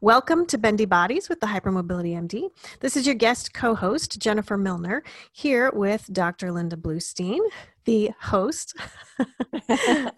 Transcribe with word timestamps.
Welcome 0.00 0.46
to 0.46 0.58
Bendy 0.58 0.84
Bodies 0.84 1.28
with 1.28 1.40
the 1.40 1.48
Hypermobility 1.48 2.12
MD. 2.12 2.50
This 2.78 2.96
is 2.96 3.04
your 3.04 3.16
guest 3.16 3.52
co 3.52 3.74
host, 3.74 4.20
Jennifer 4.20 4.56
Milner, 4.56 5.02
here 5.32 5.72
with 5.74 6.08
Dr. 6.12 6.52
Linda 6.52 6.76
Bluestein, 6.76 7.40
the 7.84 8.12
host 8.20 8.76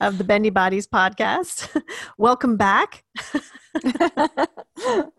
of 0.03 0.19
the 0.19 0.24
Bendy 0.24 0.51
Bodies 0.51 0.87
podcast. 0.87 1.82
Welcome 2.19 2.58
back. 2.58 3.04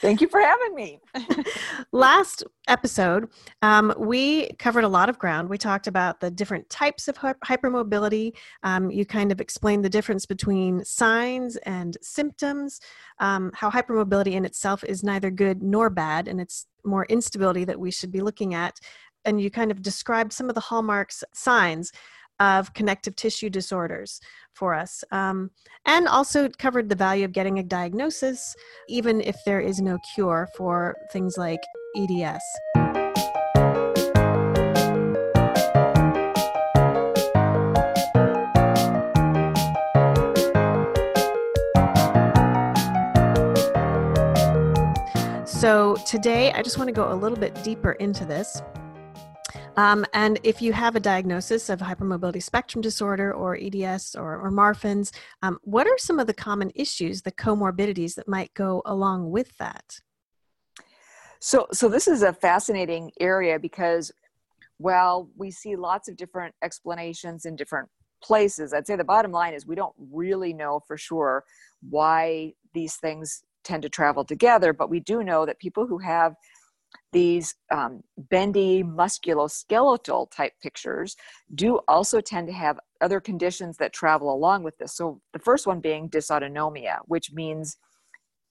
Thank 0.00 0.20
you 0.20 0.28
for 0.28 0.40
having 0.40 0.74
me. 0.74 1.00
Last 1.92 2.44
episode, 2.68 3.28
um, 3.62 3.92
we 3.98 4.50
covered 4.58 4.84
a 4.84 4.88
lot 4.88 5.08
of 5.08 5.18
ground. 5.18 5.48
We 5.48 5.58
talked 5.58 5.86
about 5.86 6.20
the 6.20 6.30
different 6.30 6.68
types 6.70 7.08
of 7.08 7.18
hypermobility. 7.18 8.32
Um, 8.62 8.90
you 8.90 9.04
kind 9.04 9.30
of 9.30 9.40
explained 9.40 9.84
the 9.84 9.90
difference 9.90 10.24
between 10.24 10.84
signs 10.84 11.56
and 11.58 11.96
symptoms, 12.00 12.80
um, 13.18 13.50
how 13.54 13.70
hypermobility 13.70 14.32
in 14.32 14.44
itself 14.44 14.82
is 14.84 15.02
neither 15.02 15.30
good 15.30 15.62
nor 15.62 15.90
bad, 15.90 16.28
and 16.28 16.40
it's 16.40 16.66
more 16.84 17.04
instability 17.06 17.64
that 17.64 17.78
we 17.78 17.90
should 17.90 18.10
be 18.10 18.20
looking 18.20 18.54
at. 18.54 18.78
And 19.26 19.40
you 19.40 19.50
kind 19.50 19.70
of 19.70 19.82
described 19.82 20.32
some 20.32 20.48
of 20.48 20.54
the 20.54 20.62
hallmarks 20.62 21.22
signs 21.34 21.92
of 22.40 22.72
connective 22.74 23.14
tissue 23.14 23.50
disorders 23.50 24.20
for 24.54 24.74
us. 24.74 25.04
Um, 25.12 25.50
and 25.86 26.08
also 26.08 26.48
covered 26.58 26.88
the 26.88 26.96
value 26.96 27.24
of 27.24 27.32
getting 27.32 27.58
a 27.58 27.62
diagnosis, 27.62 28.56
even 28.88 29.20
if 29.20 29.36
there 29.44 29.60
is 29.60 29.80
no 29.80 29.98
cure 30.14 30.48
for 30.56 30.96
things 31.12 31.36
like 31.36 31.60
EDS. 31.96 32.42
So, 45.46 45.96
today 46.06 46.52
I 46.52 46.62
just 46.62 46.78
want 46.78 46.88
to 46.88 46.92
go 46.92 47.12
a 47.12 47.14
little 47.14 47.36
bit 47.36 47.62
deeper 47.62 47.92
into 47.92 48.24
this 48.24 48.62
um, 49.80 50.04
and 50.12 50.38
if 50.42 50.60
you 50.60 50.74
have 50.74 50.94
a 50.94 51.00
diagnosis 51.00 51.70
of 51.70 51.80
hypermobility 51.80 52.42
spectrum 52.42 52.82
disorder 52.82 53.32
or 53.32 53.56
EDS 53.56 54.14
or, 54.14 54.38
or 54.38 54.52
Marfan's, 54.52 55.10
um, 55.40 55.58
what 55.62 55.86
are 55.86 55.96
some 55.96 56.18
of 56.18 56.26
the 56.26 56.34
common 56.34 56.70
issues, 56.74 57.22
the 57.22 57.32
comorbidities 57.32 58.14
that 58.16 58.28
might 58.28 58.52
go 58.52 58.82
along 58.84 59.30
with 59.30 59.56
that? 59.56 60.00
So, 61.38 61.66
so 61.72 61.88
this 61.88 62.08
is 62.08 62.22
a 62.22 62.30
fascinating 62.30 63.10
area 63.20 63.58
because, 63.58 64.12
well, 64.78 65.30
we 65.34 65.50
see 65.50 65.76
lots 65.76 66.10
of 66.10 66.16
different 66.18 66.54
explanations 66.62 67.46
in 67.46 67.56
different 67.56 67.88
places. 68.22 68.74
I'd 68.74 68.86
say 68.86 68.96
the 68.96 69.04
bottom 69.04 69.32
line 69.32 69.54
is 69.54 69.66
we 69.66 69.76
don't 69.76 69.96
really 70.12 70.52
know 70.52 70.80
for 70.86 70.98
sure 70.98 71.42
why 71.88 72.52
these 72.74 72.96
things 72.96 73.44
tend 73.64 73.80
to 73.84 73.88
travel 73.88 74.26
together, 74.26 74.74
but 74.74 74.90
we 74.90 75.00
do 75.00 75.24
know 75.24 75.46
that 75.46 75.58
people 75.58 75.86
who 75.86 75.96
have 75.96 76.34
these 77.12 77.54
um, 77.72 78.02
bendy 78.16 78.82
musculoskeletal 78.82 80.30
type 80.30 80.52
pictures 80.62 81.16
do 81.54 81.80
also 81.88 82.20
tend 82.20 82.46
to 82.46 82.52
have 82.52 82.78
other 83.00 83.20
conditions 83.20 83.76
that 83.78 83.92
travel 83.92 84.32
along 84.32 84.62
with 84.62 84.76
this. 84.78 84.94
So, 84.94 85.20
the 85.32 85.38
first 85.38 85.66
one 85.66 85.80
being 85.80 86.08
dysautonomia, 86.08 86.98
which 87.06 87.32
means 87.32 87.78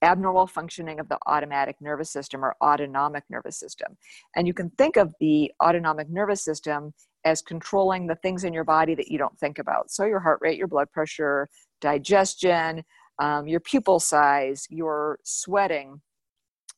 abnormal 0.02 0.46
functioning 0.46 0.98
of 0.98 1.08
the 1.08 1.18
automatic 1.26 1.76
nervous 1.80 2.10
system 2.10 2.44
or 2.44 2.56
autonomic 2.62 3.24
nervous 3.28 3.58
system. 3.58 3.96
And 4.34 4.46
you 4.46 4.54
can 4.54 4.70
think 4.70 4.96
of 4.96 5.14
the 5.20 5.52
autonomic 5.62 6.08
nervous 6.08 6.42
system 6.42 6.94
as 7.24 7.42
controlling 7.42 8.06
the 8.06 8.14
things 8.16 8.44
in 8.44 8.54
your 8.54 8.64
body 8.64 8.94
that 8.94 9.08
you 9.08 9.18
don't 9.18 9.38
think 9.38 9.58
about. 9.58 9.90
So, 9.90 10.04
your 10.04 10.20
heart 10.20 10.38
rate, 10.42 10.58
your 10.58 10.68
blood 10.68 10.90
pressure, 10.92 11.48
digestion, 11.80 12.84
um, 13.18 13.46
your 13.46 13.60
pupil 13.60 14.00
size, 14.00 14.66
your 14.70 15.18
sweating 15.24 16.00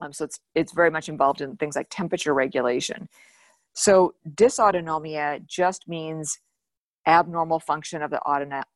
um, 0.01 0.13
so 0.13 0.25
it's 0.25 0.41
it's 0.55 0.73
very 0.73 0.91
much 0.91 1.09
involved 1.09 1.41
in 1.41 1.57
things 1.57 1.77
like 1.77 1.89
temperature 1.91 2.35
regulation. 2.35 3.09
So 3.75 4.15
dysautonomia 4.35 5.47
just 5.47 5.89
means 5.89 6.39
abnormal 7.07 7.59
function 7.59 8.03
of 8.03 8.11
the 8.11 8.21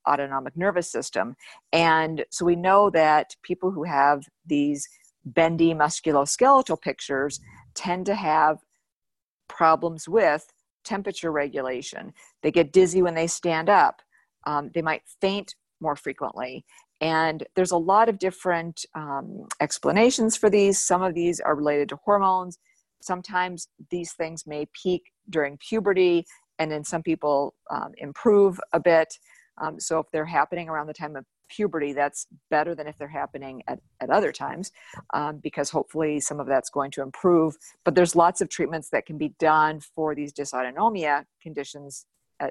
autonomic 0.09 0.56
nervous 0.56 0.91
system. 0.91 1.37
And 1.72 2.25
so 2.31 2.44
we 2.44 2.56
know 2.56 2.91
that 2.91 3.37
people 3.43 3.71
who 3.71 3.84
have 3.84 4.25
these 4.44 4.88
bendy 5.25 5.75
musculoskeletal 5.75 6.81
pictures 6.81 7.41
tend 7.75 8.06
to 8.06 8.15
have 8.15 8.59
problems 9.48 10.09
with 10.09 10.47
temperature 10.84 11.31
regulation. 11.31 12.12
They 12.43 12.50
get 12.50 12.72
dizzy 12.72 13.03
when 13.03 13.15
they 13.15 13.27
stand 13.27 13.69
up. 13.69 14.03
Um, 14.47 14.71
they 14.75 14.83
might 14.83 15.03
faint 15.21 15.54
more 15.81 15.97
frequently. 15.97 16.65
And 17.01 17.45
there's 17.55 17.73
a 17.73 17.77
lot 17.77 18.09
of 18.09 18.19
different 18.19 18.84
um, 18.95 19.47
explanations 19.61 20.37
for 20.37 20.49
these. 20.49 20.79
Some 20.79 21.03
of 21.03 21.15
these 21.15 21.41
are 21.41 21.55
related 21.55 21.91
to 21.91 21.97
hormones. 21.97 22.59
Sometimes 23.03 23.69
these 23.91 24.12
things 24.15 24.47
may 24.47 24.67
peak 24.73 25.12
during 25.29 25.59
puberty, 25.59 26.27
and 26.59 26.71
then 26.71 26.84
some 26.84 27.03
people 27.03 27.55
um, 27.71 27.93
improve 27.99 28.59
a 28.73 28.81
bit. 28.81 29.19
Um, 29.61 29.79
so 29.79 29.99
if 29.99 30.07
they're 30.12 30.25
happening 30.25 30.69
around 30.69 30.87
the 30.87 30.95
time 30.95 31.17
of 31.17 31.25
puberty, 31.49 31.93
that's 31.93 32.27
better 32.51 32.75
than 32.75 32.87
if 32.87 32.97
they're 32.99 33.09
happening 33.09 33.63
at, 33.69 33.78
at 34.01 34.11
other 34.11 34.33
times, 34.33 34.73
um, 35.15 35.39
because 35.43 35.71
hopefully 35.71 36.19
some 36.19 36.41
of 36.41 36.47
that's 36.47 36.71
going 36.71 36.91
to 36.93 37.03
improve. 37.03 37.57
But 37.84 37.95
there's 37.95 38.17
lots 38.17 38.41
of 38.41 38.49
treatments 38.49 38.89
that 38.91 39.07
can 39.07 39.19
be 39.19 39.34
done 39.39 39.81
for 39.81 40.15
these 40.15 40.33
dysautonomia 40.33 41.25
conditions 41.43 42.07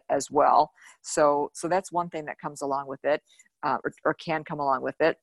as 0.10 0.32
well. 0.32 0.72
So, 1.02 1.52
so 1.54 1.68
that's 1.68 1.92
one 1.92 2.10
thing 2.10 2.26
that 2.26 2.40
comes 2.40 2.62
along 2.62 2.88
with 2.88 3.04
it 3.04 3.22
uh, 3.66 3.78
or, 3.84 3.92
or 4.06 4.14
can 4.14 4.44
come 4.44 4.59
along 4.59 4.81
with 4.81 4.96
it. 5.02 5.18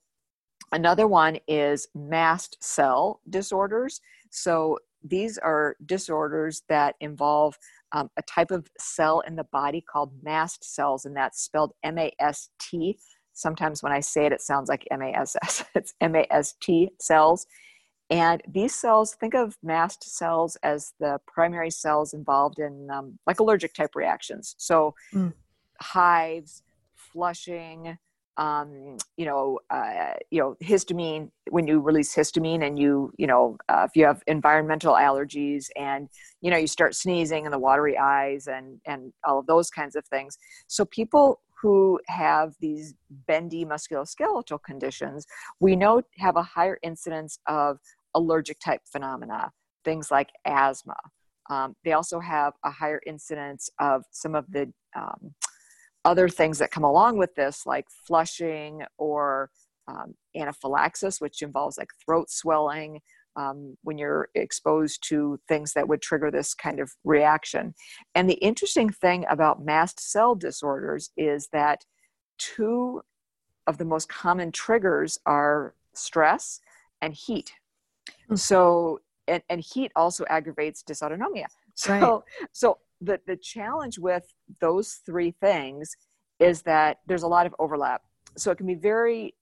Another 0.72 1.06
one 1.06 1.38
is 1.48 1.86
mast 1.94 2.56
cell 2.60 3.20
disorders. 3.30 4.00
So 4.30 4.78
these 5.04 5.38
are 5.38 5.76
disorders 5.86 6.62
that 6.68 6.96
involve 7.00 7.56
um, 7.92 8.10
a 8.16 8.22
type 8.22 8.50
of 8.50 8.68
cell 8.78 9.20
in 9.20 9.36
the 9.36 9.44
body 9.44 9.80
called 9.80 10.12
mast 10.22 10.64
cells, 10.64 11.04
and 11.04 11.16
that's 11.16 11.42
spelled 11.42 11.72
M 11.82 11.98
A 11.98 12.10
S 12.18 12.48
T. 12.58 12.98
Sometimes 13.34 13.82
when 13.82 13.92
I 13.92 14.00
say 14.00 14.26
it, 14.26 14.32
it 14.32 14.40
sounds 14.40 14.68
like 14.68 14.86
M 14.90 15.02
A 15.02 15.12
S 15.12 15.36
S. 15.42 15.64
It's 15.74 15.94
M 16.00 16.14
A 16.16 16.26
S 16.30 16.54
T 16.60 16.90
cells. 17.00 17.46
And 18.10 18.42
these 18.46 18.74
cells, 18.74 19.14
think 19.14 19.34
of 19.34 19.56
mast 19.62 20.04
cells 20.04 20.56
as 20.62 20.92
the 21.00 21.18
primary 21.26 21.70
cells 21.70 22.12
involved 22.12 22.58
in 22.58 22.88
um, 22.90 23.18
like 23.26 23.40
allergic 23.40 23.72
type 23.72 23.94
reactions. 23.94 24.54
So, 24.58 24.94
mm. 25.14 25.32
hives, 25.80 26.62
flushing, 26.94 27.96
um, 28.36 28.96
you 29.16 29.26
know, 29.26 29.58
uh, 29.70 30.14
you 30.30 30.40
know, 30.40 30.56
histamine 30.62 31.30
when 31.50 31.66
you 31.66 31.80
release 31.80 32.14
histamine, 32.14 32.66
and 32.66 32.78
you, 32.78 33.12
you 33.18 33.26
know, 33.26 33.56
uh, 33.68 33.86
if 33.88 33.94
you 33.94 34.06
have 34.06 34.22
environmental 34.26 34.94
allergies, 34.94 35.66
and 35.76 36.08
you 36.40 36.50
know, 36.50 36.56
you 36.56 36.66
start 36.66 36.94
sneezing 36.94 37.44
and 37.44 37.52
the 37.52 37.58
watery 37.58 37.98
eyes, 37.98 38.46
and 38.46 38.80
and 38.86 39.12
all 39.24 39.38
of 39.38 39.46
those 39.46 39.70
kinds 39.70 39.96
of 39.96 40.06
things. 40.06 40.38
So 40.66 40.84
people 40.84 41.40
who 41.60 42.00
have 42.08 42.54
these 42.60 42.94
bendy 43.28 43.64
musculoskeletal 43.64 44.62
conditions, 44.64 45.26
we 45.60 45.76
know 45.76 46.02
have 46.18 46.36
a 46.36 46.42
higher 46.42 46.78
incidence 46.82 47.38
of 47.46 47.78
allergic 48.14 48.58
type 48.58 48.80
phenomena, 48.90 49.50
things 49.84 50.10
like 50.10 50.30
asthma. 50.44 50.96
Um, 51.50 51.76
they 51.84 51.92
also 51.92 52.18
have 52.18 52.54
a 52.64 52.70
higher 52.70 53.00
incidence 53.06 53.68
of 53.78 54.04
some 54.10 54.34
of 54.34 54.46
the 54.50 54.72
um, 54.96 55.34
other 56.04 56.28
things 56.28 56.58
that 56.58 56.70
come 56.70 56.84
along 56.84 57.18
with 57.18 57.34
this, 57.34 57.66
like 57.66 57.86
flushing 58.06 58.82
or 58.98 59.50
um, 59.88 60.14
anaphylaxis, 60.36 61.20
which 61.20 61.42
involves 61.42 61.78
like 61.78 61.90
throat 62.04 62.30
swelling 62.30 63.00
um, 63.36 63.76
when 63.82 63.98
you're 63.98 64.28
exposed 64.34 65.06
to 65.08 65.38
things 65.48 65.72
that 65.72 65.88
would 65.88 66.02
trigger 66.02 66.30
this 66.30 66.54
kind 66.54 66.80
of 66.80 66.92
reaction. 67.04 67.74
And 68.14 68.28
the 68.28 68.34
interesting 68.34 68.90
thing 68.90 69.24
about 69.30 69.64
mast 69.64 70.00
cell 70.00 70.34
disorders 70.34 71.10
is 71.16 71.48
that 71.52 71.84
two 72.38 73.02
of 73.66 73.78
the 73.78 73.84
most 73.84 74.08
common 74.08 74.52
triggers 74.52 75.18
are 75.24 75.74
stress 75.94 76.60
and 77.00 77.14
heat. 77.14 77.52
Mm-hmm. 78.08 78.36
So, 78.36 79.00
and, 79.28 79.42
and 79.48 79.60
heat 79.60 79.92
also 79.96 80.24
aggravates 80.28 80.82
dysautonomia. 80.82 81.46
So, 81.74 81.92
right. 81.92 82.20
so 82.52 82.78
the, 83.02 83.20
the 83.26 83.36
challenge 83.36 83.98
with 83.98 84.24
those 84.60 85.00
three 85.04 85.34
things 85.40 85.96
is 86.38 86.62
that 86.62 86.98
there's 87.06 87.22
a 87.22 87.28
lot 87.28 87.46
of 87.46 87.54
overlap. 87.58 88.02
So 88.36 88.50
it 88.50 88.58
can 88.58 88.66
be 88.66 88.74
very 88.74 89.34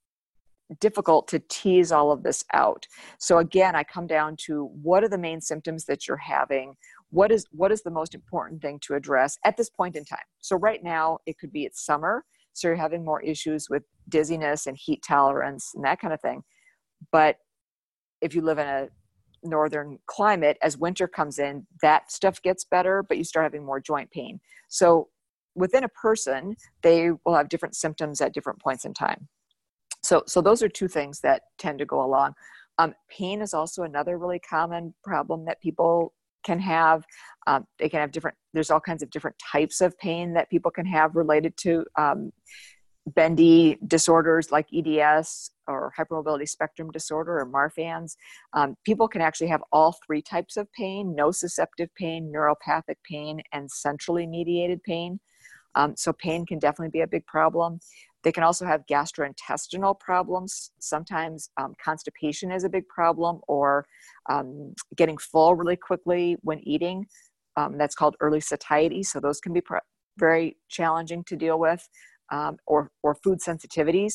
difficult 0.81 1.27
to 1.29 1.41
tease 1.49 1.91
all 1.91 2.13
of 2.13 2.23
this 2.23 2.45
out. 2.53 2.87
So 3.19 3.39
again, 3.39 3.75
I 3.75 3.83
come 3.83 4.07
down 4.07 4.37
to 4.47 4.71
what 4.83 5.03
are 5.03 5.09
the 5.09 5.19
main 5.19 5.41
symptoms 5.41 5.85
that 5.87 6.07
you're 6.07 6.17
having? 6.17 6.75
What 7.11 7.33
is 7.33 7.47
what 7.51 7.73
is 7.73 7.83
the 7.83 7.91
most 7.91 8.15
important 8.15 8.63
thing 8.63 8.79
to 8.83 8.95
address 8.95 9.37
at 9.45 9.57
this 9.57 9.69
point 9.69 9.97
in 9.97 10.05
time? 10.05 10.19
So 10.41 10.57
right 10.57 10.83
now 10.83 11.19
it 11.27 11.39
could 11.39 11.53
be 11.53 11.65
it's 11.65 11.85
summer, 11.85 12.25
so 12.53 12.69
you're 12.69 12.77
having 12.77 13.05
more 13.05 13.21
issues 13.21 13.69
with 13.69 13.83
dizziness 14.09 14.67
and 14.67 14.77
heat 14.77 15.03
tolerance 15.07 15.73
and 15.75 15.85
that 15.85 16.01
kind 16.01 16.15
of 16.15 16.21
thing. 16.21 16.43
But 17.11 17.37
if 18.21 18.35
you 18.35 18.43
live 18.43 18.59
in 18.59 18.67
a 18.67 18.89
northern 19.43 19.99
climate 20.07 20.59
as 20.63 20.77
winter 20.77 21.09
comes 21.09 21.39
in 21.39 21.67
that 21.83 22.11
stuff 22.11 22.41
gets 22.43 22.65
better 22.65 23.03
but 23.03 23.17
you 23.19 23.25
start 23.25 23.45
having 23.45 23.65
more 23.65 23.81
joint 23.81 24.11
pain. 24.11 24.41
So 24.69 25.09
within 25.55 25.85
a 25.85 25.89
person 25.89 26.57
they 26.83 27.11
will 27.25 27.35
have 27.35 27.49
different 27.49 27.77
symptoms 27.77 28.21
at 28.21 28.35
different 28.35 28.61
points 28.61 28.85
in 28.85 28.95
time. 28.95 29.29
So 30.03 30.23
so 30.27 30.41
those 30.41 30.63
are 30.63 30.69
two 30.69 30.89
things 30.89 31.21
that 31.21 31.43
tend 31.59 31.79
to 31.79 31.87
go 31.87 32.05
along. 32.05 32.35
Um, 32.79 32.95
pain 33.11 33.43
is 33.43 33.53
also 33.53 33.83
another 33.83 34.17
really 34.17 34.39
common 34.39 34.95
problem 35.05 35.45
that 35.45 35.61
people 35.61 36.15
can 36.45 36.59
have. 36.61 37.05
Um, 37.47 37.67
they 37.79 37.89
can 37.89 38.01
have 38.01 38.13
different, 38.13 38.37
there's 38.55 38.71
all 38.71 38.81
kinds 38.81 39.03
of 39.03 39.11
different 39.11 39.37
types 39.39 39.81
of 39.81 39.97
pain 39.99 40.33
that 40.35 40.51
people 40.51 40.71
can 40.71 40.87
have 40.87 41.15
related 41.15 41.57
to 41.59 41.85
um, 41.99 42.33
bendy 43.07 43.79
disorders 43.87 44.51
like 44.51 44.67
EDS 44.75 45.51
or 45.71 45.93
hypermobility 45.99 46.49
spectrum 46.49 46.91
disorder 46.91 47.39
or 47.39 47.47
Marfan's. 47.47 48.17
Um, 48.53 48.77
people 48.85 49.09
can 49.09 49.21
actually 49.21 49.49
have 49.49 49.63
all 49.73 49.97
three 50.07 50.23
types 50.23 50.57
of 50.57 50.71
pain 50.73 51.15
nociceptive 51.19 51.89
pain, 51.97 52.33
neuropathic 52.35 52.97
pain, 53.05 53.41
and 53.53 53.71
centrally 53.71 54.27
mediated 54.27 54.83
pain. 54.83 55.21
Um, 55.75 55.95
so, 55.97 56.13
pain 56.13 56.45
can 56.47 56.59
definitely 56.59 56.91
be 56.91 57.03
a 57.03 57.07
big 57.07 57.25
problem. 57.27 57.81
They 58.23 58.33
can 58.33 58.43
also 58.43 58.67
have 58.67 58.85
gastrointestinal 58.91 59.99
problems. 59.99 60.73
Sometimes 60.81 61.51
um, 61.57 61.75
constipation 61.83 62.51
is 62.51 62.65
a 62.65 62.69
big 62.69 62.87
problem, 62.89 63.41
or 63.47 63.87
um, 64.29 64.75
getting 64.97 65.17
full 65.17 65.55
really 65.55 65.77
quickly 65.77 66.37
when 66.43 66.59
eating. 66.61 67.07
Um, 67.57 67.79
that's 67.79 67.95
called 67.95 68.17
early 68.21 68.41
satiety. 68.41 69.03
So, 69.03 69.21
those 69.21 69.41
can 69.41 69.53
be 69.53 69.61
pr- 69.61 69.77
very 70.19 70.57
challenging 70.69 71.25
to 71.25 71.37
deal 71.37 71.59
with 71.59 71.89
um, 72.31 72.57
or, 72.67 72.91
or 73.03 73.15
food 73.15 73.41
sensitivities. 73.41 74.15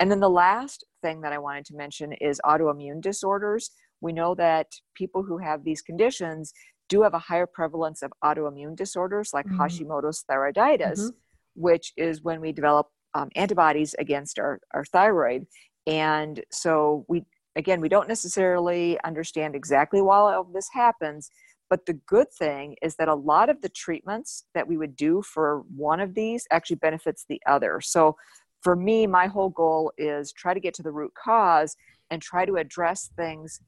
And 0.00 0.10
then 0.10 0.20
the 0.20 0.30
last 0.30 0.84
thing 1.02 1.20
that 1.22 1.32
I 1.32 1.38
wanted 1.38 1.64
to 1.66 1.76
mention 1.76 2.12
is 2.14 2.40
autoimmune 2.44 3.00
disorders. 3.00 3.70
We 4.00 4.12
know 4.12 4.34
that 4.36 4.66
people 4.94 5.22
who 5.22 5.38
have 5.38 5.64
these 5.64 5.82
conditions 5.82 6.52
do 6.88 7.02
have 7.02 7.14
a 7.14 7.18
higher 7.18 7.46
prevalence 7.46 8.02
of 8.02 8.12
autoimmune 8.24 8.76
disorders 8.76 9.30
like 9.32 9.46
mm-hmm. 9.46 9.60
Hashimoto's 9.60 10.24
thyroiditis, 10.30 10.98
mm-hmm. 10.98 11.08
which 11.54 11.92
is 11.96 12.22
when 12.22 12.40
we 12.40 12.52
develop 12.52 12.88
um, 13.14 13.28
antibodies 13.36 13.94
against 13.98 14.38
our, 14.38 14.60
our 14.74 14.84
thyroid. 14.84 15.46
And 15.86 16.42
so 16.50 17.04
we, 17.08 17.24
again, 17.56 17.80
we 17.80 17.88
don't 17.88 18.08
necessarily 18.08 18.98
understand 19.04 19.54
exactly 19.54 20.00
why 20.00 20.16
all 20.34 20.44
this 20.52 20.68
happens, 20.72 21.30
but 21.72 21.86
the 21.86 21.94
good 21.94 22.30
thing 22.30 22.76
is 22.82 22.96
that 22.96 23.08
a 23.08 23.14
lot 23.14 23.48
of 23.48 23.62
the 23.62 23.68
treatments 23.70 24.44
that 24.52 24.68
we 24.68 24.76
would 24.76 24.94
do 24.94 25.22
for 25.22 25.64
one 25.74 26.00
of 26.00 26.12
these 26.12 26.46
actually 26.50 26.76
benefits 26.76 27.24
the 27.26 27.40
other. 27.46 27.80
So 27.80 28.14
for 28.60 28.76
me, 28.76 29.06
my 29.06 29.26
whole 29.26 29.48
goal 29.48 29.90
is 29.96 30.34
try 30.34 30.52
to 30.52 30.60
get 30.60 30.74
to 30.74 30.82
the 30.82 30.90
root 30.90 31.14
cause 31.14 31.74
and 32.10 32.20
try 32.20 32.44
to 32.44 32.56
address 32.56 33.10
things 33.16 33.62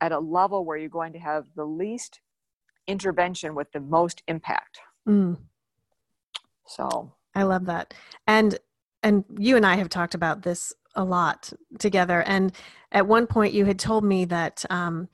at 0.00 0.12
a 0.12 0.20
level 0.20 0.64
where 0.64 0.76
you're 0.76 0.88
going 0.88 1.12
to 1.12 1.18
have 1.18 1.46
the 1.56 1.64
least 1.64 2.20
intervention 2.86 3.56
with 3.56 3.72
the 3.72 3.80
most 3.80 4.22
impact. 4.28 4.78
Mm. 5.08 5.36
So 6.68 7.12
I 7.34 7.42
love 7.42 7.66
that. 7.66 7.94
And 8.28 8.60
and 9.02 9.24
you 9.36 9.56
and 9.56 9.66
I 9.66 9.74
have 9.74 9.88
talked 9.88 10.14
about 10.14 10.42
this 10.42 10.72
a 10.94 11.02
lot 11.02 11.52
together. 11.80 12.22
And 12.22 12.52
at 12.92 13.08
one 13.08 13.26
point, 13.26 13.54
you 13.54 13.64
had 13.64 13.80
told 13.80 14.04
me 14.04 14.24
that 14.26 14.64
um, 14.70 15.08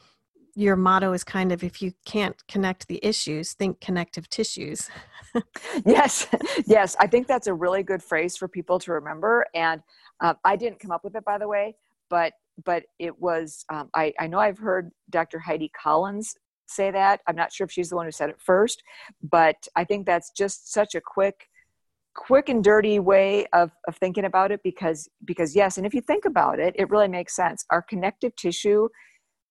your 0.57 0.75
motto 0.75 1.13
is 1.13 1.23
kind 1.23 1.53
of 1.53 1.63
if 1.63 1.81
you 1.83 1.93
can't 2.07 2.43
connect 2.49 2.89
the 2.89 2.99
issues 3.03 3.53
think 3.53 3.81
connective 3.81 4.29
tissues. 4.29 4.91
Yes 5.85 6.27
yes 6.67 6.97
i 6.99 7.07
think 7.07 7.27
that's 7.27 7.47
a 7.47 7.53
really 7.53 7.83
good 7.83 8.03
phrase 8.03 8.39
for 8.39 8.49
people 8.49 8.79
to 8.79 8.93
remember 8.93 9.45
and 9.55 9.83
uh, 10.23 10.33
i 10.47 10.57
didn't 10.57 10.81
come 10.81 10.91
up 10.91 11.05
with 11.05 11.15
it 11.15 11.27
by 11.27 11.37
the 11.37 11.47
way 11.47 11.75
but 12.09 12.33
but 12.65 12.85
it 12.99 13.21
was 13.21 13.67
um, 13.71 13.91
I, 13.95 14.15
I 14.19 14.29
know 14.29 14.39
i've 14.39 14.57
heard 14.57 14.93
dr 15.11 15.39
heidi 15.39 15.71
collins 15.79 16.35
say 16.69 16.91
that. 16.91 17.21
I'm 17.27 17.37
not 17.37 17.53
sure 17.53 17.67
if 17.67 17.71
she's 17.71 17.91
the 17.91 17.97
one 17.97 18.07
who 18.07 18.13
said 18.13 18.31
it 18.31 18.41
first 18.41 18.83
but 19.23 19.57
i 19.77 19.85
think 19.85 20.07
that's 20.07 20.31
just 20.31 20.73
such 20.73 20.95
a 20.95 21.03
quick 21.05 21.49
quick 22.15 22.49
and 22.49 22.65
dirty 22.65 22.99
way 22.99 23.47
of, 23.53 23.71
of 23.87 23.97
thinking 23.97 24.25
about 24.25 24.51
it 24.51 24.61
because 24.65 25.09
because 25.27 25.55
yes 25.55 25.77
and 25.77 25.87
if 25.87 25.93
you 25.93 26.01
think 26.01 26.25
about 26.25 26.59
it 26.59 26.75
it 26.79 26.89
really 26.89 27.09
makes 27.09 27.37
sense. 27.37 27.65
Our 27.71 27.83
connective 27.83 28.35
tissue 28.37 28.89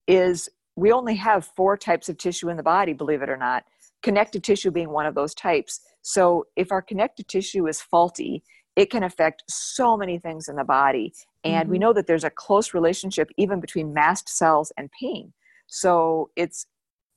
is 0.08 0.50
we 0.76 0.92
only 0.92 1.16
have 1.16 1.46
four 1.56 1.78
types 1.78 2.10
of 2.10 2.18
tissue 2.18 2.50
in 2.50 2.58
the 2.58 2.64
body, 2.64 2.94
believe 2.94 3.22
it 3.22 3.30
or 3.30 3.38
not, 3.38 3.64
connective 4.04 4.42
tissue 4.42 4.72
being 4.72 4.90
one 4.90 5.06
of 5.06 5.16
those 5.16 5.34
types. 5.34 5.80
So 6.02 6.46
if 6.56 6.72
our 6.72 6.82
connective 6.82 7.28
tissue 7.28 7.68
is 7.68 7.82
faulty, 7.82 8.44
it 8.76 8.92
can 8.92 9.04
affect 9.04 9.44
so 9.50 9.96
many 9.96 10.20
things 10.20 10.48
in 10.48 10.58
the 10.58 10.64
body. 10.64 11.14
And 11.44 11.64
mm-hmm. 11.64 11.72
we 11.72 11.80
know 11.80 11.94
that 11.94 12.08
there's 12.08 12.26
a 12.26 12.30
close 12.30 12.74
relationship 12.74 13.30
even 13.38 13.60
between 13.60 13.94
mast 13.94 14.28
cells 14.30 14.72
and 14.78 14.90
pain. 15.00 15.34
So 15.68 16.30
it's, 16.36 16.68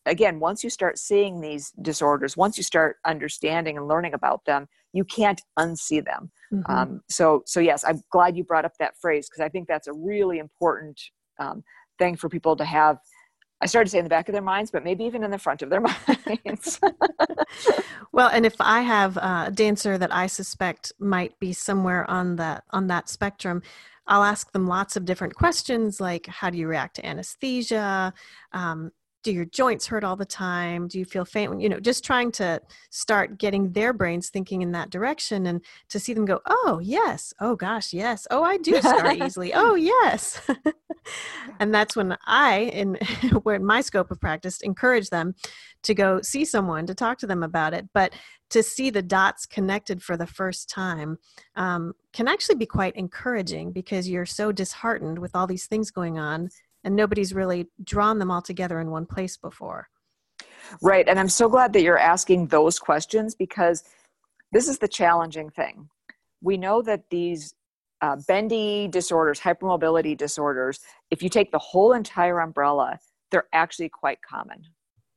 again, 0.07 0.39
once 0.39 0.63
you 0.63 0.71
start 0.71 0.99
seeing 0.99 1.41
these 1.41 1.73
disorders, 1.83 2.37
once 2.37 2.57
you 2.57 2.63
start 2.63 2.97
understanding 3.05 3.77
and 3.77 3.89
learning 3.89 4.15
about 4.15 4.45
them, 4.47 4.69
you 4.93 5.05
can't 5.05 5.43
unsee 5.59 6.03
them. 6.03 6.31
Mm-hmm. 6.53 6.73
Um, 6.73 7.01
so, 7.11 7.43
so 7.45 7.61
yes, 7.61 7.85
I'm 7.85 8.01
glad 8.11 8.37
you 8.37 8.45
brought 8.45 8.65
up 8.65 8.73
that 8.79 8.95
phrase 9.01 9.29
because 9.29 9.45
I 9.45 9.49
think 9.49 9.69
that's 9.69 9.89
a 9.89 9.93
really 9.93 10.39
important 10.39 10.99
um, 11.39 11.63
thing 11.99 12.17
for 12.17 12.29
people 12.29 12.57
to 12.57 12.65
have 12.65 12.99
I 13.61 13.67
started 13.67 13.87
to 13.87 13.91
say 13.91 13.99
in 13.99 14.05
the 14.05 14.11
back 14.11 14.29
of 14.29 14.33
their 14.33 14.43
minds, 14.43 14.71
but 14.71 14.85
maybe 14.85 15.05
even 15.05 15.25
in 15.25 15.31
the 15.31 15.39
front 15.39 15.63
of 15.63 15.71
their 15.71 15.81
minds. 16.27 16.81
well, 18.13 18.29
and 18.29 18.47
if 18.47 18.55
I 18.61 18.83
have 18.83 19.17
a 19.17 19.51
dancer 19.53 19.99
that 19.99 20.15
I 20.15 20.27
suspect 20.29 20.93
might 20.99 21.39
be 21.41 21.53
somewhere 21.53 22.09
on 22.09 22.37
that 22.37 22.65
on 22.71 22.87
that 22.87 23.09
spectrum, 23.09 23.63
I'll 24.07 24.25
ask 24.25 24.53
them 24.53 24.67
lots 24.67 24.97
of 24.97 25.05
different 25.05 25.35
questions 25.35 26.01
like 26.01 26.27
how 26.27 26.51
do 26.51 26.59
you 26.59 26.69
react 26.69 26.97
to 26.97 27.07
anesthesia? 27.07 28.15
Um, 28.53 28.93
do 29.23 29.33
your 29.33 29.45
joints 29.47 29.87
hurt 29.87 30.05
all 30.05 30.17
the 30.17 30.25
time? 30.25 30.89
Do 30.89 30.99
you 30.99 31.05
feel 31.05 31.25
faint 31.25 31.61
you 31.61 31.69
know 31.69 31.81
just 31.81 32.05
trying 32.05 32.33
to 32.33 32.61
start 32.91 33.39
getting 33.39 33.73
their 33.73 33.93
brains 33.93 34.31
thinking 34.31 34.63
in 34.63 34.73
that 34.73 34.91
direction 34.91 35.47
and 35.47 35.65
to 35.89 35.99
see 35.99 36.15
them 36.15 36.25
go 36.25 36.41
oh 36.47 36.81
yes. 36.83 37.33
Oh 37.41 37.57
gosh 37.57 37.93
yes. 37.93 38.27
Oh 38.31 38.43
i 38.43 38.57
do 38.59 38.81
scar 38.81 39.13
easily. 39.25 39.53
Oh 39.55 39.75
yes. 39.75 40.41
And 41.61 41.75
that's 41.75 41.97
when 41.97 42.17
i 42.27 42.71
in 42.73 42.95
where 43.43 43.57
in 43.57 43.65
my 43.65 43.81
scope 43.81 44.11
of 44.11 44.21
practice 44.21 44.61
encourage 44.61 45.11
them 45.11 45.35
to 45.83 45.95
go 45.95 46.21
see 46.23 46.45
someone 46.45 46.87
to 46.87 46.95
talk 46.95 47.19
to 47.19 47.27
them 47.27 47.43
about 47.43 47.75
it. 47.75 47.89
But 47.93 48.13
to 48.51 48.63
see 48.63 48.91
the 48.91 49.03
dots 49.03 49.47
connected 49.47 50.03
for 50.03 50.17
the 50.17 50.27
first 50.27 50.71
time 50.71 51.19
um, 51.57 51.93
can 52.13 52.29
actually 52.29 52.57
be 52.57 52.67
quite 52.67 52.97
encouraging 52.97 53.73
because 53.73 54.09
you're 54.09 54.27
so 54.27 54.53
disheartened 54.53 55.19
with 55.19 55.35
all 55.35 55.47
these 55.47 55.67
things 55.67 55.91
going 55.91 56.19
on 56.19 56.49
and 56.85 56.95
nobody's 56.95 57.35
really 57.35 57.69
drawn 57.83 58.19
them 58.19 58.31
all 58.31 58.43
together 58.43 58.81
in 58.81 58.91
one 58.91 59.07
place 59.07 59.37
before. 59.37 59.89
Right. 60.83 61.09
And 61.09 61.19
I'm 61.19 61.29
so 61.29 61.49
glad 61.49 61.73
that 61.73 61.83
you're 61.83 61.99
asking 61.99 62.49
those 62.49 62.79
questions 62.79 63.35
because 63.35 63.85
this 64.53 64.69
is 64.69 64.79
the 64.79 64.89
challenging 64.89 65.51
thing. 65.51 65.89
We 66.43 66.57
know 66.57 66.83
that 66.83 67.11
these 67.11 67.55
uh, 68.01 68.17
bendy 68.29 68.89
disorders, 68.89 69.41
hypermobility 69.41 70.17
disorders, 70.17 70.81
if 71.11 71.23
you 71.23 71.29
take 71.29 71.51
the 71.51 71.59
whole 71.59 71.93
entire 71.93 72.41
umbrella, 72.41 72.99
they're 73.31 73.49
actually 73.53 73.89
quite 73.89 74.19
common. 74.23 74.59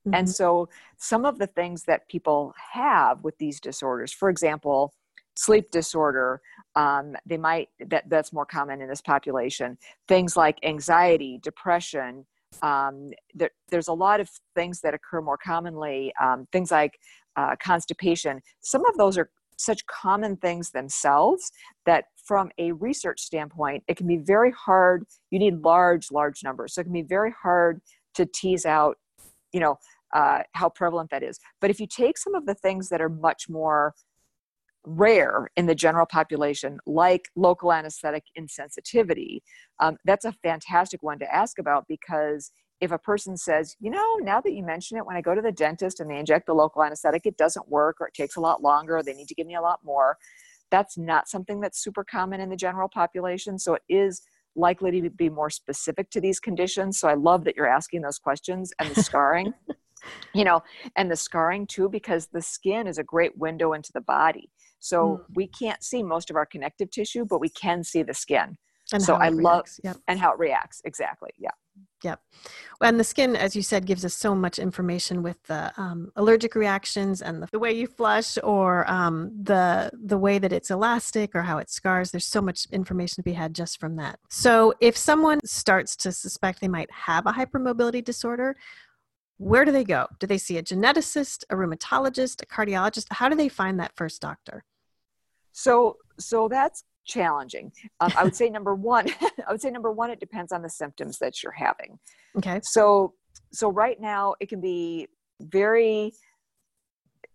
Mm-hmm. 0.08 0.15
And 0.15 0.30
so, 0.30 0.68
some 0.98 1.25
of 1.25 1.38
the 1.38 1.46
things 1.46 1.84
that 1.84 2.08
people 2.08 2.56
have 2.74 3.24
with 3.24 3.38
these 3.38 3.60
disorders, 3.60 4.12
for 4.12 4.30
example, 4.30 4.94
sleep 5.36 5.70
disorder, 5.70 6.41
um, 6.75 7.16
they 7.25 7.38
might 7.38 7.70
that 7.88 8.10
that's 8.10 8.32
more 8.32 8.46
common 8.46 8.82
in 8.82 8.88
this 8.88 9.01
population. 9.01 9.78
Things 10.08 10.38
like 10.38 10.58
anxiety 10.63 11.40
depression 11.42 12.25
um, 12.62 13.12
there, 13.34 13.51
there's 13.70 13.88
a 13.88 13.94
lot 13.94 14.20
of 14.20 14.30
things 14.56 14.82
that 14.82 14.94
occur 14.94 15.22
more 15.22 15.38
commonly 15.38 16.13
um, 16.22 16.48
things 16.51 16.72
like 16.72 17.00
uh, 17.36 17.56
constipation. 17.63 18.42
Some 18.62 18.86
of 18.86 18.98
those 18.98 19.18
are 19.18 19.30
such 19.58 19.86
common 19.86 20.36
things 20.38 20.72
themselves 20.72 21.51
that 21.86 22.06
from 22.25 22.50
a 22.58 22.72
research 22.74 23.22
standpoint 23.22 23.84
it 23.88 23.96
can 23.96 24.08
be 24.08 24.18
very 24.18 24.51
hard 24.51 25.06
you 25.30 25.38
need 25.38 25.62
large 25.62 26.12
large 26.12 26.44
numbers. 26.44 26.74
So 26.74 26.82
it 26.82 26.86
can 26.86 26.94
be 26.94 27.04
very 27.04 27.34
hard 27.42 27.82
to 28.16 28.25
tease 28.25 28.66
out 28.66 28.98
you 29.54 29.60
know 29.60 29.78
uh, 30.13 30.40
how 30.54 30.68
prevalent 30.68 31.10
that 31.12 31.24
is. 31.24 31.40
But 31.62 31.70
if 31.70 31.80
you 31.80 31.88
take 31.88 32.18
some 32.18 32.36
of 32.36 32.46
the 32.46 32.56
things 32.56 32.90
that 32.90 33.01
are 33.01 33.10
much 33.10 33.48
more 33.48 33.94
rare 34.85 35.50
in 35.55 35.65
the 35.65 35.75
general 35.75 36.05
population, 36.05 36.79
like 36.85 37.29
local 37.35 37.71
anesthetic 37.71 38.23
insensitivity, 38.38 39.41
um, 39.79 39.97
that's 40.05 40.25
a 40.25 40.31
fantastic 40.43 41.03
one 41.03 41.19
to 41.19 41.33
ask 41.33 41.59
about 41.59 41.85
because 41.88 42.51
if 42.81 42.91
a 42.91 42.97
person 42.97 43.38
says, 43.38 43.75
you 43.79 43.91
know, 43.91 44.15
now 44.21 44.41
that 44.41 44.53
you 44.53 44.63
mention 44.63 44.97
it, 44.97 45.05
when 45.05 45.15
I 45.15 45.21
go 45.21 45.35
to 45.35 45.41
the 45.41 45.51
dentist 45.51 46.00
and 46.00 46.09
they 46.09 46.17
inject 46.17 46.47
the 46.47 46.53
local 46.53 46.83
anesthetic, 46.83 47.25
it 47.25 47.38
doesn't 47.38 47.69
work 47.69 47.97
or 48.00 48.07
it 48.07 48.15
takes 48.15 48.35
a 48.35 48.41
lot 48.41 48.63
longer, 48.63 48.97
or 48.97 49.03
they 49.03 49.13
need 49.13 49.27
to 49.27 49.35
give 49.35 49.45
me 49.45 49.55
a 49.55 49.61
lot 49.61 49.79
more. 49.83 50.17
That's 50.71 50.97
not 50.97 51.29
something 51.29 51.59
that's 51.59 51.81
super 51.81 52.03
common 52.03 52.41
in 52.41 52.50
the 52.50 52.55
general 52.55 52.89
population. 52.89 53.59
So 53.59 53.75
it 53.75 53.83
is 53.88 54.23
likely 54.55 55.00
to 55.00 55.09
be 55.11 55.29
more 55.29 55.51
specific 55.51 56.09
to 56.09 56.19
these 56.19 56.39
conditions. 56.39 57.00
So 57.00 57.07
I 57.07 57.13
love 57.13 57.43
that 57.43 57.55
you're 57.55 57.67
asking 57.67 58.01
those 58.01 58.17
questions 58.17 58.73
and 58.79 58.89
the 58.89 59.03
scarring. 59.03 59.53
you 60.33 60.43
know, 60.43 60.63
and 60.95 61.11
the 61.11 61.15
scarring 61.15 61.67
too, 61.67 61.88
because 61.88 62.27
the 62.27 62.41
skin 62.41 62.88
is 62.88 62.97
a 62.97 63.03
great 63.03 63.38
window 63.38 63.73
into 63.73 63.91
the 63.93 64.01
body. 64.01 64.50
So 64.81 65.21
mm. 65.21 65.35
we 65.35 65.47
can't 65.47 65.81
see 65.83 66.03
most 66.03 66.29
of 66.29 66.35
our 66.35 66.45
connective 66.45 66.91
tissue, 66.91 67.23
but 67.23 67.39
we 67.39 67.50
can 67.50 67.83
see 67.83 68.03
the 68.03 68.13
skin. 68.13 68.57
And 68.93 69.01
so 69.01 69.15
I 69.15 69.29
love 69.29 69.67
yep. 69.83 69.97
and 70.07 70.19
how 70.19 70.33
it 70.33 70.39
reacts 70.39 70.81
exactly. 70.83 71.29
Yeah. 71.38 71.51
Yep. 72.03 72.19
And 72.81 73.00
the 73.00 73.03
skin, 73.03 73.35
as 73.35 73.55
you 73.55 73.61
said, 73.61 73.85
gives 73.85 74.03
us 74.03 74.13
so 74.13 74.35
much 74.35 74.59
information 74.59 75.23
with 75.23 75.41
the 75.43 75.71
um, 75.77 76.11
allergic 76.15 76.55
reactions 76.55 77.21
and 77.21 77.41
the, 77.41 77.47
the, 77.51 77.59
way 77.59 77.71
you 77.71 77.88
flush, 77.88 78.38
or 78.43 78.89
um, 78.91 79.31
the 79.43 79.91
the 79.93 80.17
way 80.17 80.39
that 80.39 80.51
it's 80.51 80.71
elastic, 80.71 81.35
or 81.35 81.43
how 81.43 81.59
it 81.59 81.69
scars. 81.69 82.11
There's 82.11 82.25
so 82.25 82.41
much 82.41 82.65
information 82.71 83.15
to 83.17 83.23
be 83.23 83.33
had 83.33 83.53
just 83.53 83.79
from 83.79 83.95
that. 83.97 84.19
So, 84.29 84.73
if 84.81 84.97
someone 84.97 85.39
starts 85.45 85.95
to 85.97 86.11
suspect 86.11 86.59
they 86.59 86.67
might 86.67 86.91
have 86.91 87.27
a 87.27 87.31
hypermobility 87.31 88.03
disorder, 88.03 88.57
where 89.38 89.63
do 89.63 89.71
they 89.71 89.83
go? 89.83 90.07
Do 90.19 90.27
they 90.27 90.38
see 90.38 90.57
a 90.57 90.63
geneticist, 90.63 91.45
a 91.50 91.55
rheumatologist, 91.55 92.41
a 92.43 92.45
cardiologist? 92.45 93.05
How 93.11 93.29
do 93.29 93.35
they 93.35 93.47
find 93.47 93.79
that 93.79 93.95
first 93.95 94.21
doctor? 94.21 94.63
So, 95.51 95.98
so 96.20 96.48
that's 96.48 96.84
challenging. 97.05 97.72
Um, 98.00 98.12
I 98.17 98.24
would 98.24 98.36
say 98.36 98.50
number 98.50 98.75
one, 98.75 99.08
I 99.48 99.51
would 99.51 99.62
say 99.62 99.72
number 99.72 99.91
one, 99.91 100.10
it 100.10 100.20
depends 100.20 100.51
on 100.51 100.62
the 100.62 100.70
symptoms 100.70 101.17
that 101.20 101.41
you're 101.43 101.51
having. 101.51 102.00
Okay. 102.38 102.60
So, 102.63 103.13
so 103.51 103.70
right 103.70 104.00
now 104.00 104.36
it 104.39 104.50
can 104.50 104.62
be 104.62 105.08
very, 105.39 106.13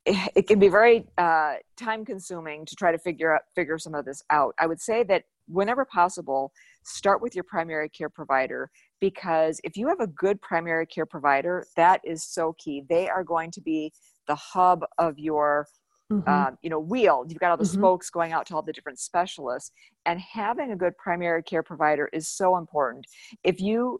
it 0.07 0.47
can 0.47 0.59
be 0.59 0.69
very 0.69 1.07
uh, 1.19 1.55
time 1.77 2.05
consuming 2.05 2.65
to 2.67 2.77
try 2.77 2.93
to 2.93 2.99
figure 2.99 3.35
out, 3.35 3.43
figure 3.55 3.79
some 3.79 3.95
of 3.95 4.05
this 4.05 4.23
out. 4.31 4.55
I 4.59 4.67
would 4.67 4.81
say 4.81 5.03
that 5.05 5.25
whenever 5.49 5.85
possible, 5.85 6.53
start 6.85 7.21
with 7.21 7.35
your 7.35 7.45
primary 7.45 7.89
care 7.89 8.09
provider 8.09 8.71
because 9.01 9.61
if 9.65 9.77
you 9.77 9.89
have 9.89 10.01
a 10.01 10.07
good 10.07 10.41
primary 10.41 10.87
care 10.87 11.07
provider, 11.07 11.67
that 11.77 12.01
is 12.05 12.25
so 12.25 12.55
key. 12.59 12.85
They 12.89 13.09
are 13.09 13.25
going 13.25 13.51
to 13.53 13.61
be 13.61 13.93
the 14.27 14.37
hub 14.37 14.85
of 14.99 15.19
your 15.19 15.67
mm-hmm. 16.13 16.29
um, 16.29 16.59
you 16.63 16.71
know 16.71 16.79
wheel 16.79 17.25
you've 17.29 17.39
got 17.39 17.51
all 17.51 17.57
the 17.57 17.65
mm-hmm. 17.65 17.79
spokes 17.79 18.11
going 18.11 18.33
out 18.33 18.47
to 18.47 18.55
all 18.55 18.63
the 18.63 18.73
different 18.73 18.99
specialists 18.99 19.73
and 20.05 20.21
having 20.21 20.73
a 20.73 20.77
good 20.77 20.97
primary 20.97 21.43
care 21.43 21.63
provider 21.63 22.09
is 22.13 22.29
so 22.29 22.57
important 22.57 23.07
if 23.45 23.61
you 23.61 23.99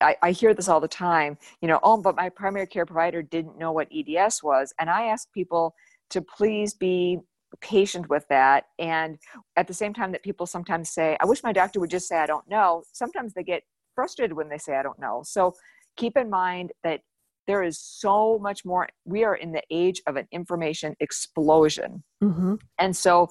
I, 0.00 0.16
I, 0.22 0.30
hear 0.30 0.54
this 0.54 0.68
all 0.68 0.80
the 0.80 0.88
time 0.88 1.36
you 1.60 1.68
know 1.68 1.80
oh 1.82 2.00
but 2.00 2.16
my 2.16 2.28
primary 2.28 2.66
care 2.66 2.86
provider 2.86 3.22
didn't 3.22 3.58
know 3.58 3.72
what 3.72 3.88
eds 3.92 4.42
was 4.42 4.72
and 4.78 4.88
i 4.88 5.06
ask 5.06 5.32
people 5.32 5.74
to 6.10 6.22
please 6.22 6.74
be 6.74 7.18
patient 7.60 8.08
with 8.08 8.26
that 8.28 8.66
and 8.78 9.18
at 9.56 9.66
the 9.66 9.74
same 9.74 9.94
time 9.94 10.12
that 10.12 10.22
people 10.22 10.46
sometimes 10.46 10.90
say 10.90 11.16
i 11.20 11.24
wish 11.24 11.42
my 11.42 11.52
doctor 11.52 11.80
would 11.80 11.90
just 11.90 12.06
say 12.06 12.18
i 12.18 12.26
don't 12.26 12.48
know 12.48 12.82
sometimes 12.92 13.32
they 13.34 13.42
get 13.42 13.62
frustrated 13.94 14.36
when 14.36 14.48
they 14.48 14.58
say 14.58 14.76
i 14.76 14.82
don't 14.82 14.98
know 14.98 15.22
so 15.24 15.54
keep 15.96 16.16
in 16.16 16.30
mind 16.30 16.72
that 16.84 17.00
there 17.48 17.64
is 17.64 17.80
so 17.80 18.38
much 18.40 18.64
more 18.64 18.88
we 19.04 19.24
are 19.24 19.34
in 19.34 19.50
the 19.50 19.62
age 19.72 20.00
of 20.06 20.14
an 20.14 20.28
information 20.30 20.94
explosion. 21.00 22.04
Mm-hmm. 22.22 22.54
and 22.78 22.96
so 22.96 23.28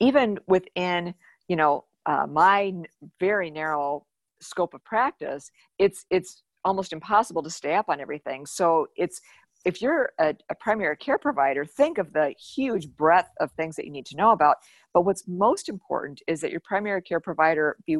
even 0.00 0.38
within 0.46 1.14
you 1.48 1.56
know 1.56 1.84
uh, 2.06 2.26
my 2.26 2.72
very 3.20 3.50
narrow 3.50 4.06
scope 4.40 4.72
of 4.74 4.84
practice 4.84 5.50
it's 5.78 6.06
it's 6.10 6.42
almost 6.66 6.92
impossible 6.92 7.42
to 7.44 7.50
stay 7.50 7.74
up 7.74 7.88
on 7.88 8.00
everything. 8.00 8.44
So 8.44 8.88
it's 8.96 9.20
if 9.64 9.80
you're 9.80 10.10
a, 10.18 10.34
a, 10.50 10.54
primary 10.56 10.96
care 10.96 11.18
provider 11.18 11.64
think 11.64 11.98
of 11.98 12.12
the 12.12 12.34
huge 12.38 12.88
breadth 12.88 13.30
of 13.40 13.50
things 13.52 13.76
that 13.76 13.84
you 13.84 13.92
need 13.92 14.06
to 14.06 14.16
know 14.16 14.32
about. 14.32 14.56
But 14.92 15.02
what's 15.02 15.24
most 15.26 15.68
important 15.68 16.20
is 16.26 16.40
that 16.40 16.50
your 16.50 16.60
primary 16.60 17.02
care 17.02 17.20
provider 17.20 17.76
be 17.86 17.98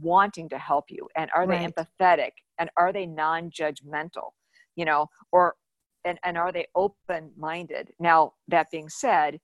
wanting 0.00 0.48
to 0.50 0.58
help 0.58 0.86
you. 0.88 1.08
And 1.16 1.30
are 1.34 1.46
right. 1.46 1.74
they 1.74 1.82
empathetic? 1.82 2.32
And 2.58 2.70
are 2.76 2.92
they 2.92 3.06
non-judgmental 3.06 4.30
you 4.78 4.84
know 4.84 5.10
or 5.32 5.56
and, 6.04 6.18
and 6.24 6.38
are 6.38 6.52
they 6.52 6.66
open 6.74 7.30
minded 7.36 7.92
now 7.98 8.32
that 8.46 8.70
being 8.70 8.88
said 8.88 9.38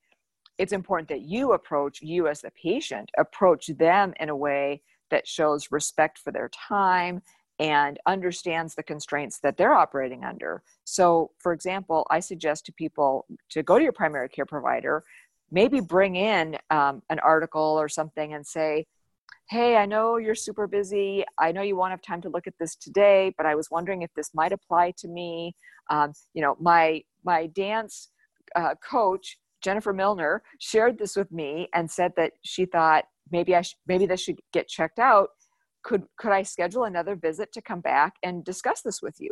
it's 0.57 0.73
important 0.73 1.09
that 1.09 1.23
you 1.23 1.53
approach 1.53 2.01
you 2.01 2.29
as 2.29 2.41
the 2.41 2.51
patient 2.53 3.11
approach 3.19 3.67
them 3.67 4.15
in 4.21 4.29
a 4.29 4.37
way 4.37 4.81
that 5.11 5.27
shows 5.27 5.73
respect 5.73 6.17
for 6.17 6.31
their 6.31 6.49
time 6.49 7.21
and 7.59 7.99
understands 8.07 8.75
the 8.75 8.83
constraints 8.83 9.39
that 9.41 9.57
they're 9.57 9.75
operating 9.75 10.25
under. 10.25 10.63
So 10.85 11.33
for 11.39 11.53
example 11.53 12.07
i 12.11 12.21
suggest 12.21 12.67
to 12.67 12.73
people 12.73 13.27
to 13.51 13.63
go 13.63 13.77
to 13.77 13.85
your 13.85 13.93
primary 13.93 14.29
care 14.29 14.47
provider 14.47 15.03
maybe 15.51 15.81
bring 15.81 16.17
in 16.17 16.57
um, 16.71 17.03
an 17.11 17.19
article 17.19 17.77
or 17.79 17.89
something 17.89 18.33
and 18.33 18.47
say 18.47 18.87
hey, 19.49 19.77
I 19.77 19.87
know 19.87 20.17
you're 20.17 20.35
super 20.35 20.67
busy. 20.67 21.25
I 21.39 21.53
know 21.53 21.63
you 21.63 21.77
won't 21.77 21.91
have 21.91 22.03
time 22.03 22.23
to 22.23 22.29
look 22.29 22.47
at 22.47 22.55
this 22.59 22.77
today, 22.77 23.35
but 23.37 23.47
I 23.47 23.55
was 23.55 23.71
wondering 23.71 24.03
if 24.03 24.11
this 24.15 24.31
might 24.35 24.53
apply 24.53 24.95
to 24.99 25.09
me. 25.09 25.55
Um, 25.91 26.13
you 26.33 26.43
know, 26.43 26.57
my 26.61 27.03
my 27.25 27.47
dance 27.49 28.11
uh, 28.57 28.75
coach 28.77 29.39
Jennifer 29.63 29.93
Milner 29.93 30.43
shared 30.59 30.99
this 30.99 31.17
with 31.17 31.33
me 31.33 31.69
and 31.75 31.91
said 31.91 32.13
that 32.17 32.33
she 32.43 32.67
thought 32.67 33.05
maybe 33.31 33.55
I 33.57 33.63
sh- 33.63 33.77
maybe 33.87 34.07
this 34.07 34.21
should 34.23 34.41
get 34.53 34.69
checked 34.69 34.99
out. 34.99 35.31
Could 35.83 36.05
could 36.19 36.33
I 36.33 36.43
schedule 36.43 36.85
another 36.85 37.17
visit 37.17 37.53
to 37.53 37.63
come 37.63 37.81
back 37.81 38.15
and 38.23 38.45
discuss 38.45 38.83
this 38.83 39.03
with 39.03 39.17
you? 39.19 39.31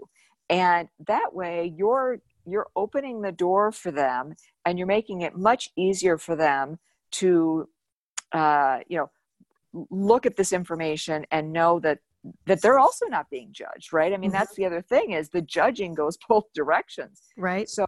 And 0.50 0.88
that 1.06 1.34
way, 1.34 1.72
you're 1.76 2.18
you're 2.44 2.68
opening 2.76 3.22
the 3.22 3.32
door 3.32 3.72
for 3.72 3.90
them, 3.90 4.34
and 4.66 4.78
you're 4.78 4.86
making 4.86 5.22
it 5.22 5.36
much 5.36 5.70
easier 5.76 6.18
for 6.18 6.34
them 6.34 6.78
to, 7.12 7.68
uh, 8.32 8.80
you 8.88 8.96
know, 8.98 9.10
look 9.90 10.26
at 10.26 10.36
this 10.36 10.52
information 10.52 11.24
and 11.30 11.52
know 11.52 11.80
that 11.80 11.98
that 12.46 12.62
they're 12.62 12.78
also 12.78 13.06
not 13.06 13.28
being 13.30 13.48
judged 13.52 13.92
right? 13.92 14.12
I 14.12 14.16
mean 14.16 14.30
mm-hmm. 14.30 14.38
that's 14.38 14.54
the 14.54 14.64
other 14.64 14.82
thing 14.82 15.12
is 15.12 15.28
the 15.28 15.42
judging 15.42 15.94
goes 15.94 16.18
both 16.28 16.44
directions. 16.54 17.22
Right. 17.36 17.68
So 17.68 17.86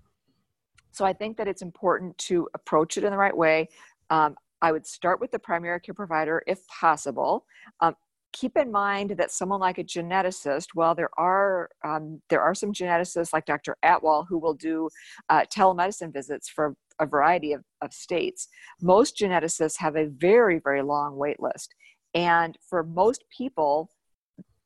so 0.92 1.04
i 1.04 1.12
think 1.12 1.36
that 1.36 1.48
it's 1.48 1.62
important 1.62 2.16
to 2.18 2.48
approach 2.54 2.96
it 2.96 3.04
in 3.04 3.10
the 3.10 3.18
right 3.18 3.36
way. 3.36 3.68
Um, 4.10 4.36
i 4.62 4.72
would 4.72 4.86
start 4.86 5.20
with 5.20 5.30
the 5.30 5.38
primary 5.38 5.80
care 5.80 5.94
provider 5.94 6.42
if 6.46 6.66
possible. 6.68 7.46
Um, 7.80 7.94
keep 8.34 8.56
in 8.56 8.70
mind 8.70 9.10
that 9.10 9.30
someone 9.30 9.60
like 9.60 9.78
a 9.78 9.84
geneticist 9.84 10.68
well 10.74 10.94
there 10.94 11.10
are 11.16 11.70
um, 11.84 12.20
there 12.28 12.42
are 12.42 12.54
some 12.54 12.72
geneticists 12.72 13.32
like 13.32 13.46
dr 13.46 13.76
atwal 13.84 14.26
who 14.28 14.38
will 14.38 14.54
do 14.54 14.88
uh, 15.30 15.44
telemedicine 15.54 16.12
visits 16.12 16.48
for 16.48 16.74
a 17.00 17.06
variety 17.06 17.52
of, 17.52 17.62
of 17.82 17.92
states. 17.92 18.48
Most 18.80 19.16
geneticists 19.16 19.78
have 19.78 19.96
a 19.96 20.06
very, 20.06 20.58
very 20.58 20.82
long 20.82 21.16
wait 21.16 21.40
list. 21.40 21.74
And 22.14 22.56
for 22.68 22.84
most 22.84 23.24
people, 23.36 23.90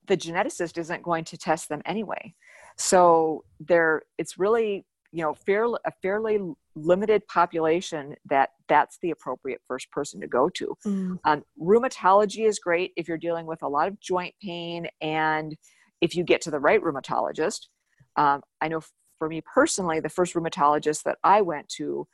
the 0.07 0.17
geneticist 0.17 0.79
isn't 0.79 1.03
going 1.03 1.25
to 1.25 1.39
test 1.39 1.69
them 1.69 1.83
anyway. 1.87 2.35
So 2.77 3.45
there, 3.61 4.03
it's 4.19 4.39
really, 4.39 4.87
you 5.13 5.23
know, 5.23 5.35
fair, 5.35 5.65
a 5.65 5.93
fairly 6.03 6.39
limited 6.75 7.27
population 7.29 8.15
that 8.29 8.51
that's 8.69 8.99
the 9.03 9.11
appropriate 9.11 9.61
first 9.67 9.91
person 9.91 10.21
to 10.21 10.27
go 10.27 10.49
to. 10.51 10.75
Mm. 10.87 11.19
Um, 11.25 11.43
rheumatology 11.61 12.47
is 12.47 12.59
great 12.59 12.93
if 12.97 13.09
you're 13.09 13.19
dealing 13.19 13.47
with 13.47 13.63
a 13.63 13.69
lot 13.69 13.89
of 13.89 13.99
joint 14.01 14.35
pain 14.43 14.87
and 15.01 15.57
if 16.01 16.15
you 16.15 16.25
get 16.25 16.41
to 16.43 16.51
the 16.51 16.61
right 16.61 16.83
rheumatologist. 16.83 17.67
Um, 18.17 18.43
I 18.61 18.69
know 18.69 18.81
for 19.19 19.29
me 19.29 19.43
personally, 19.43 20.01
the 20.01 20.09
first 20.09 20.35
rheumatologist 20.35 21.03
that 21.05 21.19
I 21.25 21.41
went 21.41 21.69
to 21.71 22.07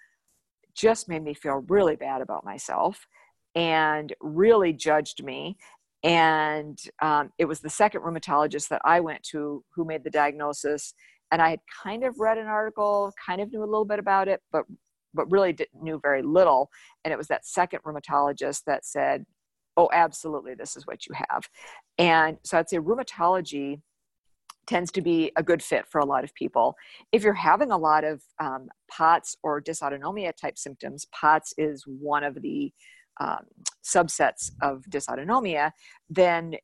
just 0.74 1.08
made 1.08 1.22
me 1.22 1.34
feel 1.34 1.64
really 1.68 1.96
bad 1.96 2.20
about 2.20 2.44
myself 2.44 3.06
and 3.54 4.12
really 4.20 4.72
judged 4.72 5.22
me. 5.22 5.56
And 6.02 6.78
um, 7.00 7.30
it 7.38 7.46
was 7.46 7.60
the 7.60 7.70
second 7.70 8.02
rheumatologist 8.02 8.68
that 8.68 8.82
I 8.84 9.00
went 9.00 9.22
to 9.30 9.64
who 9.74 9.84
made 9.84 10.04
the 10.04 10.10
diagnosis. 10.10 10.94
And 11.32 11.40
I 11.40 11.50
had 11.50 11.60
kind 11.82 12.04
of 12.04 12.18
read 12.18 12.38
an 12.38 12.46
article, 12.46 13.12
kind 13.24 13.40
of 13.40 13.50
knew 13.50 13.60
a 13.60 13.64
little 13.64 13.86
bit 13.86 13.98
about 13.98 14.28
it, 14.28 14.40
but 14.52 14.64
but 15.16 15.30
really 15.30 15.52
didn't 15.52 15.80
knew 15.80 16.00
very 16.02 16.22
little. 16.22 16.70
And 17.04 17.12
it 17.12 17.16
was 17.16 17.28
that 17.28 17.46
second 17.46 17.80
rheumatologist 17.84 18.64
that 18.66 18.84
said, 18.84 19.24
"Oh, 19.76 19.88
absolutely, 19.92 20.54
this 20.54 20.76
is 20.76 20.86
what 20.86 21.06
you 21.06 21.14
have." 21.30 21.48
And 21.98 22.38
so 22.44 22.58
I'd 22.58 22.68
say 22.68 22.78
rheumatology 22.78 23.80
tends 24.66 24.90
to 24.92 25.00
be 25.00 25.32
a 25.36 25.42
good 25.42 25.62
fit 25.62 25.86
for 25.88 26.00
a 26.00 26.04
lot 26.04 26.24
of 26.24 26.34
people. 26.34 26.76
If 27.12 27.22
you're 27.22 27.34
having 27.34 27.70
a 27.70 27.78
lot 27.78 28.04
of 28.04 28.22
um, 28.40 28.68
POTS 28.90 29.36
or 29.42 29.60
dysautonomia 29.60 30.34
type 30.36 30.58
symptoms, 30.58 31.06
POTS 31.12 31.54
is 31.58 31.84
one 31.86 32.24
of 32.24 32.40
the 32.42 32.72
um, 33.20 33.44
subsets 33.84 34.50
of 34.62 34.82
dysautonomia, 34.90 35.70
then 36.08 36.56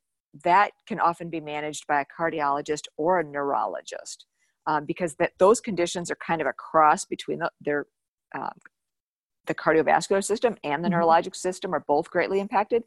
that 0.44 0.72
can 0.86 1.00
often 1.00 1.28
be 1.28 1.40
managed 1.40 1.86
by 1.86 2.00
a 2.00 2.06
cardiologist 2.06 2.84
or 2.96 3.20
a 3.20 3.24
neurologist 3.24 4.26
um, 4.66 4.84
because 4.84 5.14
that 5.16 5.32
those 5.38 5.60
conditions 5.60 6.10
are 6.10 6.16
kind 6.16 6.40
of 6.40 6.46
a 6.46 6.52
cross 6.52 7.04
between 7.04 7.40
the, 7.40 7.50
their 7.60 7.86
um, 8.34 8.52
the 9.46 9.54
cardiovascular 9.54 10.22
system 10.22 10.56
and 10.62 10.84
the 10.84 10.88
mm-hmm. 10.88 11.00
neurologic 11.00 11.34
system 11.34 11.74
are 11.74 11.84
both 11.88 12.10
greatly 12.10 12.40
impacted. 12.40 12.84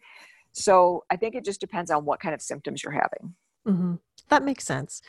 So 0.54 1.04
I 1.10 1.18
think 1.18 1.36
it 1.36 1.44
just 1.44 1.60
depends 1.60 1.92
on 1.92 2.06
what 2.06 2.22
kind 2.22 2.34
of 2.34 2.42
symptoms 2.42 2.84
you're 2.84 2.94
having. 2.94 3.36
Mm-hmm. 3.68 3.96
That 4.30 4.44
makes 4.44 4.66
sense. 4.66 5.02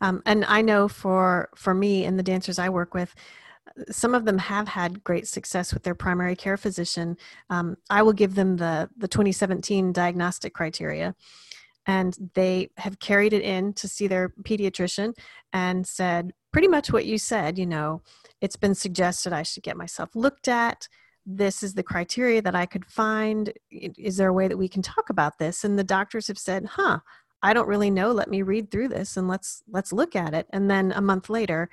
Um, 0.00 0.22
and 0.26 0.44
I 0.44 0.62
know 0.62 0.88
for 0.88 1.48
for 1.54 1.74
me 1.74 2.04
and 2.04 2.18
the 2.18 2.22
dancers 2.22 2.58
I 2.58 2.68
work 2.68 2.94
with, 2.94 3.14
some 3.90 4.14
of 4.14 4.24
them 4.24 4.38
have 4.38 4.68
had 4.68 5.04
great 5.04 5.28
success 5.28 5.72
with 5.72 5.82
their 5.82 5.94
primary 5.94 6.36
care 6.36 6.56
physician. 6.56 7.16
Um, 7.50 7.76
I 7.90 8.02
will 8.02 8.12
give 8.12 8.34
them 8.34 8.56
the 8.56 8.90
the 8.96 9.08
2017 9.08 9.92
diagnostic 9.92 10.54
criteria, 10.54 11.14
and 11.86 12.16
they 12.34 12.70
have 12.78 12.98
carried 12.98 13.32
it 13.32 13.42
in 13.42 13.72
to 13.74 13.88
see 13.88 14.06
their 14.08 14.30
pediatrician 14.42 15.14
and 15.52 15.86
said 15.86 16.32
pretty 16.52 16.68
much 16.68 16.92
what 16.92 17.06
you 17.06 17.18
said. 17.18 17.58
You 17.58 17.66
know, 17.66 18.02
it's 18.40 18.56
been 18.56 18.74
suggested 18.74 19.32
I 19.32 19.44
should 19.44 19.62
get 19.62 19.76
myself 19.76 20.10
looked 20.14 20.48
at. 20.48 20.88
This 21.24 21.62
is 21.62 21.74
the 21.74 21.84
criteria 21.84 22.42
that 22.42 22.56
I 22.56 22.66
could 22.66 22.84
find. 22.84 23.52
Is 23.70 24.16
there 24.16 24.28
a 24.28 24.32
way 24.32 24.48
that 24.48 24.58
we 24.58 24.68
can 24.68 24.82
talk 24.82 25.08
about 25.08 25.38
this? 25.38 25.62
And 25.62 25.78
the 25.78 25.84
doctors 25.84 26.26
have 26.26 26.38
said, 26.38 26.66
"Huh." 26.66 26.98
I 27.42 27.52
don't 27.52 27.68
really 27.68 27.90
know. 27.90 28.12
Let 28.12 28.30
me 28.30 28.42
read 28.42 28.70
through 28.70 28.88
this 28.88 29.16
and 29.16 29.28
let's 29.28 29.62
let's 29.70 29.92
look 29.92 30.14
at 30.14 30.34
it. 30.34 30.46
And 30.50 30.70
then 30.70 30.92
a 30.92 31.00
month 31.00 31.28
later, 31.28 31.68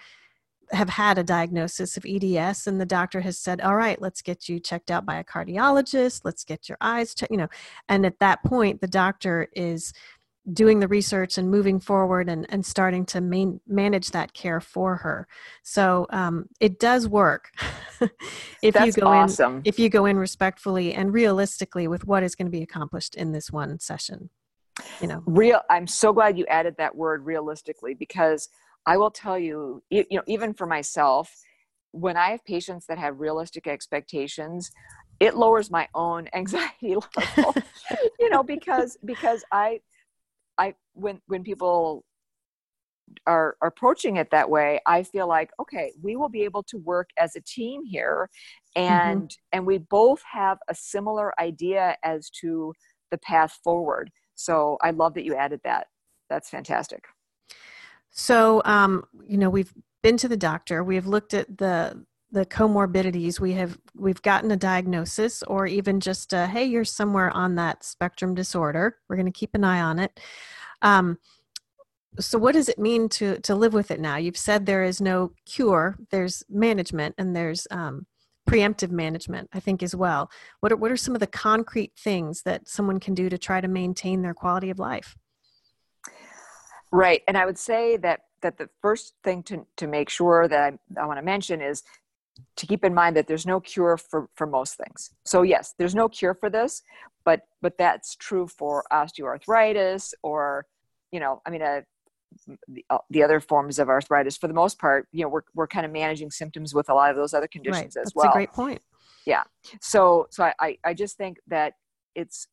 have 0.72 0.90
had 0.90 1.18
a 1.18 1.24
diagnosis 1.24 1.98
of 1.98 2.06
EDS 2.06 2.68
and 2.68 2.80
the 2.80 2.86
doctor 2.86 3.22
has 3.22 3.40
said, 3.40 3.62
"All 3.62 3.76
right, 3.76 4.02
let's 4.02 4.22
get 4.22 4.48
you 4.48 4.60
checked 4.60 4.92
out 4.92 5.06
by 5.06 5.18
a 5.18 5.24
cardiologist. 5.24 6.22
Let's 6.24 6.44
get 6.44 6.70
your 6.70 6.78
eyes 6.82 7.14
checked." 7.14 7.32
You 7.32 7.38
know, 7.38 7.50
and 7.88 8.06
at 8.06 8.20
that 8.20 8.44
point, 8.44 8.82
the 8.82 8.88
doctor 8.88 9.48
is 9.54 9.94
doing 10.54 10.80
the 10.80 10.88
research 10.88 11.38
and 11.38 11.52
moving 11.52 11.80
forward 11.80 12.30
and, 12.30 12.46
and 12.50 12.66
starting 12.66 13.06
to 13.06 13.22
main, 13.22 13.60
manage 13.68 14.12
that 14.12 14.34
care 14.34 14.60
for 14.60 14.96
her. 14.96 15.28
So 15.64 16.08
um, 16.10 16.46
it 16.60 16.80
does 16.80 17.08
work 17.08 17.52
if 18.64 18.74
That's 18.74 18.98
you 18.98 19.04
go 19.04 19.08
awesome. 19.08 19.58
in 19.58 19.62
if 19.66 19.80
you 19.80 19.90
go 19.90 20.06
in 20.06 20.18
respectfully 20.18 20.94
and 20.94 21.14
realistically 21.14 21.88
with 21.88 22.06
what 22.06 22.24
is 22.24 22.36
going 22.36 22.48
to 22.48 22.52
be 22.52 22.64
accomplished 22.64 23.16
in 23.16 23.32
this 23.32 23.52
one 23.52 23.80
session. 23.80 24.30
You 25.02 25.08
know, 25.08 25.24
real. 25.26 25.62
I'm 25.70 25.88
so 25.88 26.14
glad 26.14 26.38
you 26.38 26.46
added 26.48 26.76
that 26.78 26.96
word 26.96 27.26
realistically 27.26 27.94
because 27.94 28.50
I 28.86 28.98
will 28.98 29.12
tell 29.12 29.38
you, 29.38 29.84
you 29.90 30.06
know, 30.12 30.24
even 30.28 30.54
for 30.54 30.66
myself, 30.66 31.34
when 31.92 32.18
I 32.18 32.32
have 32.32 32.46
patients 32.46 32.86
that 32.88 32.98
have 32.98 33.20
realistic 33.20 33.68
expectations, 33.68 34.72
it 35.20 35.36
lowers 35.36 35.70
my 35.70 35.88
own 35.94 36.28
anxiety 36.34 36.96
level 37.18 37.54
you 38.20 38.30
know 38.30 38.42
because 38.42 38.98
because 39.04 39.44
i 39.52 39.78
I 40.60 40.76
when 40.94 41.22
when 41.28 41.44
people 41.44 42.04
are, 43.26 43.56
approaching 43.64 44.18
it 44.18 44.30
that 44.30 44.50
way, 44.50 44.80
I 44.86 45.02
feel 45.02 45.28
like 45.28 45.50
okay, 45.60 45.94
we 46.02 46.16
will 46.16 46.30
be 46.30 46.44
able 46.44 46.64
to 46.64 46.78
work 46.78 47.10
as 47.18 47.36
a 47.36 47.42
team 47.42 47.86
here, 47.86 48.30
mm-hmm. 48.78 48.94
and 48.94 49.22
mm-hmm. 49.24 49.58
and 49.58 49.66
we 49.66 49.80
both 49.80 50.22
have 50.32 50.60
a 50.68 50.76
similar 50.76 51.40
idea 51.40 51.98
as 52.04 52.30
to 52.42 52.74
the 53.10 53.18
path 53.18 53.58
forward. 53.64 54.12
So 54.40 54.78
I 54.82 54.92
love 54.92 55.16
that 55.16 55.26
you 55.26 55.36
added 55.36 55.60
that. 55.66 55.88
That's 56.30 56.50
fantastic. 56.50 57.06
So 58.10 58.62
um, 58.64 59.04
you 59.28 59.38
know 59.38 59.50
we've 59.50 59.74
been 60.02 60.18
to 60.18 60.30
the 60.30 60.38
doctor. 60.38 60.84
We've 60.84 61.06
looked 61.06 61.34
at 61.34 61.58
the 61.58 62.06
the 62.32 62.46
comorbidities 62.46 63.40
we 63.40 63.54
have 63.54 63.78
we've 63.96 64.22
gotten 64.22 64.52
a 64.52 64.56
diagnosis 64.56 65.44
or 65.44 65.66
even 65.66 66.00
just 66.00 66.32
a, 66.32 66.46
hey 66.46 66.64
you're 66.64 66.86
somewhere 66.86 67.32
on 67.32 67.56
that 67.56 67.84
spectrum 67.84 68.36
disorder 68.36 68.98
we're 69.08 69.16
going 69.16 69.26
to 69.26 69.32
keep 69.32 69.56
an 69.56 69.64
eye 69.64 69.82
on 69.82 69.98
it 69.98 70.20
um, 70.84 71.18
so 72.20 72.38
what 72.38 72.54
does 72.54 72.70
it 72.70 72.78
mean 72.78 73.10
to 73.10 73.40
to 73.40 73.56
live 73.56 73.74
with 73.74 73.90
it 73.90 74.00
now 74.00 74.16
you've 74.16 74.38
said 74.38 74.68
there 74.68 74.84
is 74.84 75.02
no 75.02 75.32
cure 75.48 75.98
there's 76.12 76.44
management 76.48 77.16
and 77.18 77.36
there's 77.36 77.66
um, 77.72 78.06
preemptive 78.50 78.92
management 78.92 79.50
i 79.54 79.60
think 79.60 79.84
as 79.84 79.96
well 79.96 80.30
what 80.60 80.72
are, 80.72 80.78
what 80.78 80.92
are 80.92 80.98
some 80.98 81.14
of 81.14 81.20
the 81.20 81.28
concrete 81.28 81.92
things 81.98 82.42
that 82.44 82.68
someone 82.68 83.00
can 83.00 83.14
do 83.14 83.30
to 83.30 83.38
try 83.38 83.62
to 83.62 83.68
maintain 83.68 84.22
their 84.22 84.34
quality 84.34 84.70
of 84.70 84.80
life 84.80 85.16
right 86.92 87.22
and 87.28 87.38
i 87.38 87.46
would 87.46 87.58
say 87.58 87.98
that 87.98 88.22
that 88.42 88.58
the 88.58 88.70
first 88.82 89.14
thing 89.24 89.44
to, 89.44 89.66
to 89.78 89.88
make 89.88 90.10
sure 90.10 90.48
that 90.48 90.74
I, 90.98 91.02
I 91.02 91.06
want 91.06 91.20
to 91.20 91.26
mention 91.26 91.62
is 91.62 91.84
to 92.56 92.68
keep 92.68 92.84
in 92.86 92.94
mind 92.94 93.16
that 93.16 93.28
there's 93.28 93.46
no 93.46 93.60
cure 93.60 93.98
for, 93.98 94.30
for 94.36 94.48
most 94.48 94.78
things. 94.78 95.12
So 95.26 95.42
yes, 95.42 95.74
there's 95.78 95.96
no 95.96 96.08
cure 96.08 96.34
for 96.34 96.50
this, 96.50 96.84
but 97.26 97.42
but 97.62 97.78
that's 97.78 98.16
true 98.16 98.48
for 98.48 98.86
osteoarthritis 98.92 100.14
or 100.24 100.66
you 101.12 101.20
know, 101.20 101.42
I 101.46 101.50
mean, 101.50 101.64
uh, 101.64 101.82
the, 102.68 102.86
uh, 102.90 102.98
the 103.10 103.24
other 103.24 103.40
forms 103.40 103.80
of 103.80 103.90
arthritis. 103.90 104.38
For 104.38 104.48
the 104.48 104.54
most 104.54 104.80
part, 104.80 105.08
you 105.12 105.24
know, 105.24 105.30
we're 105.30 105.44
we're 105.54 105.68
kind 105.68 105.86
of 105.86 105.92
managing 105.92 106.32
symptoms 106.32 106.74
with 106.74 106.90
a 106.90 106.94
lot 106.94 107.10
of 107.10 107.16
those 107.16 107.34
other 107.34 107.48
conditions 107.48 107.96
right. 107.96 108.02
as 108.02 108.06
that's 108.06 108.16
well. 108.16 108.26
That's 108.26 108.36
a 108.36 108.38
great 108.38 108.54
point. 108.54 108.82
Yeah. 109.26 109.44
So 109.82 110.28
so 110.32 110.52
I 110.60 110.78
I 110.84 110.94
just 110.94 111.18
think 111.18 111.38
that 111.48 111.74
it's 112.16 112.48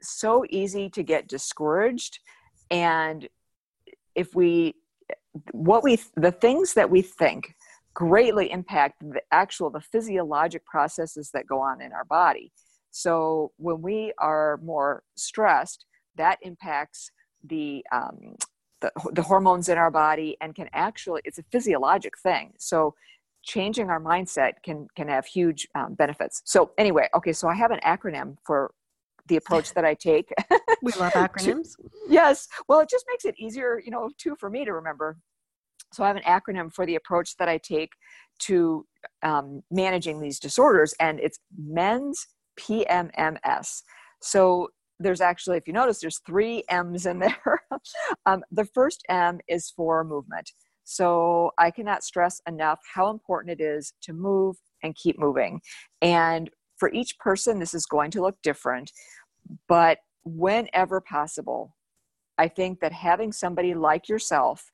so 0.00 0.44
easy 0.50 0.88
to 0.90 1.02
get 1.02 1.28
discouraged, 1.28 2.18
and 2.70 3.28
if 4.14 4.34
we 4.34 4.74
what 5.52 5.82
we 5.82 5.98
the 6.16 6.32
things 6.32 6.74
that 6.74 6.90
we 6.90 7.02
think 7.02 7.54
greatly 7.94 8.50
impact 8.50 9.00
the 9.00 9.22
actual 9.30 9.70
the 9.70 9.80
physiologic 9.80 10.64
processes 10.64 11.30
that 11.32 11.46
go 11.46 11.60
on 11.60 11.80
in 11.80 11.92
our 11.92 12.04
body 12.04 12.52
so 12.90 13.52
when 13.56 13.80
we 13.80 14.12
are 14.18 14.58
more 14.62 15.02
stressed 15.16 15.84
that 16.16 16.38
impacts 16.42 17.10
the 17.44 17.84
um, 17.92 18.36
the, 18.82 18.92
the 19.12 19.22
hormones 19.22 19.68
in 19.70 19.78
our 19.78 19.90
body 19.90 20.36
and 20.42 20.54
can 20.54 20.68
actually 20.74 21.22
it's 21.24 21.38
a 21.38 21.44
physiologic 21.50 22.18
thing. 22.18 22.52
So 22.58 22.94
changing 23.42 23.88
our 23.88 24.00
mindset 24.00 24.52
can 24.62 24.88
can 24.94 25.08
have 25.08 25.24
huge 25.24 25.66
um, 25.74 25.94
benefits. 25.94 26.42
So 26.44 26.72
anyway 26.76 27.08
okay 27.16 27.32
so 27.32 27.48
i 27.48 27.54
have 27.54 27.70
an 27.70 27.80
acronym 27.84 28.36
for 28.44 28.72
the 29.28 29.36
approach 29.36 29.72
that 29.74 29.84
i 29.84 29.94
take. 29.94 30.30
We 30.82 30.92
love 31.00 31.12
acronyms. 31.12 31.76
Yes. 32.08 32.46
Well 32.68 32.80
it 32.80 32.90
just 32.90 33.06
makes 33.08 33.24
it 33.24 33.34
easier 33.38 33.80
you 33.82 33.90
know 33.90 34.10
too 34.18 34.36
for 34.38 34.50
me 34.50 34.64
to 34.66 34.72
remember. 34.72 35.16
So 35.94 36.04
I 36.04 36.08
have 36.08 36.16
an 36.16 36.22
acronym 36.22 36.72
for 36.72 36.86
the 36.86 36.96
approach 36.96 37.36
that 37.36 37.48
I 37.48 37.58
take 37.58 37.90
to 38.40 38.86
um, 39.22 39.62
managing 39.70 40.20
these 40.20 40.38
disorders, 40.38 40.94
and 40.98 41.20
it's 41.20 41.38
MENS 41.58 42.26
PMMS. 42.58 43.82
So 44.20 44.68
there's 44.98 45.20
actually, 45.20 45.56
if 45.56 45.66
you 45.66 45.72
notice, 45.72 46.00
there's 46.00 46.20
three 46.26 46.62
M's 46.68 47.06
in 47.06 47.18
there. 47.18 47.60
um, 48.26 48.42
the 48.50 48.66
first 48.66 49.02
M 49.08 49.40
is 49.48 49.72
for 49.76 50.04
movement. 50.04 50.50
So 50.84 51.52
I 51.58 51.70
cannot 51.70 52.04
stress 52.04 52.40
enough 52.46 52.80
how 52.94 53.10
important 53.10 53.60
it 53.60 53.64
is 53.64 53.92
to 54.02 54.12
move 54.12 54.56
and 54.82 54.94
keep 54.94 55.18
moving. 55.18 55.60
And 56.00 56.50
for 56.76 56.92
each 56.92 57.18
person, 57.18 57.58
this 57.58 57.74
is 57.74 57.86
going 57.86 58.10
to 58.12 58.22
look 58.22 58.36
different, 58.42 58.90
but 59.68 59.98
whenever 60.24 61.00
possible, 61.00 61.76
I 62.38 62.48
think 62.48 62.80
that 62.80 62.92
having 62.92 63.32
somebody 63.32 63.74
like 63.74 64.08
yourself 64.08 64.64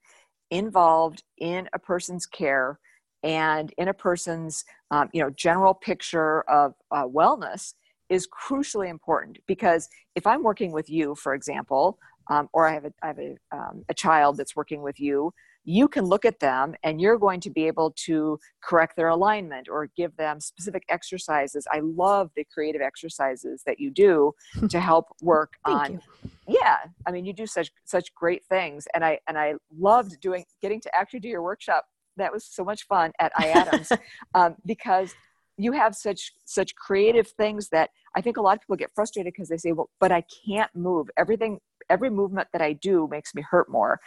involved 0.51 1.23
in 1.39 1.69
a 1.75 1.79
person's 1.79 2.27
care 2.27 2.79
and 3.23 3.73
in 3.79 3.89
a 3.89 3.95
person's 3.95 4.65
um, 4.91 5.09
you 5.13 5.23
know 5.23 5.31
general 5.31 5.75
picture 5.75 6.43
of 6.49 6.73
uh, 6.91 7.05
wellness 7.05 7.75
is 8.09 8.27
crucially 8.29 8.89
important 8.89 9.39
because 9.47 9.89
if 10.15 10.27
i'm 10.27 10.43
working 10.43 10.73
with 10.73 10.89
you 10.89 11.15
for 11.15 11.35
example 11.35 11.99
um, 12.31 12.49
or 12.53 12.67
i 12.67 12.73
have, 12.73 12.85
a, 12.85 12.93
I 13.03 13.07
have 13.09 13.19
a, 13.19 13.37
um, 13.53 13.85
a 13.89 13.95
child 13.95 14.37
that's 14.37 14.57
working 14.57 14.83
with 14.83 15.01
you 15.01 15.33
you 15.69 15.87
can 15.87 16.07
look 16.07 16.25
at 16.25 16.41
them 16.41 16.75
and 16.83 16.99
you're 16.99 17.19
going 17.19 17.41
to 17.41 17.51
be 17.51 17.67
able 17.67 17.91
to 17.91 18.41
correct 18.63 18.97
their 18.97 19.09
alignment 19.09 19.69
or 19.69 19.91
give 19.99 20.17
them 20.17 20.41
specific 20.41 20.83
exercises. 20.89 21.67
I 21.71 21.81
love 21.81 22.31
the 22.37 22.47
creative 22.51 22.81
exercises 22.81 23.63
that 23.67 23.79
you 23.79 23.91
do 23.91 24.33
to 24.71 24.81
help 24.81 25.09
work 25.21 25.59
on 25.67 25.93
you. 25.93 26.31
yeah, 26.49 26.79
I 27.07 27.11
mean 27.11 27.27
you 27.27 27.35
do 27.35 27.47
such 27.47 27.71
such 27.85 28.15
great 28.15 28.47
things 28.47 28.89
and 28.95 29.05
I 29.05 29.19
and 29.29 29.37
I 29.37 29.57
loved 29.79 30.19
doing 30.23 30.47
getting 30.63 30.81
to 30.81 30.95
actually 30.97 31.21
do 31.21 31.29
your 31.29 31.43
workshop. 31.43 31.85
That 32.17 32.33
was 32.33 32.47
so 32.47 32.65
much 32.65 32.87
fun 32.87 33.13
at 33.21 33.35
IADMS 33.35 33.99
um, 34.35 34.57
because 34.65 35.15
you 35.59 35.73
have 35.73 35.95
such 35.95 36.33
such 36.45 36.75
creative 36.77 37.29
things 37.29 37.69
that 37.71 37.91
I 38.17 38.21
think 38.23 38.37
a 38.37 38.41
lot 38.41 38.57
of 38.57 38.63
people 38.63 38.77
get 38.77 38.93
frustrated 38.95 39.33
because 39.35 39.49
they 39.49 39.59
say, 39.59 39.73
"Well, 39.73 39.91
but 40.01 40.13
I 40.13 40.25
can't 40.47 40.75
move. 40.75 41.11
Everything 41.19 41.61
every 41.91 42.11
movement 42.11 42.49
that 42.53 42.63
I 42.63 42.75
do 42.75 43.09
makes 43.11 43.35
me 43.35 43.43
hurt 43.43 43.69
more." 43.71 44.01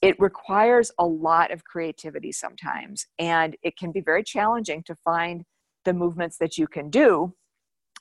it 0.00 0.18
requires 0.20 0.92
a 0.98 1.04
lot 1.04 1.50
of 1.50 1.64
creativity 1.64 2.30
sometimes 2.30 3.06
and 3.18 3.56
it 3.62 3.76
can 3.76 3.90
be 3.90 4.00
very 4.00 4.22
challenging 4.22 4.82
to 4.84 4.94
find 4.94 5.44
the 5.84 5.92
movements 5.92 6.38
that 6.38 6.56
you 6.56 6.66
can 6.66 6.90
do 6.90 7.34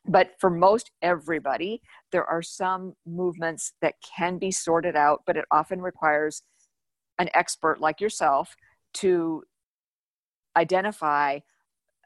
but 0.08 0.32
for 0.40 0.50
most 0.50 0.92
everybody 1.02 1.82
there 2.12 2.26
are 2.26 2.42
some 2.42 2.94
movements 3.06 3.74
that 3.82 3.96
can 4.18 4.38
be 4.38 4.52
sorted 4.52 4.96
out 4.96 5.22
but 5.26 5.38
it 5.38 5.46
often 5.52 5.82
requires 5.82 6.44
an 7.20 7.30
expert 7.34 7.82
like 7.82 8.00
yourself 8.00 8.56
to 8.94 9.44
identify 10.56 11.40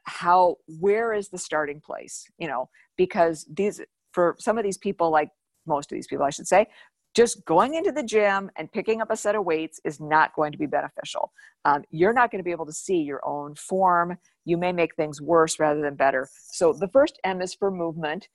how 0.04 0.56
where 0.66 1.12
is 1.12 1.28
the 1.28 1.38
starting 1.38 1.80
place 1.80 2.24
you 2.38 2.48
know 2.48 2.68
because 2.96 3.46
these 3.52 3.80
for 4.12 4.36
some 4.38 4.58
of 4.58 4.64
these 4.64 4.78
people 4.78 5.10
like 5.10 5.30
most 5.66 5.92
of 5.92 5.96
these 5.96 6.06
people 6.06 6.24
i 6.24 6.30
should 6.30 6.46
say 6.46 6.66
just 7.14 7.44
going 7.44 7.74
into 7.74 7.92
the 7.92 8.02
gym 8.02 8.50
and 8.56 8.72
picking 8.72 9.02
up 9.02 9.10
a 9.10 9.16
set 9.16 9.34
of 9.34 9.44
weights 9.44 9.80
is 9.84 10.00
not 10.00 10.34
going 10.34 10.52
to 10.52 10.58
be 10.58 10.66
beneficial. 10.66 11.32
Um, 11.64 11.84
you're 11.90 12.12
not 12.12 12.30
going 12.30 12.38
to 12.38 12.44
be 12.44 12.52
able 12.52 12.66
to 12.66 12.72
see 12.72 12.96
your 12.96 13.20
own 13.26 13.54
form. 13.54 14.16
You 14.44 14.56
may 14.56 14.72
make 14.72 14.94
things 14.96 15.20
worse 15.20 15.60
rather 15.60 15.82
than 15.82 15.94
better. 15.94 16.28
So 16.52 16.72
the 16.72 16.88
first 16.88 17.18
M 17.24 17.42
is 17.42 17.54
for 17.54 17.70
movement. 17.70 18.28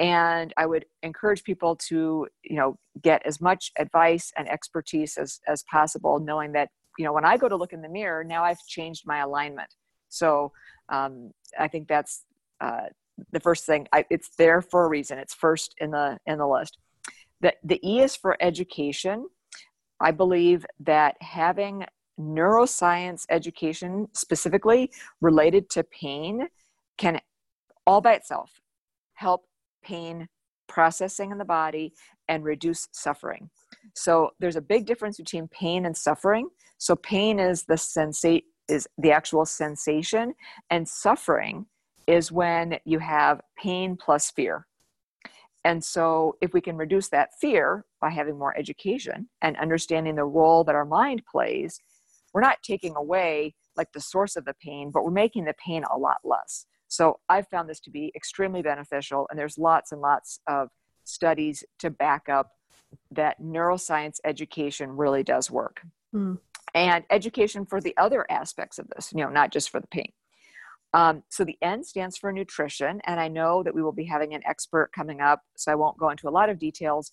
And 0.00 0.52
I 0.56 0.66
would 0.66 0.84
encourage 1.02 1.42
people 1.42 1.76
to, 1.88 2.26
you 2.42 2.56
know, 2.56 2.78
get 3.02 3.22
as 3.24 3.40
much 3.40 3.72
advice 3.78 4.32
and 4.36 4.48
expertise 4.48 5.16
as, 5.16 5.40
as 5.48 5.64
possible, 5.70 6.20
knowing 6.20 6.52
that, 6.52 6.68
you 6.98 7.04
know, 7.04 7.12
when 7.12 7.24
I 7.24 7.36
go 7.36 7.48
to 7.48 7.56
look 7.56 7.72
in 7.72 7.82
the 7.82 7.88
mirror, 7.88 8.22
now 8.22 8.44
I've 8.44 8.64
changed 8.68 9.04
my 9.06 9.18
alignment. 9.18 9.68
So 10.08 10.52
um, 10.88 11.32
I 11.58 11.68
think 11.68 11.88
that's 11.88 12.24
uh, 12.60 12.86
the 13.32 13.40
first 13.40 13.66
thing. 13.66 13.86
I, 13.92 14.04
it's 14.10 14.30
there 14.36 14.62
for 14.62 14.84
a 14.84 14.88
reason. 14.88 15.18
It's 15.18 15.34
first 15.34 15.74
in 15.78 15.90
the 15.90 16.18
in 16.26 16.38
the 16.38 16.46
list. 16.46 16.78
The, 17.40 17.54
the 17.62 17.80
E 17.88 18.00
is 18.00 18.16
for 18.16 18.36
education. 18.40 19.26
I 20.00 20.10
believe 20.10 20.66
that 20.80 21.16
having 21.20 21.84
neuroscience 22.18 23.24
education 23.30 24.08
specifically 24.12 24.90
related 25.20 25.70
to 25.70 25.84
pain 25.84 26.48
can 26.96 27.20
all 27.86 28.00
by 28.00 28.14
itself 28.14 28.60
help 29.14 29.44
pain 29.82 30.28
processing 30.68 31.30
in 31.30 31.38
the 31.38 31.44
body 31.44 31.92
and 32.28 32.44
reduce 32.44 32.88
suffering. 32.92 33.48
So 33.94 34.30
there's 34.38 34.56
a 34.56 34.60
big 34.60 34.84
difference 34.86 35.16
between 35.16 35.48
pain 35.48 35.86
and 35.86 35.96
suffering. 35.96 36.48
So 36.76 36.94
pain 36.94 37.38
is 37.38 37.64
the 37.64 37.74
sensate 37.74 38.44
is 38.68 38.86
the 38.98 39.12
actual 39.12 39.44
sensation 39.44 40.34
and 40.70 40.88
suffering 40.88 41.66
is 42.06 42.32
when 42.32 42.78
you 42.84 42.98
have 42.98 43.40
pain 43.56 43.96
plus 43.96 44.30
fear. 44.30 44.66
And 45.64 45.84
so 45.84 46.36
if 46.40 46.52
we 46.52 46.60
can 46.60 46.76
reduce 46.76 47.08
that 47.08 47.30
fear 47.40 47.84
by 48.00 48.10
having 48.10 48.38
more 48.38 48.56
education 48.56 49.28
and 49.42 49.56
understanding 49.58 50.14
the 50.14 50.24
role 50.24 50.64
that 50.64 50.74
our 50.74 50.86
mind 50.86 51.22
plays, 51.30 51.80
we're 52.32 52.40
not 52.40 52.62
taking 52.62 52.96
away 52.96 53.54
like 53.76 53.92
the 53.92 54.00
source 54.00 54.36
of 54.36 54.44
the 54.44 54.54
pain, 54.62 54.90
but 54.90 55.04
we're 55.04 55.10
making 55.10 55.44
the 55.44 55.54
pain 55.54 55.84
a 55.90 55.98
lot 55.98 56.18
less. 56.24 56.66
So 56.88 57.20
I've 57.28 57.48
found 57.48 57.68
this 57.68 57.80
to 57.80 57.90
be 57.90 58.12
extremely 58.16 58.62
beneficial, 58.62 59.26
and 59.30 59.38
there's 59.38 59.58
lots 59.58 59.92
and 59.92 60.00
lots 60.00 60.40
of 60.46 60.68
studies 61.04 61.64
to 61.80 61.90
back 61.90 62.28
up 62.28 62.52
that 63.10 63.40
neuroscience 63.40 64.18
education 64.24 64.96
really 64.96 65.22
does 65.22 65.50
work. 65.50 65.82
Mm. 66.14 66.38
And 66.74 67.04
education 67.10 67.66
for 67.66 67.80
the 67.80 67.96
other 67.96 68.26
aspects 68.30 68.78
of 68.78 68.88
this, 68.94 69.12
you 69.14 69.22
know, 69.22 69.30
not 69.30 69.52
just 69.52 69.70
for 69.70 69.80
the 69.80 69.86
pain. 69.88 70.12
Um, 70.94 71.22
so 71.28 71.44
the 71.44 71.58
N 71.60 71.84
stands 71.84 72.16
for 72.16 72.32
nutrition, 72.32 73.00
and 73.04 73.20
I 73.20 73.28
know 73.28 73.62
that 73.62 73.74
we 73.74 73.82
will 73.82 73.92
be 73.92 74.04
having 74.04 74.34
an 74.34 74.42
expert 74.46 74.90
coming 74.94 75.20
up, 75.20 75.42
so 75.56 75.70
I 75.70 75.74
won't 75.74 75.98
go 75.98 76.08
into 76.08 76.28
a 76.28 76.30
lot 76.30 76.48
of 76.48 76.58
details, 76.58 77.12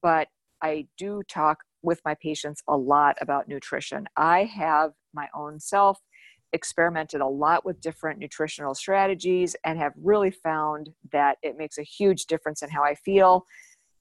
but 0.00 0.28
I 0.62 0.86
do 0.96 1.22
talk 1.28 1.58
with 1.82 2.00
my 2.04 2.14
patients 2.22 2.62
a 2.68 2.76
lot 2.76 3.16
about 3.20 3.48
nutrition. 3.48 4.06
I 4.16 4.44
have 4.44 4.92
my 5.14 5.28
own 5.34 5.60
self 5.60 5.98
experimented 6.52 7.20
a 7.20 7.26
lot 7.26 7.64
with 7.64 7.80
different 7.80 8.18
nutritional 8.18 8.74
strategies 8.74 9.54
and 9.64 9.78
have 9.78 9.92
really 10.02 10.30
found 10.30 10.90
that 11.12 11.38
it 11.42 11.56
makes 11.56 11.78
a 11.78 11.82
huge 11.82 12.26
difference 12.26 12.62
in 12.62 12.70
how 12.70 12.82
I 12.82 12.94
feel 12.94 13.46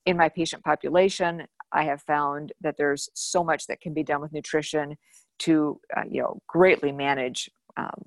in 0.05 0.17
my 0.17 0.29
patient 0.29 0.63
population. 0.63 1.45
I 1.71 1.83
have 1.83 2.01
found 2.01 2.53
that 2.61 2.75
there's 2.77 3.09
so 3.13 3.43
much 3.43 3.67
that 3.67 3.81
can 3.81 3.93
be 3.93 4.03
done 4.03 4.21
with 4.21 4.33
nutrition 4.33 4.95
to, 5.39 5.79
uh, 5.95 6.03
you 6.09 6.21
know, 6.21 6.41
greatly 6.47 6.91
manage 6.91 7.49
um, 7.77 8.03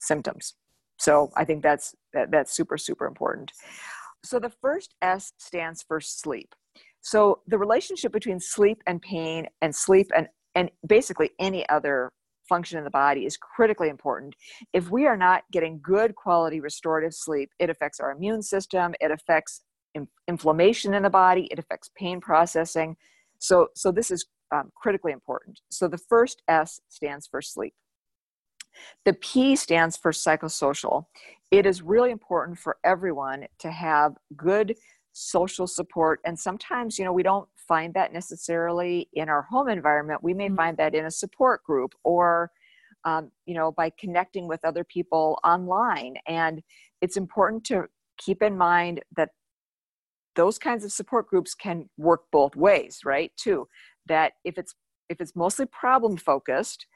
symptoms. 0.00 0.54
So 0.98 1.30
I 1.36 1.44
think 1.44 1.62
that's 1.62 1.94
that, 2.12 2.30
that's 2.30 2.54
super 2.54 2.76
super 2.76 3.06
important. 3.06 3.52
So 4.24 4.38
the 4.38 4.50
first 4.50 4.94
S 5.00 5.32
stands 5.38 5.82
for 5.82 6.00
sleep. 6.00 6.54
So 7.00 7.40
the 7.46 7.58
relationship 7.58 8.12
between 8.12 8.40
sleep 8.40 8.82
and 8.86 9.00
pain 9.00 9.46
and 9.62 9.74
sleep 9.74 10.10
and 10.16 10.28
and 10.54 10.70
basically 10.86 11.30
any 11.38 11.68
other 11.68 12.10
function 12.48 12.78
in 12.78 12.84
the 12.84 12.90
body 12.90 13.26
is 13.26 13.36
critically 13.36 13.90
important. 13.90 14.34
If 14.72 14.90
we 14.90 15.06
are 15.06 15.16
not 15.16 15.42
getting 15.52 15.80
good 15.82 16.14
quality 16.14 16.60
restorative 16.60 17.14
sleep, 17.14 17.50
it 17.58 17.70
affects 17.70 18.00
our 18.00 18.10
immune 18.10 18.42
system, 18.42 18.94
it 19.00 19.10
affects 19.10 19.62
in, 19.94 20.08
inflammation 20.26 20.94
in 20.94 21.02
the 21.02 21.10
body, 21.10 21.48
it 21.50 21.58
affects 21.58 21.90
pain 21.96 22.20
processing. 22.20 22.96
So, 23.38 23.68
so 23.74 23.90
this 23.90 24.10
is 24.10 24.26
um, 24.54 24.70
critically 24.74 25.12
important. 25.12 25.60
So 25.70 25.88
the 25.88 25.98
first 25.98 26.42
S 26.48 26.80
stands 26.88 27.26
for 27.26 27.42
sleep. 27.42 27.74
The 29.04 29.14
P 29.14 29.56
stands 29.56 29.96
for 29.96 30.12
psychosocial. 30.12 31.06
It 31.50 31.66
is 31.66 31.82
really 31.82 32.10
important 32.10 32.58
for 32.58 32.76
everyone 32.84 33.46
to 33.58 33.70
have 33.70 34.14
good 34.36 34.76
social 35.12 35.66
support. 35.66 36.20
And 36.24 36.38
sometimes, 36.38 36.98
you 36.98 37.04
know, 37.04 37.12
we 37.12 37.22
don't 37.22 37.48
find 37.56 37.92
that 37.94 38.12
necessarily 38.12 39.08
in 39.14 39.28
our 39.28 39.42
home 39.42 39.68
environment. 39.68 40.22
We 40.22 40.34
may 40.34 40.46
mm-hmm. 40.46 40.56
find 40.56 40.76
that 40.76 40.94
in 40.94 41.06
a 41.06 41.10
support 41.10 41.64
group 41.64 41.94
or, 42.04 42.50
um, 43.04 43.30
you 43.46 43.54
know, 43.54 43.72
by 43.72 43.90
connecting 43.98 44.46
with 44.46 44.64
other 44.64 44.84
people 44.84 45.38
online. 45.44 46.16
And 46.26 46.62
it's 47.00 47.16
important 47.16 47.64
to 47.64 47.86
keep 48.16 48.42
in 48.42 48.56
mind 48.56 49.00
that 49.16 49.30
those 50.38 50.56
kinds 50.56 50.84
of 50.84 50.92
support 50.92 51.26
groups 51.26 51.52
can 51.52 51.90
work 51.98 52.22
both 52.30 52.54
ways, 52.54 53.00
right? 53.04 53.32
Too, 53.36 53.66
that 54.06 54.34
if 54.44 54.56
it's 54.56 54.74
if 55.08 55.20
it's 55.20 55.34
mostly 55.34 55.66
problem 55.66 56.16
focused, 56.16 56.86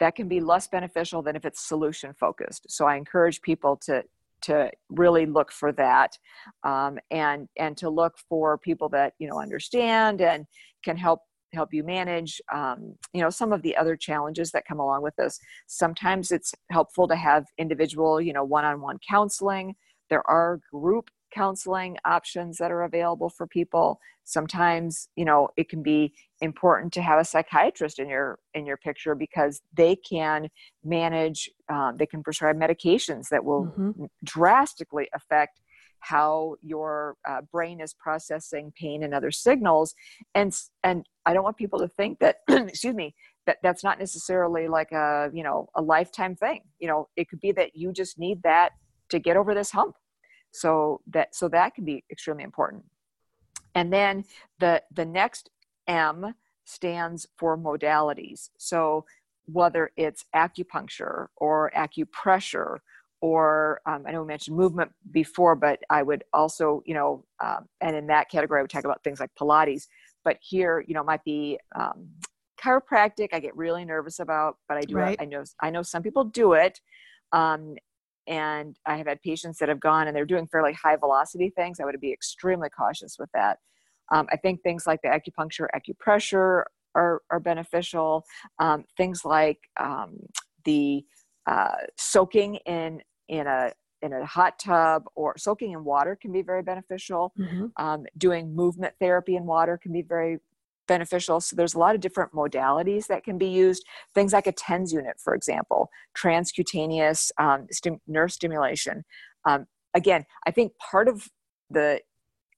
that 0.00 0.16
can 0.16 0.26
be 0.26 0.40
less 0.40 0.66
beneficial 0.66 1.22
than 1.22 1.36
if 1.36 1.44
it's 1.44 1.60
solution 1.66 2.12
focused. 2.18 2.66
So 2.68 2.86
I 2.86 2.96
encourage 2.96 3.40
people 3.42 3.76
to 3.86 4.02
to 4.42 4.70
really 4.88 5.24
look 5.24 5.52
for 5.52 5.70
that 5.72 6.18
um, 6.64 6.98
and 7.12 7.48
and 7.56 7.76
to 7.76 7.88
look 7.88 8.14
for 8.28 8.58
people 8.58 8.88
that 8.88 9.12
you 9.20 9.28
know 9.28 9.40
understand 9.40 10.20
and 10.20 10.46
can 10.84 10.96
help 10.96 11.20
help 11.52 11.72
you 11.72 11.84
manage 11.84 12.40
um, 12.52 12.96
you 13.12 13.20
know 13.20 13.30
some 13.30 13.52
of 13.52 13.62
the 13.62 13.76
other 13.76 13.96
challenges 13.96 14.50
that 14.50 14.66
come 14.66 14.80
along 14.80 15.02
with 15.02 15.14
this 15.16 15.38
sometimes 15.66 16.32
it's 16.32 16.52
helpful 16.70 17.06
to 17.06 17.16
have 17.16 17.44
individual 17.58 18.20
you 18.20 18.32
know 18.32 18.44
one-on-one 18.44 18.98
counseling 19.06 19.74
there 20.08 20.26
are 20.28 20.60
group 20.72 21.10
counseling 21.30 21.96
options 22.04 22.58
that 22.58 22.70
are 22.70 22.82
available 22.82 23.28
for 23.28 23.46
people. 23.46 24.00
Sometimes 24.24 25.08
you 25.16 25.24
know 25.24 25.48
it 25.56 25.68
can 25.68 25.82
be 25.82 26.12
important 26.40 26.92
to 26.94 27.02
have 27.02 27.20
a 27.20 27.24
psychiatrist 27.24 27.98
in 27.98 28.08
your 28.08 28.38
in 28.54 28.66
your 28.66 28.76
picture 28.76 29.14
because 29.14 29.60
they 29.74 29.96
can 29.96 30.48
manage 30.84 31.50
um, 31.68 31.96
they 31.96 32.06
can 32.06 32.22
prescribe 32.22 32.56
medications 32.56 33.28
that 33.28 33.44
will 33.44 33.66
mm-hmm. 33.66 34.04
drastically 34.24 35.08
affect 35.14 35.60
how 36.00 36.56
your 36.62 37.16
uh, 37.28 37.42
brain 37.52 37.80
is 37.80 37.92
processing 37.92 38.72
pain 38.74 39.02
and 39.02 39.14
other 39.14 39.30
signals. 39.30 39.94
And 40.34 40.56
and 40.82 41.06
i 41.26 41.34
don't 41.34 41.44
want 41.44 41.56
people 41.56 41.78
to 41.78 41.88
think 41.88 42.18
that 42.20 42.36
excuse 42.48 42.94
me 42.94 43.14
that 43.46 43.58
that's 43.62 43.82
not 43.82 43.98
necessarily 43.98 44.68
like 44.68 44.92
a 44.92 45.30
you 45.32 45.42
know 45.42 45.68
a 45.74 45.82
lifetime 45.82 46.36
thing. 46.36 46.62
You 46.78 46.88
know 46.88 47.08
it 47.16 47.28
could 47.28 47.40
be 47.40 47.52
that 47.52 47.74
you 47.74 47.92
just 47.92 48.18
need 48.18 48.42
that 48.42 48.72
to 49.10 49.18
get 49.18 49.36
over 49.36 49.54
this 49.54 49.70
hump 49.70 49.96
so 50.52 51.00
that 51.08 51.34
so 51.34 51.48
that 51.48 51.74
can 51.74 51.84
be 51.84 52.04
extremely 52.10 52.44
important. 52.44 52.84
And 53.74 53.92
then 53.92 54.24
the 54.58 54.82
the 54.94 55.04
next 55.04 55.50
m 55.86 56.34
stands 56.64 57.26
for 57.36 57.58
modalities. 57.58 58.50
So 58.58 59.04
whether 59.46 59.90
it's 59.96 60.24
acupuncture 60.34 61.26
or 61.36 61.72
acupressure 61.76 62.78
or 63.20 63.80
um, 63.86 64.04
i 64.06 64.12
know 64.12 64.22
we 64.22 64.28
mentioned 64.28 64.56
movement 64.56 64.90
before 65.10 65.54
but 65.54 65.80
i 65.90 66.02
would 66.02 66.24
also 66.32 66.82
you 66.86 66.94
know 66.94 67.24
um, 67.40 67.66
and 67.80 67.96
in 67.96 68.06
that 68.06 68.30
category 68.30 68.60
i 68.60 68.62
would 68.62 68.70
talk 68.70 68.84
about 68.84 69.02
things 69.02 69.20
like 69.20 69.30
pilates. 69.38 69.86
But 70.24 70.36
here 70.40 70.84
you 70.86 70.94
know 70.94 71.02
might 71.02 71.24
be 71.24 71.58
um, 71.74 72.08
chiropractic. 72.62 73.28
I 73.32 73.40
get 73.40 73.56
really 73.56 73.84
nervous 73.84 74.20
about 74.20 74.56
but 74.68 74.76
i 74.76 74.82
do 74.82 74.94
right. 74.94 75.18
i 75.20 75.24
know 75.24 75.44
i 75.60 75.70
know 75.70 75.82
some 75.82 76.02
people 76.02 76.24
do 76.24 76.52
it. 76.52 76.80
Um, 77.32 77.76
and 78.26 78.76
I 78.86 78.96
have 78.96 79.06
had 79.06 79.20
patients 79.22 79.58
that 79.58 79.68
have 79.68 79.80
gone 79.80 80.06
and 80.06 80.16
they're 80.16 80.24
doing 80.24 80.46
fairly 80.46 80.72
high 80.72 80.96
velocity 80.96 81.52
things. 81.56 81.80
I 81.80 81.84
would 81.84 81.98
be 82.00 82.12
extremely 82.12 82.68
cautious 82.68 83.16
with 83.18 83.30
that. 83.34 83.58
Um, 84.12 84.26
I 84.32 84.36
think 84.36 84.62
things 84.62 84.86
like 84.86 85.00
the 85.02 85.08
acupuncture, 85.08 85.68
acupressure 85.74 86.64
are, 86.94 87.22
are 87.30 87.40
beneficial. 87.40 88.24
Um, 88.58 88.84
things 88.96 89.24
like 89.24 89.58
um, 89.78 90.18
the 90.64 91.04
uh, 91.46 91.76
soaking 91.96 92.56
in 92.66 93.02
in 93.28 93.46
a 93.46 93.72
in 94.02 94.12
a 94.12 94.24
hot 94.24 94.58
tub 94.58 95.04
or 95.14 95.36
soaking 95.36 95.72
in 95.72 95.84
water 95.84 96.16
can 96.20 96.32
be 96.32 96.42
very 96.42 96.62
beneficial. 96.62 97.32
Mm-hmm. 97.38 97.66
Um, 97.76 98.06
doing 98.16 98.54
movement 98.54 98.94
therapy 98.98 99.36
in 99.36 99.44
water 99.44 99.78
can 99.78 99.92
be 99.92 100.02
very 100.02 100.38
beneficial. 100.90 101.40
So 101.40 101.54
there's 101.54 101.74
a 101.74 101.78
lot 101.78 101.94
of 101.94 102.00
different 102.00 102.32
modalities 102.32 103.06
that 103.06 103.22
can 103.22 103.38
be 103.38 103.46
used. 103.46 103.84
Things 104.12 104.32
like 104.32 104.48
a 104.48 104.52
TENS 104.52 104.92
unit, 104.92 105.20
for 105.22 105.36
example, 105.36 105.88
transcutaneous 106.18 107.30
um, 107.38 107.68
stim- 107.70 108.00
nerve 108.08 108.32
stimulation. 108.32 109.04
Um, 109.44 109.66
again, 109.94 110.24
I 110.48 110.50
think 110.50 110.72
part 110.90 111.06
of 111.06 111.28
the 111.70 112.00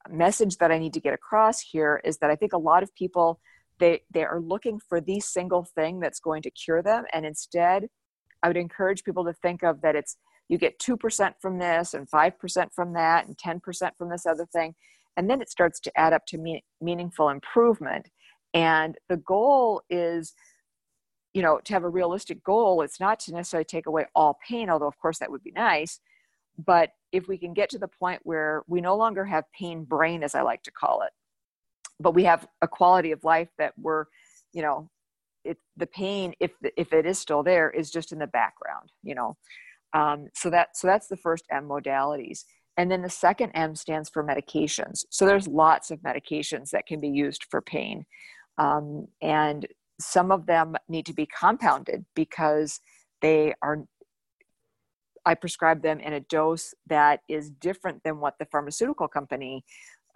message 0.09 0.57
that 0.57 0.73
I 0.73 0.79
need 0.79 0.95
to 0.95 1.01
get 1.01 1.13
across 1.13 1.61
here 1.61 2.01
is 2.05 2.17
that 2.19 2.31
I 2.31 2.37
think 2.37 2.55
a 2.55 2.59
lot 2.59 2.83
of 2.83 2.95
people 2.95 3.39
they 3.79 4.01
they 4.11 4.25
are 4.25 4.41
looking 4.41 4.81
for 4.89 4.99
the 5.01 5.21
single 5.21 5.65
thing 5.77 6.01
that's 6.01 6.21
going 6.21 6.43
to 6.43 6.51
cure 6.51 6.83
them, 6.83 7.05
and 7.13 7.27
instead, 7.27 7.89
I 8.43 8.49
would 8.49 8.57
encourage 8.57 9.05
people 9.05 9.25
to 9.27 9.35
think 9.35 9.63
of 9.63 9.83
that 9.83 9.95
it's 9.95 10.17
you 10.49 10.59
get 10.59 10.79
2% 10.79 11.35
from 11.41 11.59
this 11.59 11.95
and 11.95 12.11
5% 12.11 12.75
from 12.75 12.93
that 12.95 13.27
and 13.27 13.39
10% 13.39 13.91
from 13.97 14.11
this 14.11 14.27
other 14.27 14.47
thing 14.53 14.75
and 15.17 15.29
then 15.29 15.41
it 15.41 15.51
starts 15.51 15.81
to 15.81 15.93
add 15.97 16.13
up 16.13 16.27
to 16.27 16.39
me- 16.39 16.65
meaningful 16.81 17.29
improvement 17.29 18.09
and 18.55 18.97
the 19.09 19.17
goal 19.17 19.83
is, 19.89 20.35
you 21.33 21.43
know, 21.43 21.61
to 21.65 21.73
have 21.73 21.85
a 21.85 21.89
realistic 21.89 22.43
goal. 22.45 22.83
It's 22.83 23.01
not 23.01 23.21
to 23.21 23.33
necessarily 23.33 23.65
take 23.65 23.87
away 23.87 24.07
all 24.15 24.39
pain, 24.47 24.69
although, 24.69 24.89
of 24.89 24.99
course, 24.99 25.19
that 25.19 25.31
would 25.31 25.43
be 25.43 25.53
nice. 25.53 26.01
But 26.59 26.91
if 27.13 27.29
we 27.29 27.39
can 27.39 27.55
get 27.55 27.71
to 27.71 27.79
the 27.79 27.89
point 27.89 28.21
where 28.25 28.63
we 28.67 28.81
no 28.81 28.97
longer 28.97 29.25
have 29.25 29.45
pain 29.59 29.85
brain, 29.85 30.23
as 30.23 30.35
I 30.35 30.43
like 30.43 30.63
to 30.65 30.71
call 30.71 31.03
it, 31.03 31.13
but 31.99 32.15
we 32.15 32.25
have 32.25 32.47
a 32.61 32.69
quality 32.69 33.13
of 33.13 33.25
life 33.25 33.49
that 33.59 33.73
we're, 33.79 34.07
you 34.53 34.63
know, 34.63 34.91
it, 35.45 35.57
the 35.77 35.87
pain, 35.87 36.35
if 36.41 36.53
if 36.77 36.93
it 36.93 37.07
is 37.07 37.19
still 37.19 37.43
there, 37.43 37.71
is 37.71 37.91
just 37.91 38.13
in 38.13 38.19
the 38.19 38.27
background, 38.27 38.91
you 39.03 39.15
know. 39.15 39.37
Um, 39.95 40.29
so 40.35 40.51
that 40.51 40.77
so 40.77 40.87
that's 40.87 41.09
the 41.09 41.17
first 41.17 41.45
M 41.51 41.69
modalities. 41.69 42.45
And 42.77 42.91
then 42.91 43.03
the 43.03 43.11
second 43.11 43.51
M 43.51 43.75
stands 43.75 44.09
for 44.09 44.25
medications. 44.25 45.05
So 45.11 45.27
there's 45.27 45.47
lots 45.47 45.91
of 45.91 46.01
medications 46.01 46.71
that 46.71 46.87
can 46.87 47.01
be 47.01 47.09
used 47.09 47.45
for 47.51 47.61
pain. 47.61 48.07
Um, 48.59 49.09
and 49.21 49.67
some 50.01 50.31
of 50.31 50.47
them 50.47 50.77
need 50.89 51.07
to 51.07 51.15
be 51.15 51.27
compounded 51.27 52.05
because 52.15 52.81
they 53.21 53.55
are 53.63 53.85
I 55.25 55.35
prescribe 55.35 55.83
them 55.83 56.01
in 56.01 56.15
a 56.15 56.21
dose 56.21 56.75
that 56.89 57.21
is 57.29 57.51
different 57.51 58.03
than 58.03 58.19
what 58.19 58.35
the 58.39 58.47
pharmaceutical 58.47 59.07
company 59.07 59.65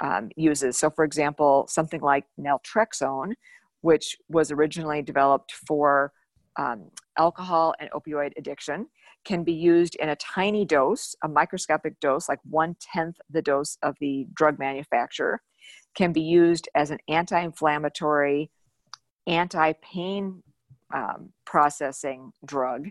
um, 0.01 0.31
uses. 0.37 0.77
So, 0.77 0.91
for 0.91 1.05
example, 1.05 1.67
something 1.69 2.01
like 2.01 2.25
naltrexone, 2.39 3.35
which 3.83 4.17
was 4.29 4.51
originally 4.51 5.03
developed 5.03 5.53
for 5.53 6.13
um, 6.57 6.91
alcohol 7.19 7.75
and 7.79 7.89
opioid 7.93 8.33
addiction, 8.37 8.89
can 9.25 9.45
be 9.45 9.53
used 9.53 9.95
in 9.97 10.09
a 10.09 10.17
tiny 10.17 10.65
dose, 10.65 11.15
a 11.23 11.29
microscopic 11.29 11.99
dose, 12.01 12.29
like 12.29 12.39
one 12.45 12.77
tenth 12.81 13.17
the 13.31 13.43
dose 13.43 13.77
of 13.83 13.95
the 14.01 14.27
drug 14.35 14.59
manufacturer, 14.59 15.41
can 15.97 16.13
be 16.13 16.21
used 16.21 16.69
as 16.75 16.91
an 16.91 16.99
anti 17.09 17.41
inflammatory, 17.41 18.51
anti 19.27 19.73
pain 19.83 20.43
um, 20.95 21.31
processing 21.45 22.33
drug 22.45 22.89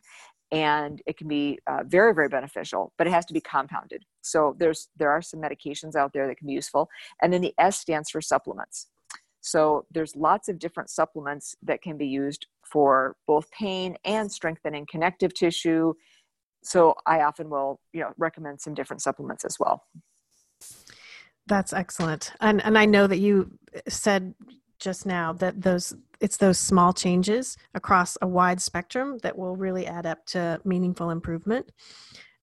and 0.51 1.01
it 1.07 1.17
can 1.17 1.27
be 1.27 1.57
uh, 1.67 1.83
very 1.85 2.13
very 2.13 2.29
beneficial 2.29 2.93
but 2.97 3.07
it 3.07 3.13
has 3.13 3.25
to 3.25 3.33
be 3.33 3.41
compounded. 3.41 4.03
So 4.21 4.55
there's 4.59 4.89
there 4.97 5.11
are 5.11 5.21
some 5.21 5.41
medications 5.41 5.95
out 5.95 6.11
there 6.13 6.27
that 6.27 6.37
can 6.37 6.47
be 6.47 6.53
useful 6.53 6.89
and 7.21 7.31
then 7.31 7.41
the 7.41 7.53
s 7.57 7.79
stands 7.79 8.09
for 8.09 8.21
supplements. 8.21 8.87
So 9.41 9.85
there's 9.91 10.15
lots 10.15 10.49
of 10.49 10.59
different 10.59 10.89
supplements 10.89 11.55
that 11.63 11.81
can 11.81 11.97
be 11.97 12.07
used 12.07 12.47
for 12.65 13.15
both 13.27 13.49
pain 13.51 13.95
and 14.03 14.31
strengthening 14.31 14.87
connective 14.89 15.33
tissue. 15.33 15.93
So 16.63 16.95
i 17.05 17.21
often 17.21 17.49
will 17.49 17.79
you 17.93 18.01
know 18.01 18.11
recommend 18.17 18.59
some 18.61 18.73
different 18.73 19.01
supplements 19.01 19.45
as 19.45 19.57
well 19.59 19.83
that's 21.47 21.73
excellent. 21.73 22.31
And 22.39 22.63
and 22.63 22.77
i 22.77 22.85
know 22.85 23.07
that 23.07 23.19
you 23.19 23.51
said 23.87 24.33
just 24.79 25.05
now 25.05 25.33
that 25.33 25.61
those 25.61 25.93
it's 26.21 26.37
those 26.37 26.57
small 26.57 26.93
changes 26.93 27.57
across 27.73 28.17
a 28.21 28.27
wide 28.27 28.61
spectrum 28.61 29.17
that 29.23 29.37
will 29.37 29.55
really 29.55 29.85
add 29.85 30.05
up 30.05 30.25
to 30.27 30.59
meaningful 30.63 31.09
improvement. 31.09 31.71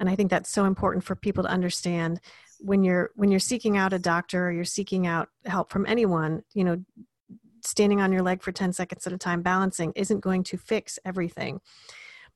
And 0.01 0.09
i 0.09 0.17
think 0.17 0.31
that's 0.31 0.51
so 0.51 0.65
important 0.65 1.05
for 1.05 1.17
people 1.17 1.45
to 1.45 1.51
understand 1.51 2.21
when 2.61 2.85
you're 2.85 3.11
when 3.17 3.31
you're 3.31 3.41
seeking 3.41 3.77
out 3.77 3.93
a 3.93 3.99
doctor 3.99 4.47
or 4.47 4.53
you're 4.53 4.65
seeking 4.65 5.07
out 5.07 5.29
help 5.45 5.73
from 5.73 5.85
anyone 5.87 6.43
you 6.55 6.65
know 6.65 6.77
standing 7.65 8.01
on 8.01 8.13
your 8.13 8.23
leg 8.23 8.43
for 8.43 8.53
10 8.53 8.73
seconds 8.73 9.07
at 9.07 9.13
a 9.13 9.19
time 9.19 9.43
balancing 9.43 9.93
isn't 9.95 10.21
going 10.21 10.43
to 10.45 10.57
fix 10.57 10.99
everything. 11.05 11.61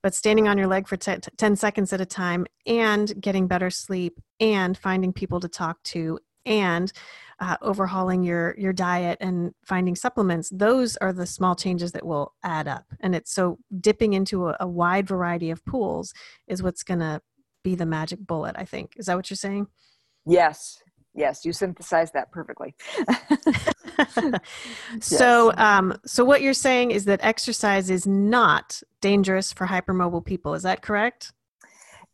But 0.03 0.15
standing 0.15 0.47
on 0.47 0.59
your 0.59 0.67
leg 0.67 0.87
for 0.87 0.97
10, 0.97 1.23
10 1.37 1.57
seconds 1.57 1.93
at 1.93 2.01
a 2.01 2.07
time 2.07 2.47
and 2.67 3.21
getting 3.21 3.49
better 3.49 3.71
sleep 3.71 4.21
and 4.39 4.77
finding 4.77 5.13
people 5.13 5.41
to 5.41 5.49
talk 5.49 5.83
to 5.85 6.19
and 6.47 6.93
uh, 7.39 7.57
overhauling 7.61 8.23
your 8.23 8.55
your 8.57 8.73
diet 8.73 9.19
and 9.21 9.53
finding 9.63 9.95
supplements 9.95 10.51
those 10.51 10.97
are 10.99 11.13
the 11.13 11.27
small 11.27 11.55
changes 11.55 11.93
that 11.93 12.07
will 12.07 12.33
add 12.43 12.67
up 12.67 12.85
and 13.01 13.15
it's 13.15 13.33
so 13.33 13.59
dipping 13.81 14.15
into 14.15 14.49
a, 14.49 14.57
a 14.61 14.67
wide 14.67 15.07
variety 15.07 15.51
of 15.51 15.65
pools 15.67 16.15
is 16.49 16.63
what's 16.63 16.83
going 16.83 17.01
to 17.01 17.21
be 17.63 17.75
the 17.75 17.85
magic 17.85 18.21
bullet 18.21 18.55
i 18.59 18.65
think. 18.65 18.93
Is 18.97 19.07
that 19.07 19.17
what 19.17 19.29
you're 19.29 19.37
saying? 19.37 19.67
Yes. 20.25 20.79
Yes 21.15 21.45
you 21.45 21.53
synthesized 21.53 22.15
that 22.15 22.33
perfectly. 22.33 22.75
So 25.01 25.53
um 25.57 25.99
so 26.07 26.25
what 26.25 26.43
you're 26.43 26.55
saying 26.55 26.91
is 26.91 27.05
that 27.07 27.21
exercise 27.23 27.91
is 27.91 28.07
not 28.07 28.83
dangerous 29.01 29.53
for 29.53 29.67
hypermobile 29.67 30.25
people 30.25 30.55
is 30.55 30.63
that 30.63 30.81
correct 30.83 31.33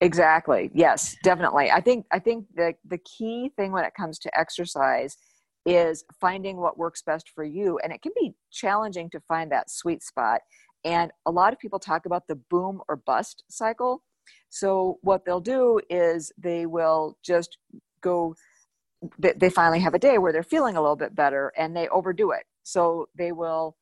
Exactly. 0.02 0.68
Yes, 0.74 1.16
definitely. 1.22 1.70
I 1.70 1.80
think 1.80 2.06
I 2.10 2.18
think 2.18 2.46
the 2.56 2.74
the 2.84 2.98
key 2.98 3.52
thing 3.56 3.70
when 3.70 3.84
it 3.84 3.94
comes 3.94 4.18
to 4.20 4.38
exercise 4.38 5.16
is 5.64 6.04
finding 6.20 6.56
what 6.56 6.76
works 6.76 7.02
best 7.02 7.30
for 7.32 7.44
you 7.44 7.78
and 7.84 7.92
it 7.92 8.02
can 8.02 8.10
be 8.20 8.34
challenging 8.50 9.08
to 9.10 9.20
find 9.20 9.52
that 9.52 9.70
sweet 9.70 10.02
spot. 10.02 10.40
And 10.84 11.12
a 11.26 11.30
lot 11.30 11.52
of 11.52 11.60
people 11.60 11.78
talk 11.78 12.04
about 12.06 12.26
the 12.26 12.34
boom 12.34 12.80
or 12.88 12.96
bust 12.96 13.44
cycle. 13.48 14.02
So 14.50 14.98
what 15.02 15.24
they'll 15.24 15.40
do 15.40 15.80
is 15.88 16.32
they 16.36 16.66
will 16.66 17.16
just 17.24 17.58
go 18.02 18.34
they 19.18 19.50
finally 19.50 19.80
have 19.80 19.94
a 19.94 20.00
day 20.00 20.18
where 20.18 20.32
they're 20.32 20.42
feeling 20.44 20.76
a 20.76 20.82
little 20.82 20.96
bit 20.96 21.14
better 21.14 21.52
and 21.56 21.76
they 21.76 21.88
overdo 21.88 22.32
it. 22.32 22.44
So 22.64 23.08
they 23.16 23.32
will 23.32 23.76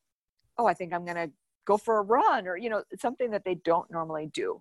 oh, 0.59 0.67
I 0.67 0.75
think 0.75 0.95
I'm 0.95 1.05
going 1.07 1.17
to 1.17 1.31
go 1.67 1.79
for 1.79 1.99
a 1.99 2.03
run 2.03 2.49
or 2.49 2.57
you 2.59 2.71
know, 2.71 2.85
something 3.01 3.31
that 3.33 3.45
they 3.45 3.57
don't 3.57 3.91
normally 3.91 4.29
do 4.35 4.61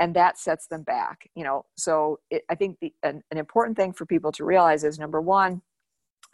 and 0.00 0.16
that 0.16 0.36
sets 0.36 0.66
them 0.66 0.82
back 0.82 1.28
you 1.36 1.44
know? 1.44 1.64
So 1.76 2.18
it, 2.30 2.42
i 2.50 2.54
think 2.56 2.78
the, 2.80 2.92
an, 3.04 3.22
an 3.30 3.38
important 3.38 3.76
thing 3.76 3.92
for 3.92 4.06
people 4.06 4.32
to 4.32 4.44
realize 4.44 4.82
is 4.82 4.98
number 4.98 5.20
one 5.20 5.62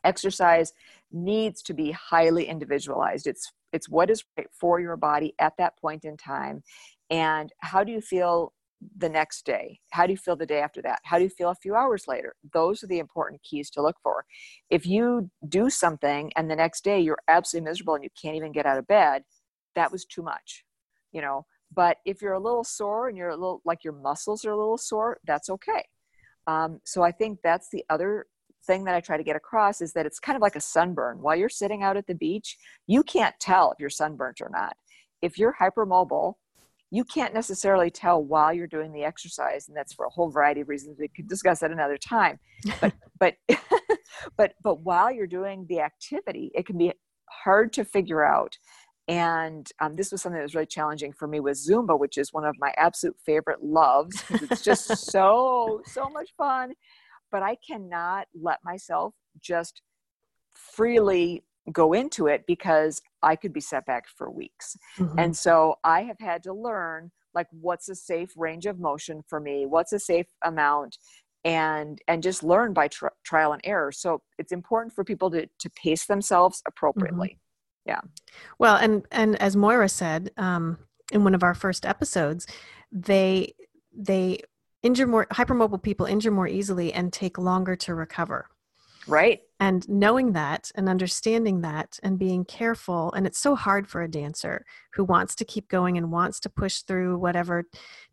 exercise 0.07 0.73
needs 1.13 1.63
to 1.63 1.75
be 1.75 1.91
highly 1.91 2.47
individualized. 2.47 3.27
It's 3.27 3.53
it's 3.73 3.89
what 3.89 4.09
is 4.09 4.25
right 4.39 4.47
for 4.53 4.81
your 4.81 4.97
body 4.97 5.35
at 5.39 5.53
that 5.59 5.77
point 5.79 6.05
in 6.05 6.17
time. 6.17 6.63
And 7.11 7.53
how 7.59 7.85
do 7.85 7.93
you 7.93 8.01
feel 8.01 8.53
the 8.97 9.09
next 9.09 9.45
day? 9.45 9.81
How 9.91 10.07
do 10.07 10.13
you 10.13 10.17
feel 10.17 10.37
the 10.37 10.47
day 10.47 10.61
after 10.61 10.81
that? 10.83 11.01
How 11.05 11.19
do 11.19 11.25
you 11.25 11.31
feel 11.31 11.51
a 11.51 11.55
few 11.55 11.75
hours 11.75 12.07
later? 12.07 12.35
Those 12.53 12.83
are 12.83 12.87
the 12.87 12.99
important 12.99 13.43
keys 13.43 13.71
to 13.71 13.83
look 13.83 13.97
for. 14.03 14.25
If 14.71 14.87
you 14.87 15.31
do 15.49 15.69
something 15.69 16.33
and 16.37 16.51
the 16.51 16.57
next 16.57 16.85
day 16.85 17.01
you're 17.01 17.19
absolutely 17.29 17.69
miserable 17.69 17.95
and 17.95 18.05
you 18.05 18.11
can't 18.21 18.37
even 18.37 18.53
get 18.53 18.67
out 18.67 18.79
of 18.79 18.87
bed 18.87 19.23
that 19.75 19.93
was 19.93 20.05
too 20.07 20.23
much 20.23 20.65
you 21.13 21.21
know 21.21 21.47
but 21.75 21.99
if 22.05 22.23
you're 22.23 22.35
a 22.35 22.41
little 22.41 22.65
sore 22.65 23.09
and 23.09 23.17
you're 23.17 23.31
a 23.31 23.37
little 23.37 23.61
like 23.65 23.85
your 23.85 23.93
muscles 23.93 24.45
are 24.45 24.51
a 24.51 24.57
little 24.57 24.79
sore, 24.79 25.19
that's 25.27 25.51
okay. 25.51 25.85
Um, 26.47 26.81
so 26.85 27.03
I 27.03 27.13
think 27.13 27.41
that's 27.43 27.69
the 27.71 27.85
other 27.91 28.27
thing 28.67 28.85
that 28.85 28.95
I 28.95 29.01
try 29.01 29.17
to 29.17 29.25
get 29.25 29.37
across 29.37 29.81
is 29.81 29.93
that 29.93 30.07
it's 30.07 30.19
kind 30.19 30.37
of 30.37 30.43
like 30.43 30.57
a 30.57 30.61
sunburn. 30.61 31.19
While 31.21 31.37
you're 31.37 31.49
sitting 31.49 31.83
out 31.83 31.97
at 31.97 32.07
the 32.07 32.15
beach, 32.15 32.57
you 32.87 33.03
can't 33.03 33.35
tell 33.41 33.73
if 33.73 33.79
you're 33.81 33.91
sunburnt 33.91 34.41
or 34.41 34.51
not. 34.51 34.77
If 35.23 35.39
you're 35.39 35.55
hypermobile, 35.61 36.35
you 36.91 37.05
can't 37.05 37.35
necessarily 37.35 37.91
tell 37.91 38.23
while 38.23 38.53
you're 38.53 38.67
doing 38.67 38.93
the 38.93 39.03
exercise, 39.05 39.69
and 39.69 39.77
that's 39.77 39.93
for 39.93 40.07
a 40.07 40.11
whole 40.11 40.31
variety 40.31 40.61
of 40.61 40.69
reasons. 40.69 40.99
We 40.99 41.09
could 41.09 41.29
discuss 41.29 41.61
that 41.61 41.73
another 41.73 41.99
time. 41.99 42.39
But 42.81 42.95
but 43.19 43.35
but 44.37 44.55
but 44.63 44.81
while 44.81 45.11
you're 45.11 45.27
doing 45.27 45.67
the 45.69 45.81
activity, 45.81 46.53
it 46.55 46.67
can 46.67 46.79
be 46.79 46.93
hard 47.29 47.73
to 47.75 47.85
figure 47.85 48.25
out 48.25 48.57
and 49.09 49.71
um, 49.81 49.95
this 49.95 50.11
was 50.11 50.23
something 50.23 50.39
that 50.39 50.43
was 50.43 50.55
really 50.55 50.67
challenging 50.67 51.13
for 51.13 51.29
me 51.29 51.41
with 51.41 51.57
zumba 51.57 51.99
which 51.99 52.19
is 52.19 52.33
one 52.33 52.45
of 52.45 52.55
my 52.59 52.73
absolute 52.77 53.17
favorite 53.25 53.63
loves 53.63 54.25
it's 54.31 54.63
just 54.63 54.87
so 55.11 55.81
so 55.87 56.09
much 56.11 56.31
fun 56.37 56.73
but 57.31 57.43
i 57.43 57.57
cannot 57.67 58.27
let 58.41 58.59
myself 58.65 59.15
just 59.41 59.83
freely 60.55 61.45
go 61.73 61.93
into 61.93 62.27
it 62.27 62.45
because 62.47 63.01
i 63.23 63.37
could 63.37 63.53
be 63.53 63.61
set 63.61 63.85
back 63.87 64.07
for 64.09 64.31
weeks. 64.31 64.77
Mm-hmm. 64.99 65.19
and 65.19 65.37
so 65.37 65.77
i 65.85 66.03
have 66.03 66.19
had 66.19 66.43
to 66.45 66.53
learn 66.53 67.11
like 67.35 67.49
what's 67.51 67.89
a 67.89 67.95
safe 67.95 68.33
range 68.37 68.67
of 68.67 68.79
motion 68.79 69.23
for 69.29 69.41
me 69.41 69.67
what's 69.67 69.93
a 69.93 69.99
safe 69.99 70.27
amount 70.45 70.97
and 71.45 72.01
and 72.09 72.25
just 72.25 72.43
learn 72.43 72.73
by 72.73 72.89
tr- 72.89 73.07
trial 73.25 73.53
and 73.53 73.63
error. 73.63 73.93
So 73.93 74.21
it's 74.37 74.51
important 74.51 74.93
for 74.93 75.05
people 75.05 75.31
to 75.31 75.47
to 75.61 75.71
pace 75.71 76.05
themselves 76.07 76.61
appropriately. 76.67 77.29
Mm-hmm 77.29 77.46
yeah. 77.87 78.01
Well 78.59 78.77
and 78.77 79.07
and 79.11 79.41
as 79.41 79.57
moira 79.57 79.89
said 79.89 80.33
um, 80.37 80.79
in 81.13 81.25
one 81.25 81.35
of 81.35 81.43
our 81.43 81.55
first 81.55 81.87
episodes 81.87 82.47
they 82.93 83.55
they 83.93 84.41
injure 84.83 85.07
more 85.07 85.27
hypermobile 85.27 85.83
people 85.83 86.07
injure 86.07 86.31
more 86.31 86.49
easily 86.49 86.93
and 86.93 87.13
take 87.13 87.39
longer 87.39 87.77
to 87.77 87.95
recover. 87.95 88.49
Right. 89.09 89.41
And 89.61 89.89
knowing 89.89 90.33
that 90.33 90.71
and 90.75 90.89
understanding 90.89 91.61
that 91.61 91.99
and 92.03 92.19
being 92.19 92.45
careful 92.45 93.13
and 93.13 93.27
it's 93.27 93.39
so 93.39 93.55
hard 93.55 93.89
for 93.89 94.03
a 94.03 94.11
dancer 94.11 94.65
who 94.95 95.05
wants 95.05 95.35
to 95.37 95.45
keep 95.45 95.69
going 95.69 95.97
and 95.97 96.11
wants 96.11 96.41
to 96.41 96.51
push 96.51 96.81
through 96.81 97.19
whatever 97.19 97.65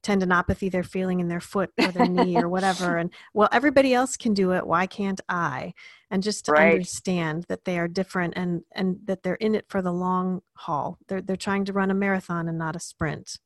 tendinopathy 0.03 0.71
they're 0.71 0.83
feeling 0.83 1.19
in 1.19 1.27
their 1.27 1.41
foot 1.41 1.71
or 1.81 1.87
their 1.87 2.07
knee 2.07 2.37
or 2.37 2.47
whatever 2.47 2.97
and 2.99 3.11
well 3.33 3.49
everybody 3.51 3.93
else 3.93 4.15
can 4.15 4.33
do 4.33 4.51
it. 4.51 4.67
Why 4.67 4.85
can't 4.85 5.19
i 5.27 5.73
and 6.13 6.23
just 6.23 6.45
to 6.45 6.51
right. 6.53 6.73
understand 6.73 7.45
that 7.49 7.65
they 7.65 7.77
are 7.77 7.87
different 7.87 8.33
and 8.37 8.61
and 8.71 8.99
that 9.05 9.23
they're 9.23 9.35
in 9.35 9.55
it 9.55 9.65
for 9.67 9.81
the 9.81 9.91
long 9.91 10.41
haul 10.53 10.97
they're 11.07 11.21
they're 11.21 11.35
trying 11.35 11.65
to 11.65 11.73
run 11.73 11.91
a 11.91 11.93
marathon 11.93 12.47
and 12.47 12.57
not 12.57 12.75
a 12.75 12.79
sprint 12.79 13.39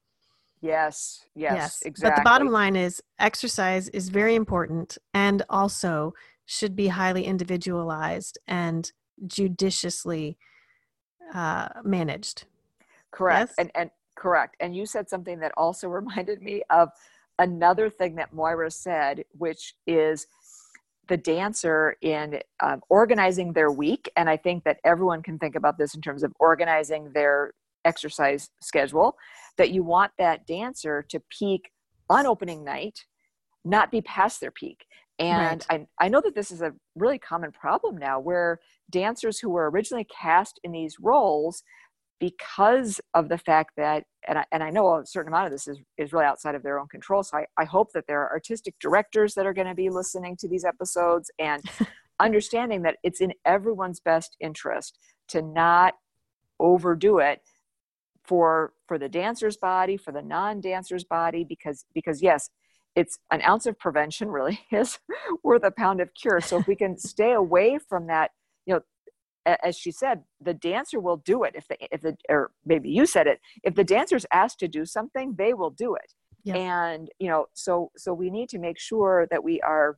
yes 0.62 1.24
yes, 1.34 1.54
yes. 1.56 1.82
exactly 1.84 2.10
but 2.10 2.16
the 2.18 2.30
bottom 2.30 2.50
line 2.50 2.76
is 2.76 3.02
exercise 3.20 3.90
is 3.90 4.10
very 4.10 4.36
important 4.36 4.98
and 5.14 5.44
also 5.50 6.14
should 6.46 6.76
be 6.76 6.88
highly 6.88 7.26
individualized 7.26 8.40
and 8.48 8.92
judiciously 9.26 10.38
uh, 11.34 11.68
managed. 11.84 12.46
Correct. 13.12 13.52
Yes? 13.52 13.56
And 13.58 13.72
and 13.76 13.92
correct. 14.16 14.56
And 14.60 14.76
you 14.76 14.86
said 14.86 15.10
something 15.10 15.40
that 15.40 15.52
also 15.58 15.88
reminded 16.02 16.42
me 16.42 16.64
of 16.70 16.90
another 17.40 17.90
thing 17.90 18.16
that 18.16 18.34
Moira 18.34 18.72
said, 18.72 19.24
which 19.38 19.76
is 19.86 20.28
the 21.08 21.18
dancer 21.18 21.96
in 22.02 22.40
um, 22.62 22.82
organizing 22.90 23.54
their 23.54 23.72
week. 23.72 24.12
And 24.16 24.30
I 24.30 24.38
think 24.38 24.64
that 24.64 24.80
everyone 24.84 25.22
can 25.22 25.40
think 25.40 25.56
about 25.56 25.78
this 25.78 25.96
in 25.96 26.02
terms 26.02 26.24
of 26.24 26.34
organizing 26.40 27.12
their 27.14 27.54
exercise 27.86 28.50
schedule. 28.62 29.18
That 29.58 29.72
you 29.72 29.84
want 29.84 30.12
that 30.18 30.46
dancer 30.46 31.06
to 31.10 31.22
peak 31.30 31.72
on 32.10 32.26
opening 32.26 32.64
night, 32.64 33.06
not 33.66 33.92
be 33.92 34.02
past 34.02 34.40
their 34.42 34.52
peak. 34.52 34.86
And 35.20 35.66
right. 35.70 35.88
I, 36.00 36.06
I 36.06 36.10
know 36.10 36.22
that 36.22 36.36
this 36.36 36.52
is 36.52 36.62
a 36.62 36.74
really 36.96 37.18
common 37.18 37.52
problem 37.52 37.98
now 37.98 38.20
where 38.20 38.60
dancers 38.90 39.40
who 39.40 39.50
were 39.50 39.70
originally 39.70 40.06
cast 40.06 40.60
in 40.64 40.72
these 40.72 40.98
roles 41.00 41.64
because 42.20 43.00
of 43.14 43.30
the 43.30 43.38
fact 43.38 43.72
that 43.78 44.04
and 44.28 44.40
I, 44.40 44.46
and 44.52 44.64
I 44.64 44.70
know 44.70 44.98
a 44.98 45.06
certain 45.06 45.32
amount 45.32 45.46
of 45.46 45.52
this 45.52 45.68
is, 45.68 45.80
is 45.98 46.12
really 46.12 46.26
outside 46.26 46.56
of 46.56 46.64
their 46.64 46.80
own 46.80 46.88
control 46.88 47.24
so 47.24 47.38
I, 47.38 47.46
I 47.58 47.66
hope 47.66 47.94
that 47.94 48.06
there 48.08 48.22
are 48.22 48.32
artistic 48.32 48.76
directors 48.80 49.34
that 49.36 49.46
are 49.46 49.54
going 49.54 49.68
to 49.68 49.76
be 49.76 49.90
listening 49.90 50.36
to 50.38 50.48
these 50.48 50.66
episodes 50.66 51.32
and 51.40 51.64
understanding 52.20 52.82
that 52.84 52.98
it's 53.04 53.22
in 53.22 53.34
everyone's 53.46 54.00
best 54.00 54.36
interest 54.40 54.98
to 55.30 55.42
not 55.42 55.94
overdo 56.60 57.20
it 57.20 57.42
for 58.24 58.74
for 58.88 58.98
the 58.98 59.08
dancer's 59.08 59.58
body 59.58 59.96
for 59.96 60.12
the 60.12 60.22
non-dancer's 60.22 61.04
body 61.04 61.44
because 61.44 61.86
because 61.94 62.22
yes 62.22 62.50
it's 62.98 63.20
an 63.30 63.44
ounce 63.44 63.68
of 63.68 63.78
prevention 63.78 64.28
really 64.28 64.60
is 64.72 64.98
worth 65.44 65.64
a 65.64 65.70
pound 65.70 66.02
of 66.02 66.14
cure. 66.16 66.42
So 66.42 66.58
if 66.58 66.68
we 66.68 66.76
can 66.76 66.98
stay 66.98 67.34
away 67.34 67.78
from 67.88 68.08
that 68.08 68.32
you 68.66 68.74
know 68.74 68.82
as 69.64 69.78
she 69.78 69.92
said 69.92 70.24
the 70.42 70.54
dancer 70.54 71.00
will 71.00 71.18
do 71.18 71.44
it. 71.44 71.54
If 71.56 71.68
the 71.68 71.78
if 71.92 72.02
the 72.02 72.18
or 72.30 72.52
maybe 72.66 72.90
you 72.90 73.06
said 73.06 73.28
it 73.28 73.40
if 73.64 73.76
the 73.76 73.84
dancer's 73.84 74.26
asked 74.32 74.60
to 74.60 74.68
do 74.68 74.86
something 74.86 75.36
they 75.38 75.54
will 75.54 75.72
do 75.72 75.96
it. 75.96 76.14
Yeah. 76.44 76.56
and 76.56 77.10
you 77.20 77.28
know 77.28 77.48
so 77.54 77.92
so 77.98 78.14
we 78.14 78.30
need 78.30 78.48
to 78.50 78.60
make 78.60 78.80
sure 78.80 79.28
that 79.32 79.44
we 79.44 79.60
are 79.62 79.98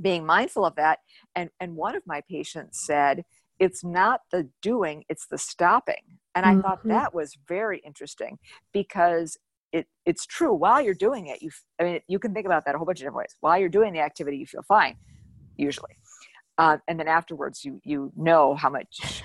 being 0.00 0.24
mindful 0.24 0.64
of 0.64 0.74
that. 0.76 1.00
And 1.34 1.50
and 1.60 1.76
one 1.76 1.96
of 1.96 2.02
my 2.06 2.22
patients 2.28 2.84
said 2.86 3.24
it's 3.58 3.84
not 3.84 4.20
the 4.30 4.48
doing 4.62 5.04
it's 5.08 5.26
the 5.26 5.38
stopping. 5.38 6.18
And 6.34 6.46
i 6.46 6.52
mm-hmm. 6.52 6.60
thought 6.60 6.86
that 6.86 7.14
was 7.14 7.36
very 7.48 7.80
interesting 7.84 8.38
because 8.72 9.36
it 9.72 9.86
it's 10.06 10.24
true. 10.24 10.54
While 10.54 10.80
you're 10.80 10.94
doing 10.94 11.26
it 11.26 11.42
you 11.42 11.50
i 11.80 11.84
mean 11.84 12.00
you 12.08 12.18
can 12.18 12.32
think 12.34 12.46
about 12.46 12.64
that 12.64 12.74
a 12.74 12.78
whole 12.78 12.86
bunch 12.86 13.00
of 13.00 13.04
different 13.04 13.18
ways. 13.18 13.36
While 13.40 13.58
you're 13.58 13.68
doing 13.68 13.92
the 13.92 14.00
activity 14.00 14.36
you 14.36 14.46
feel 14.46 14.62
fine 14.62 14.96
usually 15.56 15.96
uh, 16.58 16.76
and 16.88 16.98
then 16.98 17.08
afterwards 17.08 17.64
you 17.64 17.80
you 17.84 18.12
know 18.16 18.54
how 18.54 18.68
much 18.68 19.22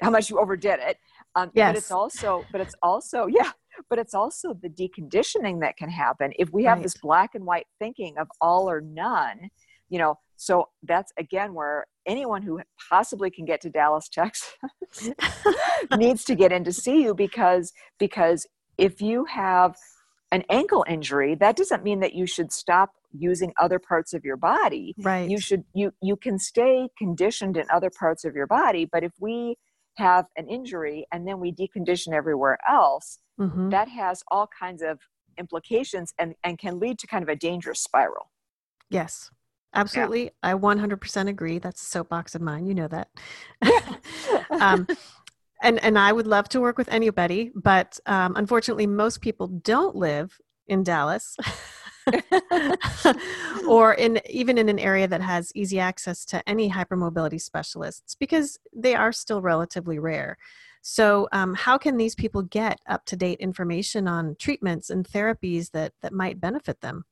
how 0.00 0.10
much 0.10 0.28
you 0.28 0.38
overdid 0.38 0.78
it 0.80 0.98
um, 1.34 1.50
yes. 1.54 1.70
but 1.70 1.78
it's 1.78 1.90
also 1.90 2.44
but 2.52 2.60
it's 2.60 2.74
also 2.82 3.26
yeah 3.30 3.50
but 3.88 3.98
it's 3.98 4.14
also 4.14 4.54
the 4.62 4.68
deconditioning 4.68 5.60
that 5.60 5.76
can 5.76 5.88
happen 5.88 6.32
if 6.38 6.52
we 6.52 6.64
have 6.64 6.78
right. 6.78 6.82
this 6.82 6.96
black 6.98 7.34
and 7.34 7.44
white 7.44 7.66
thinking 7.78 8.18
of 8.18 8.28
all 8.40 8.68
or 8.68 8.80
none 8.80 9.48
you 9.88 9.98
know 9.98 10.18
so 10.36 10.68
that's 10.82 11.12
again 11.18 11.54
where 11.54 11.86
anyone 12.06 12.42
who 12.42 12.60
possibly 12.90 13.30
can 13.30 13.44
get 13.44 13.60
to 13.60 13.70
dallas 13.70 14.08
texas 14.08 14.54
needs 15.96 16.24
to 16.24 16.34
get 16.34 16.52
in 16.52 16.64
to 16.64 16.72
see 16.72 17.02
you 17.02 17.14
because 17.14 17.72
because 17.98 18.46
if 18.78 19.00
you 19.00 19.24
have 19.26 19.76
an 20.32 20.42
ankle 20.48 20.84
injury 20.88 21.34
that 21.36 21.56
doesn't 21.56 21.84
mean 21.84 22.00
that 22.00 22.14
you 22.14 22.26
should 22.26 22.50
stop 22.50 22.90
using 23.12 23.52
other 23.60 23.78
parts 23.78 24.12
of 24.14 24.24
your 24.24 24.36
body 24.36 24.94
right 24.98 25.30
you 25.30 25.38
should 25.38 25.62
you 25.74 25.92
you 26.02 26.16
can 26.16 26.38
stay 26.38 26.88
conditioned 26.98 27.56
in 27.56 27.64
other 27.72 27.90
parts 27.90 28.24
of 28.24 28.34
your 28.34 28.46
body 28.46 28.84
but 28.84 29.04
if 29.04 29.12
we 29.20 29.56
have 29.98 30.26
an 30.36 30.48
injury 30.48 31.06
and 31.12 31.28
then 31.28 31.38
we 31.38 31.52
decondition 31.52 32.12
everywhere 32.14 32.58
else 32.68 33.18
mm-hmm. 33.38 33.68
that 33.68 33.88
has 33.88 34.22
all 34.30 34.48
kinds 34.58 34.82
of 34.82 34.98
implications 35.38 36.12
and 36.18 36.34
and 36.42 36.58
can 36.58 36.80
lead 36.80 36.98
to 36.98 37.06
kind 37.06 37.22
of 37.22 37.28
a 37.28 37.36
dangerous 37.36 37.80
spiral 37.80 38.30
yes 38.90 39.30
Absolutely. 39.74 40.24
Yeah. 40.24 40.30
I 40.42 40.52
100% 40.52 41.28
agree. 41.28 41.58
That's 41.58 41.80
a 41.80 41.86
soapbox 41.86 42.34
of 42.34 42.42
mine. 42.42 42.66
You 42.66 42.74
know 42.74 42.88
that. 42.88 43.08
um, 44.50 44.86
and, 45.62 45.82
and 45.82 45.98
I 45.98 46.12
would 46.12 46.26
love 46.26 46.48
to 46.50 46.60
work 46.60 46.76
with 46.78 46.88
anybody, 46.88 47.50
but 47.54 47.98
um, 48.06 48.36
unfortunately, 48.36 48.86
most 48.86 49.20
people 49.20 49.46
don't 49.46 49.96
live 49.96 50.38
in 50.66 50.82
Dallas. 50.82 51.36
or 53.68 53.94
in 53.94 54.20
even 54.28 54.58
in 54.58 54.68
an 54.68 54.78
area 54.78 55.06
that 55.06 55.20
has 55.20 55.52
easy 55.54 55.78
access 55.78 56.24
to 56.24 56.46
any 56.48 56.68
hypermobility 56.68 57.40
specialists 57.40 58.16
because 58.16 58.58
they 58.74 58.96
are 58.96 59.12
still 59.12 59.40
relatively 59.40 60.00
rare. 60.00 60.36
So, 60.82 61.28
um, 61.30 61.54
how 61.54 61.78
can 61.78 61.96
these 61.96 62.16
people 62.16 62.42
get 62.42 62.80
up 62.88 63.04
to 63.06 63.16
date 63.16 63.38
information 63.38 64.08
on 64.08 64.34
treatments 64.36 64.90
and 64.90 65.06
therapies 65.06 65.70
that 65.70 65.92
that 66.02 66.12
might 66.12 66.40
benefit 66.40 66.80
them? 66.80 67.04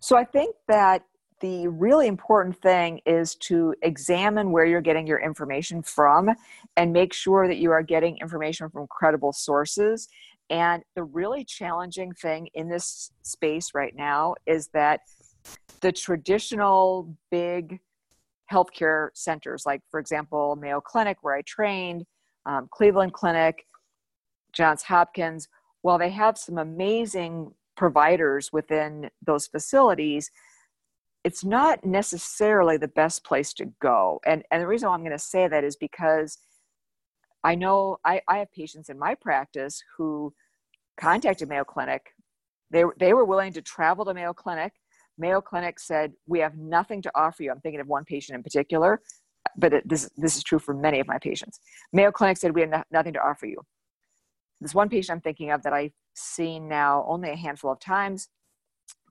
So, 0.00 0.18
I 0.18 0.24
think 0.24 0.54
that 0.68 1.04
the 1.40 1.68
really 1.68 2.06
important 2.06 2.60
thing 2.60 3.00
is 3.06 3.34
to 3.36 3.74
examine 3.82 4.50
where 4.50 4.64
you're 4.64 4.80
getting 4.80 5.06
your 5.06 5.20
information 5.20 5.82
from 5.82 6.30
and 6.76 6.92
make 6.92 7.12
sure 7.12 7.46
that 7.46 7.58
you 7.58 7.70
are 7.70 7.82
getting 7.82 8.18
information 8.18 8.68
from 8.68 8.86
credible 8.88 9.32
sources. 9.32 10.08
And 10.50 10.82
the 10.94 11.04
really 11.04 11.44
challenging 11.44 12.12
thing 12.12 12.48
in 12.54 12.68
this 12.68 13.12
space 13.22 13.74
right 13.74 13.94
now 13.94 14.34
is 14.46 14.68
that 14.68 15.00
the 15.80 15.92
traditional 15.92 17.14
big 17.30 17.80
healthcare 18.50 19.10
centers, 19.14 19.64
like, 19.66 19.82
for 19.90 20.00
example, 20.00 20.56
Mayo 20.56 20.80
Clinic, 20.80 21.18
where 21.20 21.36
I 21.36 21.42
trained, 21.42 22.04
um, 22.46 22.68
Cleveland 22.70 23.12
Clinic, 23.12 23.66
Johns 24.52 24.82
Hopkins, 24.82 25.48
while 25.82 25.98
they 25.98 26.10
have 26.10 26.38
some 26.38 26.58
amazing 26.58 27.52
providers 27.76 28.50
within 28.52 29.10
those 29.24 29.46
facilities, 29.46 30.30
it's 31.28 31.44
not 31.44 31.84
necessarily 31.84 32.78
the 32.78 32.88
best 32.88 33.22
place 33.22 33.52
to 33.52 33.66
go. 33.82 34.18
And, 34.24 34.42
and 34.50 34.62
the 34.62 34.66
reason 34.66 34.88
why 34.88 34.94
I'm 34.94 35.02
going 35.02 35.12
to 35.12 35.18
say 35.18 35.46
that 35.46 35.62
is 35.62 35.76
because 35.76 36.38
I 37.44 37.54
know 37.54 37.98
I, 38.02 38.22
I 38.26 38.38
have 38.38 38.50
patients 38.50 38.88
in 38.88 38.98
my 38.98 39.14
practice 39.14 39.82
who 39.98 40.32
contacted 40.98 41.50
Mayo 41.50 41.64
Clinic. 41.64 42.00
They, 42.70 42.84
they 42.98 43.12
were 43.12 43.26
willing 43.26 43.52
to 43.52 43.60
travel 43.60 44.06
to 44.06 44.14
Mayo 44.14 44.32
Clinic. 44.32 44.72
Mayo 45.18 45.42
Clinic 45.42 45.78
said, 45.80 46.14
We 46.26 46.38
have 46.38 46.56
nothing 46.56 47.02
to 47.02 47.10
offer 47.14 47.42
you. 47.42 47.50
I'm 47.50 47.60
thinking 47.60 47.82
of 47.82 47.88
one 47.88 48.06
patient 48.06 48.34
in 48.34 48.42
particular, 48.42 49.02
but 49.54 49.74
it, 49.74 49.86
this, 49.86 50.08
this 50.16 50.34
is 50.34 50.42
true 50.42 50.58
for 50.58 50.72
many 50.72 50.98
of 50.98 51.06
my 51.06 51.18
patients. 51.18 51.60
Mayo 51.92 52.10
Clinic 52.10 52.38
said, 52.38 52.54
We 52.54 52.62
have 52.62 52.70
no, 52.70 52.82
nothing 52.90 53.12
to 53.12 53.20
offer 53.20 53.44
you. 53.44 53.58
This 54.62 54.74
one 54.74 54.88
patient 54.88 55.16
I'm 55.16 55.20
thinking 55.20 55.50
of 55.50 55.62
that 55.64 55.74
I've 55.74 55.92
seen 56.14 56.68
now 56.70 57.04
only 57.06 57.28
a 57.28 57.36
handful 57.36 57.70
of 57.70 57.80
times 57.80 58.28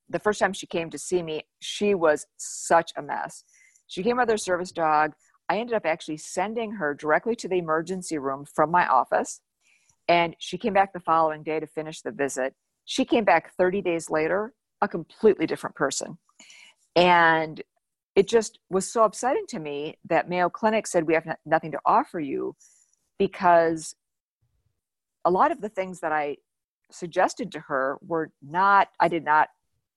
the 0.10 0.20
first 0.20 0.40
time 0.40 0.54
she 0.54 0.68
came 0.68 0.90
to 0.90 0.98
see 0.98 1.22
me, 1.22 1.44
she 1.60 1.94
was 1.94 2.26
such 2.38 2.92
a 2.96 3.02
mess. 3.02 3.44
She 3.88 4.04
came 4.04 4.18
with 4.18 4.30
her 4.30 4.38
service 4.38 4.72
dog. 4.72 5.14
I 5.50 5.58
ended 5.60 5.76
up 5.76 5.86
actually 5.86 6.18
sending 6.18 6.72
her 6.74 6.94
directly 6.94 7.36
to 7.38 7.48
the 7.48 7.58
emergency 7.58 8.18
room 8.18 8.46
from 8.46 8.72
my 8.72 8.88
office. 8.88 9.42
And 10.08 10.36
she 10.40 10.58
came 10.58 10.74
back 10.74 10.94
the 10.94 11.00
following 11.00 11.44
day 11.44 11.60
to 11.60 11.68
finish 11.68 12.02
the 12.02 12.12
visit. 12.12 12.54
She 12.86 13.06
came 13.06 13.24
back 13.24 13.54
30 13.56 13.82
days 13.82 14.10
later, 14.10 14.54
a 14.82 14.88
completely 14.88 15.46
different 15.46 15.76
person. 15.76 16.18
And 16.96 17.62
it 18.16 18.28
just 18.28 18.60
was 18.70 18.92
so 18.92 19.04
upsetting 19.04 19.46
to 19.50 19.60
me 19.60 19.96
that 20.10 20.30
Mayo 20.30 20.50
Clinic 20.50 20.88
said, 20.88 21.06
We 21.06 21.14
have 21.14 21.28
nothing 21.46 21.72
to 21.72 21.80
offer 21.86 22.20
you 22.20 22.56
because 23.20 23.96
a 25.26 25.32
lot 25.32 25.52
of 25.52 25.62
the 25.62 25.70
things 25.70 26.00
that 26.00 26.12
I 26.12 26.38
suggested 26.90 27.52
to 27.52 27.60
her 27.62 27.98
were 28.02 28.32
not, 28.42 28.90
I 29.00 29.08
did 29.08 29.24
not 29.24 29.50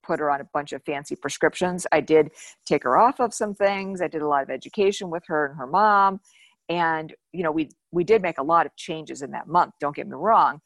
put 0.03 0.19
her 0.21 0.31
on 0.31 0.41
a 0.41 0.49
bunch 0.53 0.73
of 0.73 0.83
fancy 0.85 1.17
prescriptions. 1.17 1.87
I 1.93 2.01
did 2.01 2.31
take 2.67 2.85
her 2.85 2.99
off 2.99 3.21
of 3.21 3.35
some 3.35 3.55
things. 3.55 4.01
I 4.01 4.09
did 4.09 4.23
a 4.23 4.29
lot 4.29 4.43
of 4.43 4.51
education 4.51 5.11
with 5.11 5.25
her 5.27 5.47
and 5.47 5.57
her 5.57 5.67
mom. 5.67 6.21
And, 6.69 7.15
you 7.33 7.43
know, 7.43 7.51
we, 7.51 7.71
we 7.91 8.05
did 8.05 8.23
make 8.23 8.39
a 8.39 8.43
lot 8.43 8.67
of 8.67 8.75
changes 8.77 9.23
in 9.23 9.31
that 9.33 9.49
month. 9.49 9.75
Don't 9.81 9.97
get 9.97 10.07
me 10.07 10.15
wrong. 10.15 10.61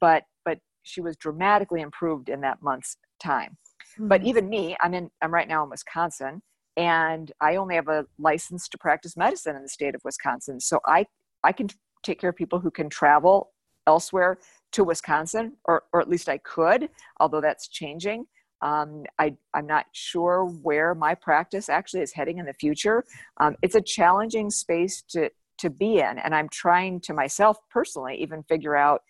But, 0.00 0.24
but 0.44 0.58
she 0.82 1.00
was 1.00 1.16
dramatically 1.16 1.80
improved 1.80 2.28
in 2.28 2.40
that 2.42 2.58
month's 2.62 2.96
time. 3.22 3.56
Mm-hmm. 3.94 4.08
But 4.08 4.24
even 4.24 4.48
me, 4.48 4.76
I'm 4.80 4.94
in, 4.94 5.10
I'm 5.22 5.32
right 5.32 5.48
now 5.48 5.64
in 5.64 5.70
Wisconsin 5.70 6.42
and 6.76 7.32
I 7.40 7.56
only 7.56 7.74
have 7.76 7.88
a 7.88 8.04
license 8.18 8.68
to 8.68 8.78
practice 8.78 9.16
medicine 9.16 9.56
in 9.56 9.62
the 9.62 9.68
state 9.68 9.94
of 9.94 10.02
Wisconsin. 10.04 10.60
So 10.60 10.80
I, 10.86 11.06
I 11.42 11.52
can 11.52 11.68
take 12.02 12.20
care 12.20 12.30
of 12.30 12.36
people 12.36 12.60
who 12.60 12.70
can 12.70 12.90
travel 12.90 13.52
elsewhere 13.86 14.38
to 14.72 14.84
Wisconsin, 14.84 15.54
or, 15.64 15.84
or 15.92 16.00
at 16.00 16.08
least 16.08 16.28
I 16.28 16.38
could, 16.38 16.88
although 17.18 17.40
that's 17.40 17.68
changing. 17.68 18.26
Um, 18.66 19.04
I, 19.20 19.36
am 19.54 19.68
not 19.68 19.86
sure 19.92 20.44
where 20.44 20.92
my 20.92 21.14
practice 21.14 21.68
actually 21.68 22.00
is 22.00 22.12
heading 22.12 22.38
in 22.38 22.46
the 22.46 22.52
future. 22.52 23.04
Um, 23.36 23.54
it's 23.62 23.76
a 23.76 23.80
challenging 23.80 24.50
space 24.50 25.02
to, 25.10 25.30
to 25.58 25.70
be 25.70 26.00
in, 26.00 26.18
and 26.18 26.34
I'm 26.34 26.48
trying 26.48 27.00
to 27.02 27.14
myself 27.14 27.58
personally 27.70 28.16
even 28.20 28.42
figure 28.42 28.74
out 28.74 29.02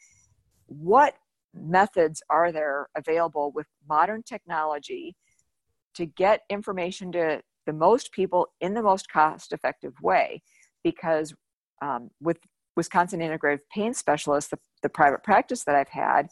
what 0.67 1.15
methods 1.55 2.23
are 2.29 2.53
there 2.53 2.89
available 2.95 3.51
with 3.55 3.67
modern 3.89 4.23
technology 4.23 5.17
to 5.95 6.05
get 6.05 6.43
information 6.51 7.11
to 7.13 7.41
the 7.65 7.73
most 7.73 8.13
people 8.13 8.49
in 8.61 8.75
the 8.75 8.83
most 8.83 9.09
cost 9.11 9.55
effective 9.55 9.95
way. 10.03 10.43
Because 10.85 11.35
um, 11.81 12.11
with 12.21 12.37
Wisconsin 12.77 13.21
Integrative 13.21 13.61
Pain 13.73 13.95
Specialists, 13.95 14.51
the, 14.51 14.59
the 14.83 14.91
private 14.91 15.25
practice 15.25 15.65
that 15.65 15.75
I've 15.75 15.89
had, 15.89 16.29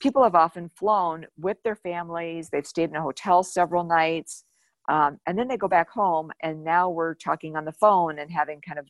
people 0.00 0.22
have 0.22 0.34
often 0.34 0.70
flown 0.76 1.26
with 1.38 1.56
their 1.62 1.76
families, 1.76 2.48
they've 2.50 2.66
stayed 2.66 2.90
in 2.90 2.96
a 2.96 3.02
hotel 3.02 3.42
several 3.42 3.84
nights, 3.84 4.44
um, 4.88 5.18
and 5.26 5.38
then 5.38 5.48
they 5.48 5.56
go 5.56 5.68
back 5.68 5.90
home, 5.90 6.30
and 6.42 6.62
now 6.62 6.88
we're 6.88 7.14
talking 7.14 7.56
on 7.56 7.64
the 7.64 7.72
phone 7.72 8.18
and 8.18 8.30
having 8.30 8.60
kind 8.60 8.78
of, 8.78 8.86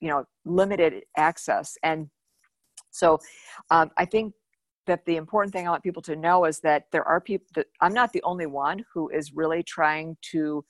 you 0.00 0.08
know, 0.08 0.24
limited 0.44 1.04
access. 1.16 1.76
And 1.82 2.08
so 2.90 3.18
um, 3.70 3.90
I 3.96 4.04
think 4.04 4.32
that 4.86 5.04
the 5.04 5.16
important 5.16 5.52
thing 5.52 5.66
I 5.66 5.70
want 5.70 5.82
people 5.82 6.02
to 6.02 6.16
know 6.16 6.44
is 6.44 6.60
that 6.60 6.84
there 6.92 7.06
are 7.06 7.20
people 7.20 7.46
that 7.56 7.66
I'm 7.80 7.92
not 7.92 8.12
the 8.12 8.22
only 8.22 8.46
one 8.46 8.84
who 8.92 9.08
is 9.08 9.32
really 9.34 9.62
trying 9.62 10.16
to 10.32 10.64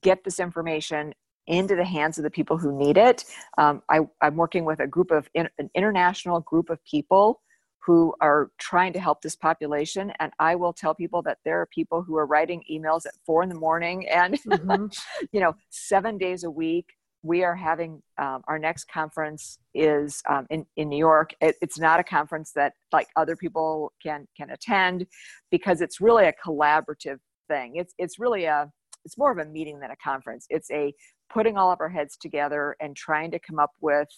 get 0.00 0.24
this 0.24 0.40
information 0.40 1.12
into 1.46 1.76
the 1.76 1.84
hands 1.84 2.18
of 2.18 2.24
the 2.24 2.30
people 2.30 2.56
who 2.56 2.76
need 2.76 2.96
it. 2.96 3.24
Um, 3.58 3.82
I, 3.88 4.00
am 4.22 4.36
working 4.36 4.64
with 4.64 4.80
a 4.80 4.86
group 4.86 5.10
of 5.10 5.28
an 5.34 5.48
international 5.74 6.40
group 6.40 6.70
of 6.70 6.82
people 6.84 7.40
who 7.84 8.14
are 8.20 8.50
trying 8.58 8.92
to 8.92 9.00
help 9.00 9.22
this 9.22 9.34
population. 9.34 10.12
And 10.20 10.32
I 10.38 10.54
will 10.54 10.72
tell 10.72 10.94
people 10.94 11.22
that 11.22 11.38
there 11.44 11.60
are 11.60 11.66
people 11.66 12.02
who 12.02 12.16
are 12.16 12.26
writing 12.26 12.62
emails 12.70 13.06
at 13.06 13.14
four 13.26 13.42
in 13.42 13.48
the 13.48 13.56
morning 13.56 14.08
and, 14.08 14.40
mm-hmm. 14.42 14.86
you 15.32 15.40
know, 15.40 15.54
seven 15.70 16.16
days 16.16 16.44
a 16.44 16.50
week. 16.50 16.86
We 17.24 17.44
are 17.44 17.54
having 17.54 18.02
um, 18.18 18.42
our 18.48 18.58
next 18.58 18.88
conference 18.88 19.58
is 19.74 20.22
um, 20.28 20.46
in, 20.50 20.66
in 20.76 20.88
New 20.88 20.98
York. 20.98 21.34
It, 21.40 21.54
it's 21.62 21.78
not 21.78 22.00
a 22.00 22.04
conference 22.04 22.50
that 22.56 22.72
like 22.92 23.06
other 23.14 23.36
people 23.36 23.92
can 24.02 24.26
can 24.36 24.50
attend 24.50 25.06
because 25.52 25.80
it's 25.80 26.00
really 26.00 26.24
a 26.24 26.34
collaborative 26.44 27.18
thing. 27.46 27.76
It's 27.76 27.94
it's 27.96 28.18
really 28.18 28.46
a 28.46 28.68
it's 29.04 29.16
more 29.16 29.30
of 29.30 29.38
a 29.38 29.44
meeting 29.44 29.78
than 29.78 29.92
a 29.92 29.96
conference. 30.02 30.46
It's 30.50 30.68
a 30.72 30.92
putting 31.32 31.56
all 31.56 31.70
of 31.70 31.80
our 31.80 31.88
heads 31.88 32.16
together 32.16 32.74
and 32.80 32.96
trying 32.96 33.30
to 33.30 33.38
come 33.38 33.60
up 33.60 33.70
with 33.80 34.08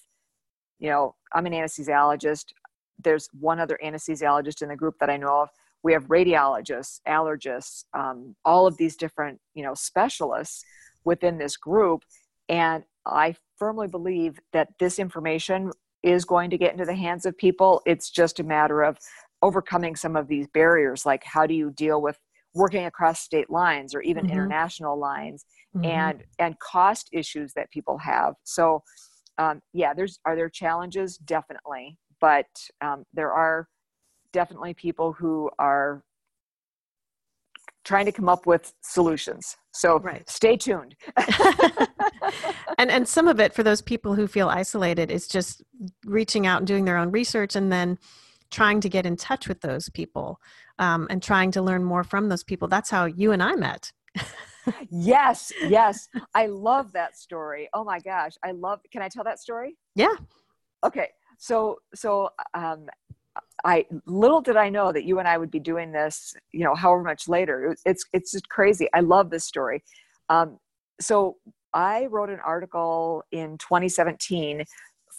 you 0.78 0.90
know, 0.90 1.14
I'm 1.32 1.46
an 1.46 1.52
anesthesiologist. 1.52 2.46
There's 3.02 3.28
one 3.38 3.60
other 3.60 3.78
anesthesiologist 3.84 4.62
in 4.62 4.68
the 4.68 4.76
group 4.76 4.96
that 5.00 5.10
I 5.10 5.16
know 5.16 5.42
of. 5.42 5.48
We 5.82 5.92
have 5.92 6.06
radiologists, 6.06 7.00
allergists, 7.06 7.84
um, 7.92 8.34
all 8.44 8.66
of 8.66 8.76
these 8.76 8.96
different, 8.96 9.40
you 9.54 9.62
know, 9.62 9.74
specialists 9.74 10.64
within 11.04 11.38
this 11.38 11.56
group. 11.56 12.02
And 12.48 12.84
I 13.06 13.36
firmly 13.58 13.88
believe 13.88 14.38
that 14.52 14.68
this 14.78 14.98
information 14.98 15.70
is 16.02 16.24
going 16.24 16.50
to 16.50 16.58
get 16.58 16.72
into 16.72 16.84
the 16.84 16.94
hands 16.94 17.26
of 17.26 17.36
people. 17.36 17.82
It's 17.86 18.10
just 18.10 18.40
a 18.40 18.44
matter 18.44 18.82
of 18.82 18.98
overcoming 19.42 19.96
some 19.96 20.16
of 20.16 20.28
these 20.28 20.46
barriers, 20.48 21.04
like 21.04 21.22
how 21.24 21.46
do 21.46 21.54
you 21.54 21.70
deal 21.70 22.00
with 22.00 22.18
working 22.54 22.86
across 22.86 23.20
state 23.20 23.50
lines 23.50 23.94
or 23.94 24.00
even 24.00 24.24
mm-hmm. 24.24 24.32
international 24.32 24.98
lines 24.98 25.44
mm-hmm. 25.76 25.84
and 25.84 26.24
and 26.38 26.58
cost 26.60 27.08
issues 27.12 27.52
that 27.54 27.70
people 27.70 27.98
have. 27.98 28.34
So 28.44 28.82
um, 29.38 29.60
yeah, 29.72 29.92
there's 29.92 30.20
are 30.24 30.36
there 30.36 30.48
challenges? 30.48 31.18
Definitely, 31.18 31.98
but 32.20 32.46
um, 32.80 33.04
there 33.12 33.32
are 33.32 33.68
definitely 34.32 34.74
people 34.74 35.12
who 35.12 35.50
are 35.58 36.02
trying 37.84 38.06
to 38.06 38.12
come 38.12 38.28
up 38.28 38.46
with 38.46 38.72
solutions. 38.82 39.56
So 39.72 39.98
right. 39.98 40.28
stay 40.28 40.56
tuned. 40.56 40.96
and 42.78 42.90
and 42.90 43.06
some 43.06 43.28
of 43.28 43.40
it 43.40 43.52
for 43.52 43.62
those 43.62 43.82
people 43.82 44.14
who 44.14 44.26
feel 44.26 44.48
isolated 44.48 45.10
is 45.10 45.28
just 45.28 45.62
reaching 46.06 46.46
out 46.46 46.58
and 46.58 46.66
doing 46.66 46.84
their 46.84 46.96
own 46.96 47.10
research 47.10 47.56
and 47.56 47.70
then 47.70 47.98
trying 48.50 48.80
to 48.80 48.88
get 48.88 49.04
in 49.04 49.16
touch 49.16 49.48
with 49.48 49.60
those 49.60 49.88
people 49.90 50.40
um, 50.78 51.06
and 51.10 51.22
trying 51.22 51.50
to 51.50 51.62
learn 51.62 51.84
more 51.84 52.04
from 52.04 52.28
those 52.28 52.44
people. 52.44 52.68
That's 52.68 52.90
how 52.90 53.04
you 53.04 53.32
and 53.32 53.42
I 53.42 53.54
met 53.56 53.92
yes, 54.90 55.52
yes. 55.68 56.08
I 56.34 56.46
love 56.46 56.92
that 56.92 57.16
story. 57.16 57.68
Oh 57.72 57.84
my 57.84 58.00
gosh. 58.00 58.32
I 58.42 58.52
love 58.52 58.80
can 58.92 59.02
I 59.02 59.08
tell 59.08 59.24
that 59.24 59.38
story? 59.38 59.76
Yeah. 59.94 60.14
Okay. 60.84 61.08
So 61.38 61.78
so 61.94 62.30
um 62.54 62.86
I 63.64 63.86
little 64.06 64.40
did 64.40 64.56
I 64.56 64.68
know 64.68 64.92
that 64.92 65.04
you 65.04 65.18
and 65.18 65.28
I 65.28 65.38
would 65.38 65.50
be 65.50 65.60
doing 65.60 65.92
this, 65.92 66.34
you 66.52 66.64
know, 66.64 66.74
however 66.74 67.02
much 67.02 67.28
later. 67.28 67.74
It's 67.84 68.04
it's 68.12 68.32
just 68.32 68.48
crazy. 68.48 68.88
I 68.92 69.00
love 69.00 69.30
this 69.30 69.44
story. 69.44 69.82
Um, 70.28 70.58
so 71.00 71.36
I 71.72 72.06
wrote 72.06 72.30
an 72.30 72.40
article 72.44 73.24
in 73.32 73.58
2017 73.58 74.64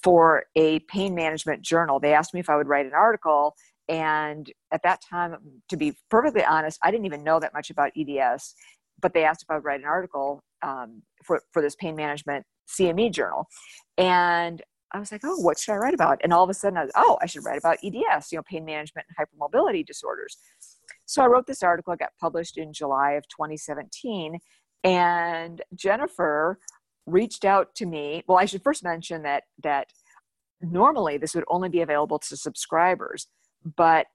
for 0.04 0.46
a 0.56 0.80
pain 0.82 1.16
management 1.16 1.62
journal. 1.62 2.00
They 2.00 2.14
asked 2.14 2.34
me 2.34 2.40
if 2.40 2.50
I 2.50 2.56
would 2.56 2.68
write 2.68 2.86
an 2.86 2.94
article, 2.94 3.56
and 3.90 4.52
at 4.72 4.84
that 4.84 5.02
time, 5.02 5.36
to 5.70 5.78
be 5.78 5.94
perfectly 6.10 6.44
honest, 6.44 6.80
I 6.84 6.92
didn't 6.92 7.06
even 7.06 7.24
know 7.24 7.40
that 7.40 7.54
much 7.54 7.70
about 7.70 7.92
EDS 7.98 8.56
but 9.02 9.14
they 9.14 9.24
asked 9.24 9.44
if 9.44 9.52
I 9.52 9.56
would 9.56 9.64
write 9.64 9.82
an 9.82 9.86
article 9.86 10.44
um, 10.62 11.02
for, 11.24 11.42
for 11.52 11.62
this 11.62 11.76
pain 11.76 11.96
management 11.96 12.46
CME 12.68 13.12
journal. 13.12 13.48
And 13.98 14.62
I 14.96 15.00
was 15.00 15.12
like, 15.12 15.22
oh, 15.24 15.38
what 15.38 15.60
should 15.60 15.74
I 15.74 15.78
write 15.78 15.94
about? 15.94 16.22
And 16.24 16.34
all 16.34 16.44
of 16.44 16.50
a 16.50 16.54
sudden, 16.54 16.78
I 16.78 16.84
was, 16.84 16.92
oh, 16.96 17.18
I 17.22 17.26
should 17.26 17.44
write 17.44 17.60
about 17.60 17.78
EDS, 17.84 18.32
you 18.32 18.38
know, 18.38 18.44
pain 18.44 18.66
management 18.66 19.08
and 19.10 19.28
hypermobility 19.28 19.86
disorders. 19.86 20.38
So 21.06 21.22
I 21.22 21.28
wrote 21.28 21.48
this 21.48 21.64
article. 21.64 21.94
It 21.94 22.00
got 22.00 22.12
published 22.20 22.58
in 22.58 22.74
July 22.74 23.12
of 23.12 23.28
2017. 23.28 24.40
And 24.84 25.62
Jennifer 25.76 26.60
reached 27.06 27.46
out 27.46 27.76
to 27.76 27.86
me. 27.86 28.24
Well, 28.28 28.38
I 28.38 28.46
should 28.46 28.64
first 28.64 28.84
mention 28.84 29.24
that 29.24 29.44
that 29.64 29.88
normally 30.62 31.18
this 31.18 31.36
would 31.36 31.44
only 31.48 31.70
be 31.70 31.82
available 31.82 32.20
to 32.20 32.38
subscribers, 32.38 33.28
but 33.76 34.08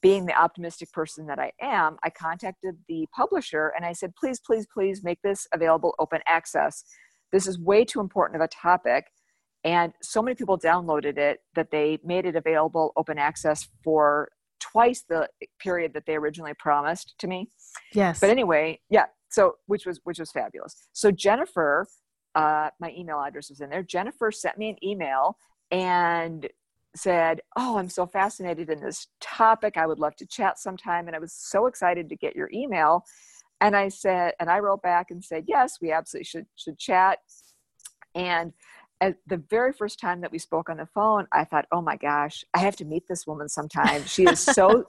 being 0.00 0.24
the 0.26 0.34
optimistic 0.34 0.90
person 0.92 1.26
that 1.26 1.38
I 1.38 1.52
am, 1.60 1.96
I 2.02 2.10
contacted 2.10 2.76
the 2.88 3.06
publisher 3.14 3.72
and 3.76 3.84
I 3.84 3.92
said, 3.92 4.14
please, 4.16 4.40
please, 4.40 4.66
please 4.72 5.04
make 5.04 5.20
this 5.22 5.46
available 5.52 5.94
open 5.98 6.20
access. 6.26 6.84
This 7.30 7.46
is 7.46 7.58
way 7.58 7.84
too 7.84 8.00
important 8.00 8.40
of 8.40 8.44
a 8.44 8.48
topic. 8.48 9.04
And 9.64 9.92
so 10.02 10.22
many 10.22 10.34
people 10.34 10.58
downloaded 10.58 11.18
it 11.18 11.40
that 11.54 11.70
they 11.70 11.98
made 12.04 12.26
it 12.26 12.34
available 12.34 12.92
open 12.96 13.18
access 13.18 13.68
for 13.84 14.30
twice 14.58 15.04
the 15.08 15.28
period 15.58 15.92
that 15.94 16.06
they 16.06 16.16
originally 16.16 16.54
promised 16.54 17.14
to 17.18 17.26
me. 17.26 17.48
Yes. 17.92 18.20
But 18.20 18.30
anyway, 18.30 18.80
yeah. 18.90 19.06
So 19.28 19.56
which 19.66 19.86
was 19.86 20.00
which 20.04 20.18
was 20.18 20.30
fabulous. 20.30 20.76
So 20.92 21.10
Jennifer, 21.10 21.86
uh, 22.34 22.70
my 22.80 22.92
email 22.96 23.20
address 23.20 23.50
was 23.50 23.60
in 23.60 23.70
there. 23.70 23.82
Jennifer 23.82 24.30
sent 24.30 24.58
me 24.58 24.70
an 24.70 24.76
email 24.84 25.36
and 25.70 26.48
said, 26.94 27.40
Oh, 27.56 27.78
I'm 27.78 27.88
so 27.88 28.06
fascinated 28.06 28.70
in 28.70 28.80
this 28.80 29.08
topic. 29.20 29.76
I 29.76 29.86
would 29.86 29.98
love 29.98 30.16
to 30.16 30.26
chat 30.26 30.58
sometime. 30.58 31.06
And 31.06 31.16
I 31.16 31.18
was 31.18 31.32
so 31.32 31.66
excited 31.66 32.08
to 32.08 32.16
get 32.16 32.36
your 32.36 32.50
email. 32.52 33.04
And 33.60 33.76
I 33.76 33.88
said, 33.88 34.34
and 34.40 34.50
I 34.50 34.58
wrote 34.58 34.82
back 34.82 35.10
and 35.10 35.24
said, 35.24 35.44
Yes, 35.46 35.78
we 35.80 35.92
absolutely 35.92 36.24
should, 36.24 36.46
should 36.56 36.78
chat. 36.78 37.18
And 38.14 38.52
at 39.02 39.16
the 39.26 39.42
very 39.50 39.72
first 39.72 40.00
time 40.00 40.20
that 40.22 40.32
we 40.32 40.38
spoke 40.38 40.70
on 40.70 40.78
the 40.78 40.86
phone, 40.86 41.26
I 41.32 41.44
thought, 41.44 41.66
Oh 41.72 41.82
my 41.82 41.96
gosh, 41.96 42.44
I 42.54 42.60
have 42.60 42.76
to 42.76 42.84
meet 42.84 43.04
this 43.08 43.26
woman 43.26 43.48
sometime. 43.48 44.04
She 44.04 44.24
is 44.24 44.40
so, 44.40 44.84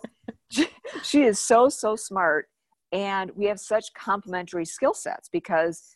she 1.03 1.23
is 1.23 1.39
so, 1.39 1.67
so 1.67 1.95
smart. 1.95 2.47
And 2.91 3.31
we 3.35 3.45
have 3.45 3.59
such 3.59 3.93
complementary 3.93 4.65
skill 4.65 4.93
sets 4.93 5.27
because 5.29 5.95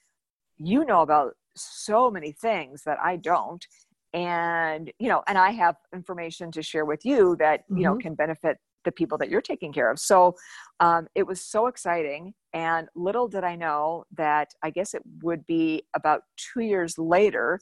you 0.57 0.83
know 0.83 1.01
about 1.01 1.33
so 1.55 2.09
many 2.09 2.31
things 2.31 2.81
that 2.83 2.97
I 3.01 3.17
don't 3.17 3.65
and 4.13 4.91
you 4.99 5.09
know 5.09 5.21
and 5.27 5.37
i 5.37 5.51
have 5.51 5.75
information 5.93 6.51
to 6.51 6.61
share 6.61 6.85
with 6.85 7.05
you 7.05 7.35
that 7.37 7.63
you 7.69 7.75
mm-hmm. 7.75 7.83
know 7.83 7.97
can 7.97 8.15
benefit 8.15 8.57
the 8.85 8.91
people 8.91 9.17
that 9.17 9.29
you're 9.29 9.41
taking 9.41 9.73
care 9.73 9.91
of 9.91 9.99
so 9.99 10.33
um, 10.79 11.07
it 11.13 11.27
was 11.27 11.41
so 11.41 11.67
exciting 11.67 12.33
and 12.53 12.87
little 12.95 13.27
did 13.27 13.43
i 13.43 13.55
know 13.55 14.05
that 14.15 14.47
i 14.63 14.69
guess 14.69 14.93
it 14.93 15.01
would 15.21 15.45
be 15.45 15.83
about 15.93 16.21
two 16.37 16.61
years 16.61 16.97
later 16.97 17.59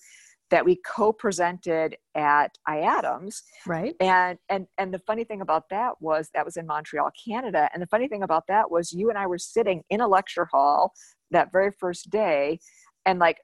that 0.52 0.64
we 0.64 0.80
co-presented 0.86 1.98
at 2.16 2.58
IADMS 2.68 3.42
right 3.66 3.96
and 4.00 4.38
and 4.50 4.68
and 4.78 4.94
the 4.94 5.00
funny 5.00 5.24
thing 5.24 5.42
about 5.42 5.64
that 5.70 5.94
was 6.00 6.30
that 6.34 6.46
was 6.46 6.58
in 6.58 6.66
montreal 6.66 7.10
canada 7.28 7.70
and 7.74 7.82
the 7.82 7.88
funny 7.88 8.08
thing 8.08 8.24
about 8.24 8.44
that 8.48 8.70
was 8.70 8.92
you 8.92 9.10
and 9.10 9.18
i 9.18 9.26
were 9.26 9.38
sitting 9.38 9.82
in 9.90 10.02
a 10.02 10.08
lecture 10.08 10.46
hall 10.46 10.94
that 11.32 11.52
very 11.52 11.72
first 11.80 12.10
day 12.10 12.60
and 13.06 13.20
like 13.20 13.38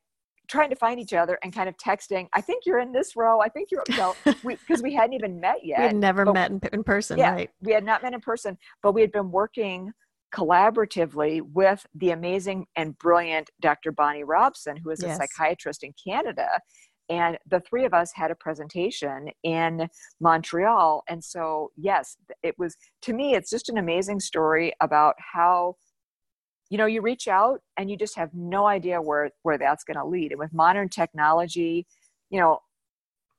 trying 0.52 0.70
to 0.70 0.76
find 0.76 1.00
each 1.00 1.14
other 1.14 1.40
and 1.44 1.54
kind 1.54 1.70
of 1.70 1.78
texting. 1.78 2.28
I 2.34 2.42
think 2.42 2.66
you're 2.66 2.80
in 2.80 2.92
this 2.92 3.16
row. 3.16 3.40
I 3.40 3.48
think 3.48 3.70
you're, 3.72 3.84
you 3.88 3.96
know, 3.96 4.14
because 4.26 4.44
we, 4.84 4.90
we, 4.90 4.94
hadn't 4.94 5.14
even 5.14 5.40
met 5.40 5.64
yet. 5.64 5.80
We 5.80 5.86
had 5.86 5.96
never 5.96 6.26
but, 6.26 6.34
met 6.34 6.52
in, 6.52 6.62
in 6.74 6.84
person, 6.84 7.18
yeah, 7.18 7.32
right? 7.32 7.50
We 7.62 7.72
had 7.72 7.86
not 7.86 8.04
met 8.04 8.14
in 8.14 8.20
person, 8.20 8.58
but 8.84 8.92
we 8.92 9.00
had 9.00 9.14
been 9.14 9.32
working 9.32 9.94
collaboratively 10.36 11.42
with 11.54 11.86
the 11.96 12.12
amazing 12.12 12.66
and 12.76 12.98
brilliant 12.98 13.50
Dr. 13.62 13.92
Bonnie 13.92 14.24
Robson, 14.24 14.78
who 14.78 14.90
is 14.90 15.02
yes. 15.02 15.18
a 15.18 15.22
psychiatrist 15.22 15.84
in 15.84 15.94
Canada. 16.06 16.48
And 17.10 17.38
the 17.50 17.60
three 17.60 17.86
of 17.86 17.94
us 17.94 18.12
had 18.14 18.32
a 18.32 18.36
presentation 18.36 19.30
in 19.44 19.90
Montreal. 20.20 21.04
And 21.10 21.24
so, 21.24 21.72
yes, 21.76 22.16
it 22.42 22.56
was, 22.58 22.78
to 23.02 23.14
me, 23.14 23.36
it's 23.36 23.50
just 23.50 23.70
an 23.70 23.78
amazing 23.78 24.20
story 24.20 24.72
about 24.80 25.16
how 25.18 25.76
you 26.72 26.78
know 26.78 26.86
you 26.86 27.02
reach 27.02 27.28
out 27.28 27.60
and 27.78 27.92
you 27.92 27.98
just 27.98 28.16
have 28.16 28.34
no 28.34 28.66
idea 28.66 29.00
where 29.00 29.30
where 29.44 29.58
that's 29.58 29.84
going 29.84 29.98
to 29.98 30.06
lead 30.06 30.32
and 30.32 30.40
with 30.40 30.54
modern 30.54 30.88
technology 30.90 31.86
you 32.32 32.40
know 32.40 32.60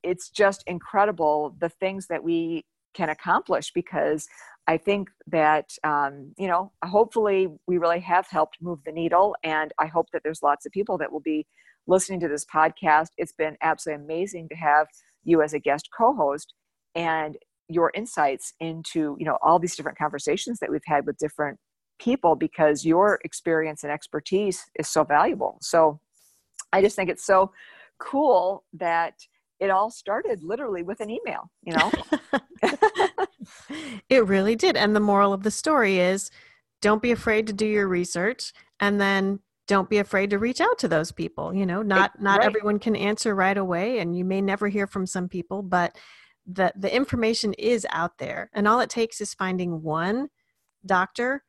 it's 0.03 0.29
just 0.29 0.63
incredible 0.67 1.57
the 1.59 1.71
things 1.71 2.07
that 2.09 2.23
we 2.23 2.65
can 2.95 3.09
accomplish 3.09 3.73
because 3.73 4.29
i 4.69 4.77
think 4.77 5.09
that 5.27 5.71
um, 5.83 6.33
you 6.37 6.47
know 6.47 6.71
hopefully 6.85 7.49
we 7.67 7.79
really 7.79 8.01
have 8.01 8.27
helped 8.29 8.59
move 8.61 8.79
the 8.85 8.93
needle 8.93 9.35
and 9.43 9.73
i 9.79 9.87
hope 9.87 10.07
that 10.13 10.23
there's 10.23 10.43
lots 10.43 10.67
of 10.67 10.73
people 10.73 10.99
that 10.99 11.11
will 11.11 11.21
be 11.21 11.47
listening 11.87 12.21
to 12.21 12.29
this 12.29 12.45
podcast 12.45 13.09
it's 13.19 13.33
been 13.33 13.57
absolutely 13.63 14.05
amazing 14.05 14.49
to 14.49 14.55
have 14.55 14.87
you 15.25 15.43
as 15.43 15.53
a 15.53 15.59
guest 15.59 15.89
co-host 15.97 16.55
and 16.95 17.37
your 17.69 17.91
insights 17.95 18.55
into 18.61 19.17
you 19.19 19.25
know 19.25 19.39
all 19.43 19.59
these 19.59 19.77
different 19.77 19.99
conversations 19.99 20.59
that 20.61 20.71
we've 20.71 20.81
had 20.87 21.07
with 21.07 21.17
different 21.19 21.59
people 22.03 22.35
because 22.35 22.85
your 22.85 23.21
experience 23.25 23.85
and 23.85 23.93
expertise 23.93 24.65
is 24.79 24.89
so 24.89 25.05
valuable. 25.05 25.59
So 25.61 26.01
I 26.73 26.83
just 26.83 26.97
think 26.97 27.09
it's 27.09 27.25
so 27.25 27.53
cool 27.99 28.65
that 28.73 29.15
it 29.61 29.71
all 29.71 29.91
started 29.91 30.43
literally 30.43 30.83
with 30.83 31.01
an 31.01 31.11
email, 31.11 31.49
you 31.63 31.75
know? 31.75 31.93
it 34.09 34.27
really 34.27 34.57
did. 34.57 34.77
And 34.77 34.97
the 34.97 35.01
moral 35.01 35.33
of 35.33 35.45
the 35.45 35.51
story 35.53 36.01
is 36.01 36.31
don't 36.81 37.03
be 37.03 37.13
afraid 37.13 37.47
to 37.47 37.53
do 37.53 37.67
your 37.67 37.87
research 37.87 38.53
and 38.81 39.01
then 39.01 39.39
don't 39.67 39.89
be 39.89 39.99
afraid 39.99 40.31
to 40.31 40.39
reach 40.39 40.61
out 40.61 40.79
to 40.79 40.89
those 40.89 41.13
people 41.13 41.55
you 41.55 41.67
know 41.67 41.83
not 41.83 42.21
not 42.21 42.39
right. 42.39 42.47
everyone 42.47 42.79
can 42.79 42.97
answer 42.97 43.35
right 43.35 43.57
away 43.57 43.99
and 43.99 44.17
you 44.17 44.25
may 44.25 44.41
never 44.41 44.69
hear 44.69 44.87
from 44.87 45.07
some 45.07 45.29
people 45.29 45.63
but 45.63 45.97
the 46.47 46.73
the 46.77 46.95
information 46.95 47.53
is 47.55 47.87
out 47.91 48.19
there 48.19 48.51
and 48.53 48.67
all 48.67 48.81
it 48.81 48.91
takes 48.91 49.21
is 49.21 49.35
finding 49.35 49.83
one 49.83 50.29
doctor 50.85 51.45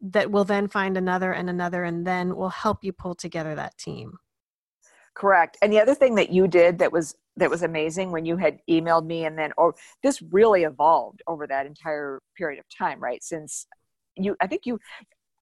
that 0.00 0.30
will 0.30 0.44
then 0.44 0.68
find 0.68 0.96
another 0.96 1.32
and 1.32 1.48
another 1.48 1.84
and 1.84 2.06
then 2.06 2.36
will 2.36 2.50
help 2.50 2.84
you 2.84 2.92
pull 2.92 3.14
together 3.14 3.54
that 3.54 3.76
team 3.78 4.18
correct 5.14 5.56
and 5.62 5.72
the 5.72 5.80
other 5.80 5.94
thing 5.94 6.14
that 6.14 6.30
you 6.30 6.46
did 6.46 6.78
that 6.78 6.92
was 6.92 7.14
that 7.36 7.50
was 7.50 7.62
amazing 7.62 8.12
when 8.12 8.26
you 8.26 8.36
had 8.36 8.58
emailed 8.68 9.06
me 9.06 9.24
and 9.24 9.38
then 9.38 9.52
or 9.56 9.74
this 10.02 10.20
really 10.30 10.64
evolved 10.64 11.22
over 11.26 11.46
that 11.46 11.66
entire 11.66 12.20
period 12.36 12.58
of 12.58 12.64
time 12.68 13.00
right 13.00 13.22
since 13.22 13.66
you 14.16 14.36
i 14.40 14.46
think 14.46 14.66
you 14.66 14.78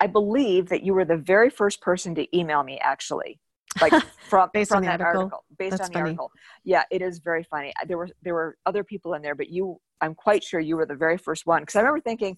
i 0.04 0.06
believe 0.06 0.68
that 0.68 0.82
you 0.86 0.92
were 0.96 1.04
the 1.04 1.16
very 1.34 1.50
first 1.60 1.78
person 1.80 2.10
to 2.14 2.24
email 2.36 2.62
me 2.70 2.78
actually 2.82 3.32
like 3.80 3.92
from 4.30 4.48
based 4.52 4.70
from 4.70 4.78
on 4.78 4.82
that 4.90 5.00
article, 5.00 5.22
article. 5.22 5.44
Based 5.58 5.70
That's 5.72 5.88
on 5.88 5.90
the 5.90 5.94
funny. 5.94 6.10
article. 6.10 6.30
Yeah 6.64 6.84
it 6.90 7.00
is 7.02 7.18
very 7.30 7.44
funny. 7.44 7.72
There 7.88 7.98
were 7.98 8.08
there 8.22 8.34
were 8.34 8.56
other 8.66 8.84
people 8.84 9.14
in 9.14 9.22
there 9.22 9.34
but 9.34 9.48
you 9.48 9.78
i'm 10.00 10.14
quite 10.14 10.42
sure 10.42 10.60
you 10.60 10.76
were 10.76 10.86
the 10.86 11.00
very 11.06 11.18
first 11.18 11.46
one 11.46 11.62
because 11.62 11.76
i 11.76 11.80
remember 11.80 12.00
thinking 12.00 12.36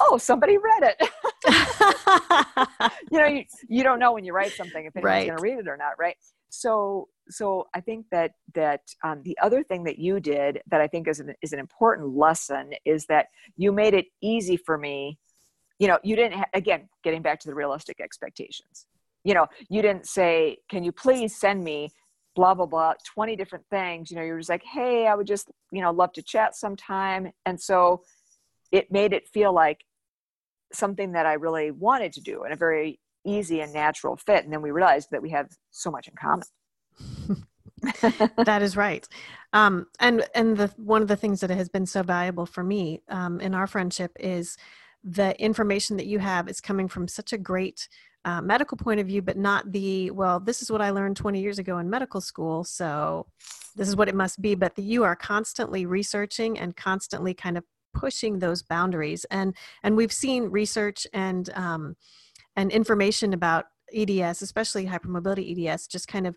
oh 0.00 0.18
somebody 0.18 0.56
read 0.58 0.82
it. 0.92 0.98
You 3.10 3.18
know 3.20 3.26
you, 3.26 3.44
you 3.68 3.82
don't 3.82 3.98
know 3.98 4.12
when 4.12 4.24
you 4.24 4.32
write 4.32 4.52
something 4.52 4.84
if 4.86 4.96
anyone's 4.96 5.04
Right. 5.04 5.26
going 5.26 5.36
to 5.36 5.42
read 5.42 5.58
it 5.58 5.68
or 5.68 5.76
not 5.76 5.92
right? 5.98 6.16
So 6.50 7.08
so 7.30 7.66
i 7.74 7.80
think 7.80 8.06
that 8.10 8.32
that 8.54 8.80
um, 9.04 9.22
the 9.22 9.36
other 9.42 9.62
thing 9.62 9.84
that 9.84 9.98
you 9.98 10.18
did 10.20 10.60
that 10.70 10.80
i 10.80 10.86
think 10.86 11.06
is 11.08 11.20
an, 11.20 11.34
is 11.42 11.52
an 11.52 11.58
important 11.58 12.16
lesson 12.16 12.64
is 12.86 13.04
that 13.06 13.26
you 13.56 13.70
made 13.72 13.94
it 13.94 14.06
easy 14.22 14.56
for 14.56 14.78
me 14.78 15.18
you 15.78 15.88
know 15.88 15.98
you 16.02 16.16
didn't 16.16 16.38
ha- 16.38 16.50
again 16.54 16.88
getting 17.04 17.22
back 17.22 17.40
to 17.40 17.48
the 17.48 17.54
realistic 17.54 18.00
expectations. 18.00 18.86
You 19.24 19.34
know 19.34 19.46
you 19.68 19.82
didn't 19.82 20.06
say 20.06 20.58
can 20.68 20.84
you 20.84 20.92
please 20.92 21.36
send 21.36 21.62
me 21.62 21.90
blah 22.36 22.54
blah 22.54 22.66
blah 22.66 22.94
20 23.14 23.36
different 23.36 23.64
things? 23.70 24.10
You 24.10 24.16
know 24.16 24.22
you're 24.22 24.38
just 24.38 24.50
like 24.50 24.64
hey 24.64 25.06
i 25.06 25.14
would 25.14 25.26
just 25.26 25.50
you 25.72 25.82
know 25.82 25.90
love 25.90 26.12
to 26.12 26.22
chat 26.22 26.56
sometime. 26.56 27.32
And 27.46 27.60
so 27.60 28.02
it 28.70 28.90
made 28.90 29.12
it 29.12 29.28
feel 29.28 29.52
like 29.52 29.84
something 30.72 31.12
that 31.12 31.24
i 31.24 31.32
really 31.32 31.70
wanted 31.70 32.12
to 32.12 32.20
do 32.20 32.42
and 32.42 32.52
a 32.52 32.56
very 32.56 33.00
easy 33.24 33.60
and 33.60 33.72
natural 33.72 34.16
fit. 34.16 34.44
And 34.44 34.52
then 34.52 34.62
we 34.62 34.70
realized 34.70 35.08
that 35.10 35.22
we 35.22 35.30
have 35.30 35.50
so 35.70 35.90
much 35.90 36.08
in 36.08 36.14
common. 36.14 37.44
That 38.44 38.60
is 38.60 38.76
right. 38.76 39.06
Um, 39.52 39.86
and 40.00 40.26
and 40.34 40.56
the 40.56 40.66
one 40.76 41.00
of 41.00 41.06
the 41.06 41.14
things 41.14 41.40
that 41.40 41.50
has 41.50 41.68
been 41.68 41.86
so 41.86 42.02
valuable 42.02 42.44
for 42.44 42.64
me 42.64 43.02
um, 43.08 43.40
in 43.40 43.54
our 43.54 43.68
friendship 43.68 44.16
is 44.18 44.56
the 45.04 45.40
information 45.42 45.96
that 45.96 46.06
you 46.06 46.18
have 46.18 46.48
is 46.48 46.60
coming 46.60 46.88
from 46.88 47.08
such 47.08 47.32
a 47.32 47.38
great 47.38 47.88
uh, 48.24 48.42
medical 48.42 48.76
point 48.76 49.00
of 49.00 49.06
view 49.06 49.22
but 49.22 49.36
not 49.36 49.70
the 49.72 50.10
well 50.10 50.40
this 50.40 50.60
is 50.60 50.70
what 50.70 50.82
i 50.82 50.90
learned 50.90 51.16
20 51.16 51.40
years 51.40 51.58
ago 51.58 51.78
in 51.78 51.88
medical 51.88 52.20
school 52.20 52.64
so 52.64 53.26
this 53.76 53.88
is 53.88 53.96
what 53.96 54.08
it 54.08 54.14
must 54.14 54.42
be 54.42 54.54
but 54.54 54.74
the, 54.74 54.82
you 54.82 55.04
are 55.04 55.14
constantly 55.14 55.86
researching 55.86 56.58
and 56.58 56.76
constantly 56.76 57.32
kind 57.32 57.56
of 57.56 57.64
pushing 57.94 58.38
those 58.38 58.62
boundaries. 58.62 59.24
And 59.30 59.56
and 59.82 59.96
we've 59.96 60.12
seen 60.12 60.44
research 60.44 61.06
and 61.12 61.48
um, 61.54 61.96
and 62.56 62.70
information 62.70 63.32
about 63.32 63.66
eds 63.94 64.42
especially 64.42 64.84
hypermobility 64.86 65.66
eds 65.66 65.86
just 65.86 66.08
kind 66.08 66.26
of 66.26 66.36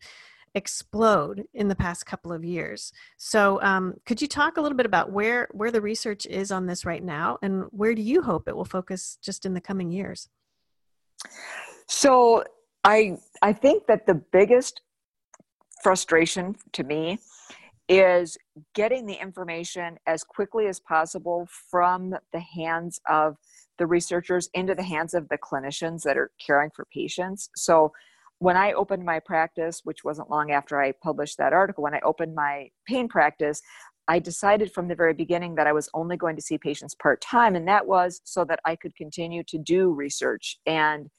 explode 0.56 1.46
in 1.54 1.68
the 1.68 1.76
past 1.76 2.06
couple 2.06 2.34
of 2.34 2.44
years. 2.44 2.92
So, 3.18 3.62
um, 3.62 3.96
could 4.06 4.22
you 4.22 4.28
talk 4.28 4.58
a 4.58 4.62
little 4.62 4.78
bit 4.78 4.86
about 4.86 5.12
where 5.12 5.48
where 5.52 5.72
the 5.72 5.82
research 5.82 6.26
is 6.26 6.52
on 6.52 6.66
this 6.66 6.86
right 6.86 7.04
now, 7.04 7.38
and 7.42 7.66
where 7.72 7.96
do 7.96 8.02
you 8.02 8.22
hope 8.22 8.48
it 8.48 8.56
will 8.56 8.66
focus 8.66 9.18
just 9.22 9.46
in 9.46 9.54
the 9.54 9.62
coming 9.62 9.92
years? 9.92 10.30
So 11.88 12.44
I 12.84 13.18
I 13.42 13.54
think 13.54 13.88
that 13.88 14.06
the 14.08 14.16
biggest 14.16 14.82
frustration 15.84 16.56
to 16.74 16.84
me 16.84 17.20
is 17.90 18.38
getting 18.74 19.06
the 19.06 19.16
information 19.16 19.98
as 20.08 20.24
quickly 20.24 20.68
as 20.68 20.80
possible 20.80 21.48
from 21.70 22.16
the 22.32 22.40
hands 22.40 23.02
of 23.10 23.36
the 23.78 23.86
researchers 23.86 24.50
into 24.54 24.76
the 24.76 24.84
hands 24.84 25.14
of 25.14 25.28
the 25.30 25.38
clinicians 25.38 26.04
that 26.04 26.18
are 26.18 26.32
caring 26.46 26.70
for 26.74 26.86
patients. 26.94 27.50
So 27.56 27.92
when 28.42 28.58
I 28.58 28.74
opened 28.74 29.06
my 29.06 29.20
practice, 29.20 29.82
which 29.84 30.04
wasn't 30.04 30.32
long 30.32 30.50
after 30.50 30.82
I 30.82 30.94
published 30.94 31.38
that 31.38 31.54
article, 31.54 31.84
when 31.84 31.94
I 31.94 32.00
opened 32.00 32.34
my 32.34 32.72
pain 32.88 33.08
practice, 33.08 33.62
I 34.08 34.18
decided 34.18 34.74
from 34.74 34.88
the 34.88 34.96
very 34.96 35.14
beginning 35.14 35.54
that 35.56 35.68
I 35.68 35.74
was 35.74 35.88
only 35.94 36.18
going 36.18 36.36
to 36.38 36.42
see 36.42 36.58
patients 36.58 36.96
part 36.96 37.22
time, 37.22 37.56
and 37.56 37.68
that 37.68 37.86
was 37.86 38.20
so 38.24 38.44
that 38.46 38.60
I 38.66 38.76
could 38.76 38.96
continue 38.96 39.44
to 39.44 39.60
do 39.60 39.92
research. 39.94 40.58
And 40.66 41.12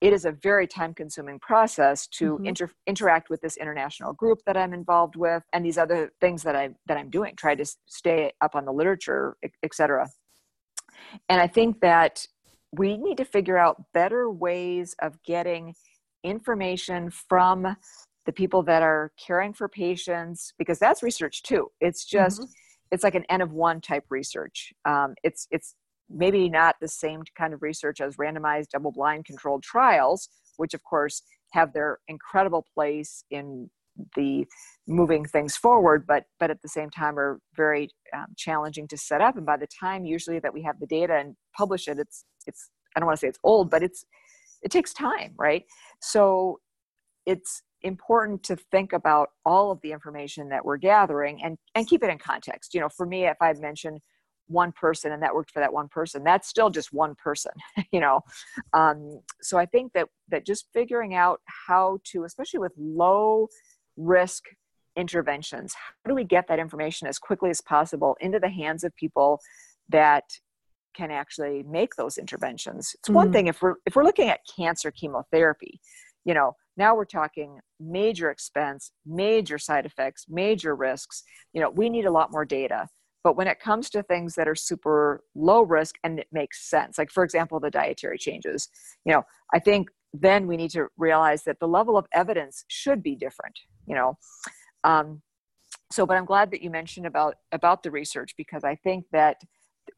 it 0.00 0.14
is 0.14 0.24
a 0.24 0.32
very 0.32 0.66
time 0.66 0.94
consuming 0.94 1.38
process 1.38 2.06
to 2.18 2.38
Mhm. 2.38 2.46
inter- 2.46 2.70
interact 2.86 3.28
with 3.28 3.42
this 3.42 3.58
international 3.58 4.14
group 4.14 4.38
that 4.46 4.56
I'm 4.56 4.72
involved 4.72 5.16
with 5.16 5.42
and 5.52 5.62
these 5.62 5.76
other 5.76 6.12
things 6.18 6.44
that 6.44 6.56
I 6.56 6.74
that 6.86 6.96
I'm 6.96 7.10
doing, 7.10 7.36
try 7.36 7.56
to 7.56 7.66
stay 7.86 8.32
up 8.40 8.54
on 8.54 8.64
the 8.64 8.72
literature, 8.72 9.36
et 9.42 9.50
et 9.62 9.74
cetera. 9.74 10.08
And 11.28 11.42
I 11.42 11.46
think 11.46 11.80
that 11.80 12.24
we 12.72 12.96
need 12.96 13.18
to 13.18 13.24
figure 13.26 13.58
out 13.58 13.92
better 13.92 14.30
ways 14.30 14.94
of 15.00 15.22
getting 15.24 15.74
information 16.24 17.10
from 17.10 17.76
the 18.26 18.32
people 18.32 18.62
that 18.62 18.82
are 18.82 19.10
caring 19.24 19.52
for 19.52 19.68
patients 19.68 20.52
because 20.58 20.78
that's 20.78 21.02
research 21.02 21.42
too. 21.42 21.70
It's 21.80 22.04
just 22.04 22.46
it's 22.90 23.04
like 23.04 23.14
an 23.14 23.24
n 23.28 23.40
of 23.40 23.52
one 23.52 23.80
type 23.80 24.04
research. 24.10 24.72
Um, 24.84 25.14
it's 25.22 25.46
it's 25.50 25.74
maybe 26.10 26.48
not 26.48 26.76
the 26.80 26.88
same 26.88 27.22
kind 27.36 27.52
of 27.52 27.62
research 27.62 28.00
as 28.00 28.16
randomized 28.16 28.68
double 28.72 28.92
blind 28.92 29.24
controlled 29.24 29.62
trials, 29.62 30.28
which 30.56 30.74
of 30.74 30.82
course 30.84 31.22
have 31.52 31.72
their 31.72 31.98
incredible 32.08 32.64
place 32.74 33.24
in 33.30 33.70
the 34.14 34.46
moving 34.86 35.24
things 35.24 35.56
forward, 35.56 36.04
but 36.06 36.24
but 36.38 36.50
at 36.50 36.62
the 36.62 36.68
same 36.68 36.90
time 36.90 37.18
are 37.18 37.40
very 37.56 37.90
um, 38.14 38.26
challenging 38.36 38.86
to 38.88 38.96
set 38.96 39.20
up. 39.20 39.36
And 39.36 39.46
by 39.46 39.56
the 39.56 39.66
time 39.80 40.04
usually 40.04 40.38
that 40.40 40.52
we 40.52 40.62
have 40.62 40.78
the 40.80 40.86
data 40.86 41.14
and 41.14 41.34
publish 41.56 41.88
it, 41.88 41.98
it's 41.98 42.24
it's 42.46 42.70
I 42.96 43.00
don't 43.00 43.06
want 43.06 43.18
to 43.18 43.20
say 43.20 43.28
it's 43.28 43.40
old, 43.42 43.70
but 43.70 43.82
it's 43.82 44.04
it 44.62 44.70
takes 44.70 44.92
time, 44.92 45.34
right? 45.38 45.64
So 46.00 46.60
it's 47.26 47.62
important 47.82 48.42
to 48.42 48.56
think 48.56 48.92
about 48.92 49.28
all 49.44 49.70
of 49.70 49.80
the 49.82 49.92
information 49.92 50.48
that 50.48 50.64
we're 50.64 50.78
gathering 50.78 51.40
and 51.42 51.56
and 51.74 51.86
keep 51.86 52.02
it 52.02 52.10
in 52.10 52.18
context. 52.18 52.74
You 52.74 52.80
know, 52.80 52.88
for 52.88 53.06
me, 53.06 53.26
if 53.26 53.36
I 53.40 53.52
mention 53.54 53.98
one 54.48 54.72
person 54.72 55.12
and 55.12 55.22
that 55.22 55.34
worked 55.34 55.50
for 55.50 55.60
that 55.60 55.72
one 55.72 55.88
person, 55.88 56.24
that's 56.24 56.48
still 56.48 56.70
just 56.70 56.92
one 56.92 57.14
person. 57.14 57.52
You 57.92 58.00
know, 58.00 58.20
um, 58.74 59.20
so 59.40 59.56
I 59.58 59.66
think 59.66 59.92
that 59.94 60.08
that 60.28 60.44
just 60.44 60.66
figuring 60.72 61.14
out 61.14 61.40
how 61.66 61.98
to, 62.12 62.24
especially 62.24 62.60
with 62.60 62.72
low 62.76 63.48
risk 63.96 64.44
interventions, 64.96 65.74
how 65.74 66.08
do 66.08 66.14
we 66.14 66.24
get 66.24 66.48
that 66.48 66.58
information 66.58 67.06
as 67.08 67.18
quickly 67.18 67.50
as 67.50 67.60
possible 67.60 68.16
into 68.20 68.38
the 68.40 68.50
hands 68.50 68.84
of 68.84 68.94
people 68.96 69.40
that 69.88 70.24
can 70.98 71.10
actually 71.12 71.62
make 71.62 71.94
those 71.94 72.18
interventions? 72.18 72.94
It's 72.98 73.08
one 73.08 73.28
Mhm. 73.28 73.32
thing 73.32 73.46
if 73.46 73.62
we're 73.62 73.76
if 73.86 73.94
we're 73.94 74.08
looking 74.10 74.28
at 74.28 74.40
cancer 74.56 74.90
chemotherapy, 74.90 75.80
you 76.24 76.34
know, 76.34 76.56
now 76.76 76.94
we're 76.96 77.04
talking 77.20 77.60
major 77.78 78.30
expense, 78.30 78.92
major 79.06 79.58
side 79.58 79.86
effects, 79.86 80.26
major 80.28 80.74
risks. 80.74 81.22
You 81.52 81.60
know, 81.62 81.70
we 81.70 81.88
need 81.88 82.06
a 82.06 82.10
lot 82.10 82.32
more 82.32 82.44
data. 82.44 82.88
But 83.24 83.36
when 83.36 83.48
it 83.48 83.60
comes 83.60 83.90
to 83.90 84.02
things 84.02 84.34
that 84.34 84.48
are 84.48 84.54
super 84.54 85.22
low 85.34 85.62
risk 85.62 85.94
and 86.04 86.18
it 86.18 86.28
makes 86.32 86.68
sense, 86.68 86.98
like 86.98 87.10
for 87.10 87.24
example, 87.24 87.60
the 87.60 87.70
dietary 87.70 88.18
changes, 88.18 88.68
you 89.04 89.12
know, 89.12 89.22
I 89.54 89.58
think 89.58 89.90
then 90.12 90.46
we 90.46 90.56
need 90.56 90.70
to 90.72 90.88
realize 90.96 91.44
that 91.44 91.58
the 91.60 91.68
level 91.68 91.96
of 91.96 92.06
evidence 92.12 92.64
should 92.68 93.02
be 93.02 93.14
different, 93.14 93.56
you 93.86 93.94
know. 93.94 94.18
Um, 94.84 95.22
so, 95.92 96.06
but 96.06 96.16
I'm 96.16 96.24
glad 96.24 96.50
that 96.50 96.62
you 96.62 96.70
mentioned 96.70 97.06
about 97.06 97.34
about 97.52 97.82
the 97.82 97.90
research 97.90 98.34
because 98.36 98.64
I 98.64 98.74
think 98.76 99.04
that 99.12 99.36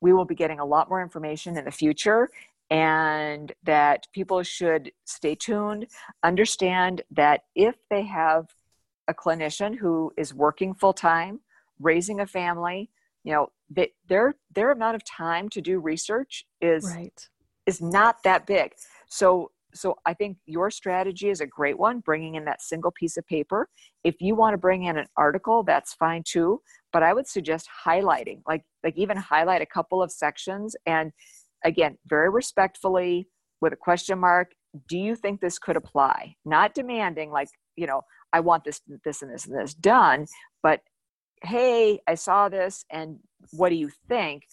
we 0.01 0.13
will 0.13 0.25
be 0.25 0.35
getting 0.35 0.61
a 0.61 0.65
lot 0.65 0.89
more 0.89 1.03
information 1.03 1.57
in 1.57 1.65
the 1.65 1.71
future 1.71 2.31
and 2.71 3.53
that 3.65 4.07
people 4.13 4.43
should 4.43 4.93
stay 5.05 5.35
tuned, 5.35 5.87
understand 6.23 7.03
that 7.11 7.43
if 7.55 7.75
they 7.91 8.03
have 8.03 8.55
a 9.09 9.15
clinician 9.15 9.77
who 9.77 10.13
is 10.17 10.33
working 10.33 10.73
full 10.75 10.93
time, 10.93 11.41
raising 11.81 12.21
a 12.21 12.27
family, 12.27 12.91
you 13.25 13.33
know, 13.33 13.51
that 13.71 13.91
their 14.07 14.35
their 14.55 14.71
amount 14.71 14.95
of 14.95 15.05
time 15.05 15.49
to 15.49 15.61
do 15.61 15.81
research 15.81 16.47
is 16.61 16.85
Right. 16.85 17.29
is 17.67 17.81
not 17.83 18.23
that 18.23 18.47
big. 18.47 18.75
So 19.09 19.51
so 19.75 19.97
I 20.07 20.15
think 20.15 20.39
your 20.47 20.71
strategy 20.71 21.29
is 21.29 21.41
a 21.41 21.47
great 21.47 21.79
one, 21.79 22.01
bringing 22.01 22.35
in 22.35 22.45
that 22.47 22.63
single 22.63 22.91
piece 22.91 23.17
of 23.17 23.27
paper. 23.27 23.69
If 24.05 24.17
you 24.21 24.35
want 24.35 24.55
to 24.55 24.59
bring 24.59 24.85
in 24.85 24.97
an 24.97 25.07
article, 25.17 25.63
that's 25.63 25.95
fine 25.95 26.23
too. 26.27 26.61
But 26.93 27.03
I 27.03 27.13
would 27.13 27.29
suggest 27.29 27.69
highlighting, 27.87 28.43
like 28.47 28.65
like 28.83 28.97
even 28.97 29.17
highlight 29.17 29.63
a 29.63 29.67
couple 29.67 30.03
of 30.03 30.11
sections, 30.11 30.75
and 30.87 31.13
again, 31.65 31.99
very 32.07 32.31
respectfully 32.31 33.29
with 33.61 33.73
a 33.73 33.77
question 33.77 34.19
mark. 34.19 34.53
Do 34.89 34.99
you 34.99 35.17
think 35.17 35.41
this 35.41 35.59
could 35.59 35.77
apply? 35.77 36.35
Not 36.45 36.75
demanding, 36.75 37.31
like 37.31 37.49
you 37.77 37.87
know, 37.87 38.03
I 38.33 38.41
want 38.41 38.65
this, 38.65 38.81
this, 39.05 39.23
and 39.23 39.33
this, 39.33 39.47
and 39.47 39.59
this 39.59 39.75
done, 39.75 40.27
but 40.63 40.81
hey, 41.43 42.01
I 42.07 42.15
saw 42.15 42.49
this, 42.49 42.85
and 42.91 43.19
what 43.53 43.71
do 43.71 43.77
you 43.77 43.91
think? 44.09 44.45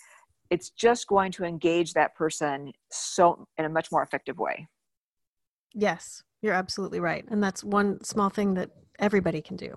It's 0.50 0.70
just 0.70 1.08
going 1.08 1.32
to 1.34 1.44
engage 1.44 1.94
that 1.94 2.16
person 2.16 2.72
so 2.90 3.48
in 3.58 3.66
a 3.66 3.70
much 3.70 3.92
more 3.92 4.02
effective 4.02 4.40
way. 4.40 4.68
Yes. 5.74 6.24
You're 6.42 6.54
absolutely 6.54 7.00
right. 7.00 7.26
And 7.30 7.44
that's 7.44 7.64
one 7.64 8.04
small 8.04 8.30
thing 8.30 8.56
that 8.56 8.72
everybody 9.00 9.42
can 9.42 9.58
do. 9.58 9.76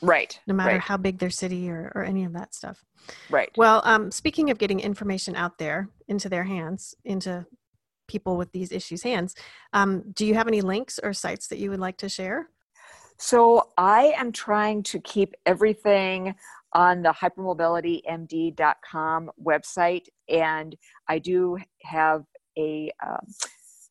Right. 0.00 0.38
No 0.46 0.54
matter 0.54 0.72
right. 0.72 0.80
how 0.80 0.96
big 0.96 1.18
their 1.18 1.30
city 1.30 1.70
or, 1.70 1.92
or 1.94 2.04
any 2.04 2.24
of 2.24 2.32
that 2.34 2.54
stuff. 2.54 2.84
Right. 3.30 3.50
Well, 3.56 3.82
um, 3.84 4.10
speaking 4.10 4.50
of 4.50 4.58
getting 4.58 4.80
information 4.80 5.36
out 5.36 5.58
there 5.58 5.88
into 6.08 6.28
their 6.28 6.44
hands, 6.44 6.94
into 7.04 7.46
people 8.08 8.36
with 8.36 8.52
these 8.52 8.72
issues' 8.72 9.02
hands, 9.02 9.34
um, 9.72 10.12
do 10.12 10.26
you 10.26 10.34
have 10.34 10.48
any 10.48 10.60
links 10.60 10.98
or 11.02 11.12
sites 11.12 11.48
that 11.48 11.58
you 11.58 11.70
would 11.70 11.80
like 11.80 11.96
to 11.98 12.08
share? 12.08 12.48
So 13.18 13.68
I 13.78 14.14
am 14.16 14.32
trying 14.32 14.82
to 14.84 14.98
keep 15.00 15.34
everything 15.46 16.34
on 16.72 17.02
the 17.02 17.10
hypermobilitymd.com 17.10 19.30
website, 19.42 20.06
and 20.28 20.76
I 21.08 21.18
do 21.18 21.58
have 21.82 22.24
a 22.58 22.90
um, 23.06 23.26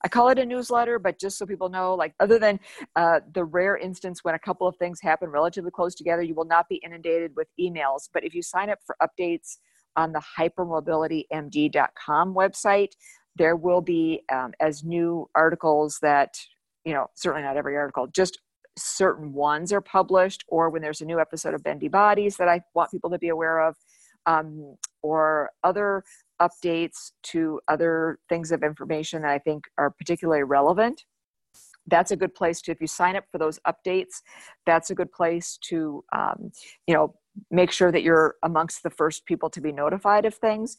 I 0.03 0.07
call 0.07 0.29
it 0.29 0.39
a 0.39 0.45
newsletter, 0.45 0.97
but 0.99 1.19
just 1.19 1.37
so 1.37 1.45
people 1.45 1.69
know, 1.69 1.93
like 1.93 2.13
other 2.19 2.39
than 2.39 2.59
uh, 2.95 3.19
the 3.33 3.43
rare 3.43 3.77
instance 3.77 4.23
when 4.23 4.35
a 4.35 4.39
couple 4.39 4.67
of 4.67 4.75
things 4.77 4.99
happen 5.01 5.29
relatively 5.29 5.71
close 5.71 5.93
together, 5.95 6.21
you 6.23 6.33
will 6.35 6.45
not 6.45 6.67
be 6.69 6.77
inundated 6.77 7.35
with 7.35 7.47
emails. 7.59 8.09
But 8.13 8.23
if 8.23 8.33
you 8.33 8.41
sign 8.41 8.69
up 8.69 8.79
for 8.85 8.95
updates 9.01 9.57
on 9.95 10.11
the 10.11 10.21
hypermobilitymd.com 10.39 12.33
website, 12.33 12.93
there 13.35 13.55
will 13.55 13.81
be 13.81 14.23
um, 14.31 14.53
as 14.59 14.83
new 14.83 15.29
articles 15.35 15.99
that 16.01 16.35
you 16.85 16.93
know 16.93 17.07
certainly 17.15 17.43
not 17.43 17.57
every 17.57 17.77
article 17.77 18.07
just 18.07 18.39
certain 18.77 19.33
ones 19.33 19.71
are 19.73 19.81
published 19.81 20.43
or 20.47 20.69
when 20.69 20.81
there's 20.81 21.01
a 21.01 21.05
new 21.05 21.19
episode 21.19 21.53
of 21.53 21.63
bendy 21.63 21.87
bodies 21.87 22.37
that 22.37 22.47
i 22.47 22.59
want 22.73 22.89
people 22.91 23.09
to 23.09 23.19
be 23.19 23.29
aware 23.29 23.59
of 23.59 23.75
um, 24.27 24.75
or 25.01 25.49
other 25.63 26.03
updates 26.41 27.11
to 27.23 27.59
other 27.67 28.19
things 28.29 28.51
of 28.51 28.63
information 28.63 29.21
that 29.21 29.31
i 29.31 29.39
think 29.39 29.63
are 29.77 29.91
particularly 29.91 30.43
relevant 30.43 31.05
that's 31.87 32.11
a 32.11 32.15
good 32.15 32.33
place 32.33 32.61
to 32.61 32.71
if 32.71 32.79
you 32.81 32.87
sign 32.87 33.15
up 33.15 33.25
for 33.31 33.37
those 33.37 33.59
updates 33.67 34.21
that's 34.65 34.89
a 34.89 34.95
good 34.95 35.11
place 35.11 35.57
to 35.61 36.03
um, 36.13 36.51
you 36.87 36.93
know 36.93 37.13
make 37.49 37.71
sure 37.71 37.91
that 37.91 38.03
you're 38.03 38.35
amongst 38.43 38.83
the 38.83 38.89
first 38.89 39.25
people 39.25 39.49
to 39.49 39.61
be 39.61 39.71
notified 39.71 40.25
of 40.25 40.35
things. 40.35 40.77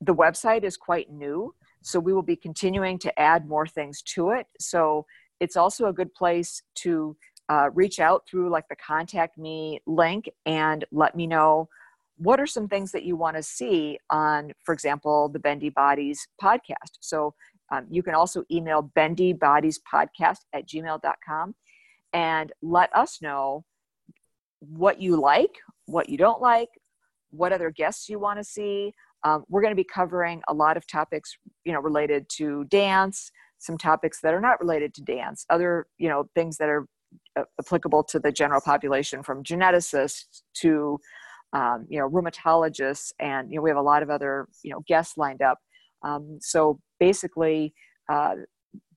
The 0.00 0.14
website 0.14 0.64
is 0.64 0.76
quite 0.76 1.10
new 1.10 1.54
so 1.84 2.00
we 2.00 2.14
will 2.14 2.22
be 2.22 2.36
continuing 2.36 2.98
to 2.98 3.20
add 3.20 3.46
more 3.46 3.66
things 3.66 4.00
to 4.02 4.30
it. 4.30 4.46
So 4.58 5.04
it's 5.38 5.56
also 5.56 5.86
a 5.86 5.92
good 5.92 6.14
place 6.14 6.62
to 6.76 7.14
uh, 7.50 7.68
reach 7.74 8.00
out 8.00 8.22
through 8.26 8.48
like 8.48 8.66
the 8.68 8.76
contact 8.76 9.36
me 9.36 9.80
link 9.86 10.30
and 10.46 10.86
let 10.90 11.14
me 11.14 11.26
know 11.26 11.68
what 12.16 12.40
are 12.40 12.46
some 12.46 12.68
things 12.68 12.92
that 12.92 13.04
you 13.04 13.16
want 13.16 13.36
to 13.36 13.42
see 13.42 13.98
on 14.10 14.52
for 14.62 14.72
example 14.72 15.28
the 15.28 15.38
bendy 15.38 15.70
bodies 15.70 16.26
podcast? 16.42 16.98
So 17.00 17.34
um, 17.72 17.86
you 17.90 18.02
can 18.02 18.14
also 18.14 18.44
email 18.50 18.82
bendy 18.82 19.32
bodies 19.32 19.80
podcast 19.92 20.38
at 20.52 20.68
gmail.com 20.68 21.54
and 22.12 22.52
let 22.62 22.94
us 22.94 23.20
know 23.20 23.64
what 24.60 25.00
you 25.00 25.20
like 25.20 25.50
what 25.86 26.08
you 26.08 26.16
don't 26.16 26.40
like 26.40 26.68
what 27.30 27.52
other 27.52 27.70
guests 27.70 28.08
you 28.08 28.18
want 28.18 28.38
to 28.38 28.44
see. 28.44 28.92
Um, 29.24 29.44
we're 29.48 29.62
going 29.62 29.72
to 29.72 29.76
be 29.76 29.88
covering 29.92 30.42
a 30.48 30.54
lot 30.54 30.76
of 30.76 30.86
topics 30.86 31.36
you 31.64 31.72
know 31.72 31.80
related 31.80 32.28
to 32.36 32.64
dance 32.64 33.30
some 33.58 33.78
topics 33.78 34.20
that 34.20 34.34
are 34.34 34.40
not 34.40 34.60
related 34.60 34.94
to 34.94 35.02
dance 35.02 35.46
other 35.50 35.86
you 35.98 36.08
know 36.08 36.28
things 36.34 36.58
that 36.58 36.68
are 36.68 36.86
uh, 37.38 37.44
applicable 37.58 38.04
to 38.04 38.18
the 38.18 38.30
general 38.30 38.60
population 38.60 39.22
from 39.22 39.42
geneticists 39.42 40.42
to 40.54 40.98
um, 41.54 41.86
you 41.88 41.98
know 41.98 42.08
rheumatologists 42.08 43.12
and 43.18 43.50
you 43.50 43.56
know 43.56 43.62
we 43.62 43.70
have 43.70 43.76
a 43.76 43.82
lot 43.82 44.02
of 44.02 44.10
other 44.10 44.48
you 44.62 44.70
know 44.70 44.80
guests 44.86 45.16
lined 45.16 45.40
up 45.40 45.58
um, 46.02 46.38
so 46.40 46.78
basically 47.00 47.72
uh, 48.12 48.34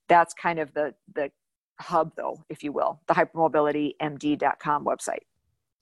that's 0.10 0.34
kind 0.34 0.60
of 0.60 0.74
the 0.74 0.94
the 1.16 1.32
hub 1.80 2.12
though 2.18 2.44
if 2.50 2.64
you 2.64 2.72
will 2.72 3.00
the 3.08 3.14
hypermobilitymd.com 3.14 4.84
website 4.84 5.24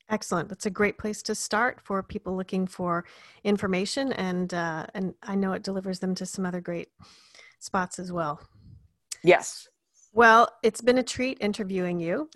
Excellent. 0.08 0.50
That's 0.50 0.68
a 0.68 0.70
great 0.70 1.00
place 1.00 1.24
to 1.24 1.34
start 1.34 1.82
for 1.82 2.04
people 2.04 2.36
looking 2.36 2.68
for 2.68 3.06
information, 3.44 4.14
and 4.14 4.54
uh, 4.54 4.86
and 4.94 5.16
I 5.24 5.34
know 5.34 5.54
it 5.54 5.64
delivers 5.64 5.98
them 5.98 6.14
to 6.16 6.28
some 6.28 6.46
other 6.46 6.62
great 6.62 6.90
spots 7.58 7.98
as 7.98 8.12
well. 8.12 8.40
Yes. 9.24 9.68
Well, 10.16 10.48
it's 10.64 10.80
been 10.80 10.98
a 10.98 11.04
treat 11.04 11.40
interviewing 11.42 12.00
you 12.00 12.30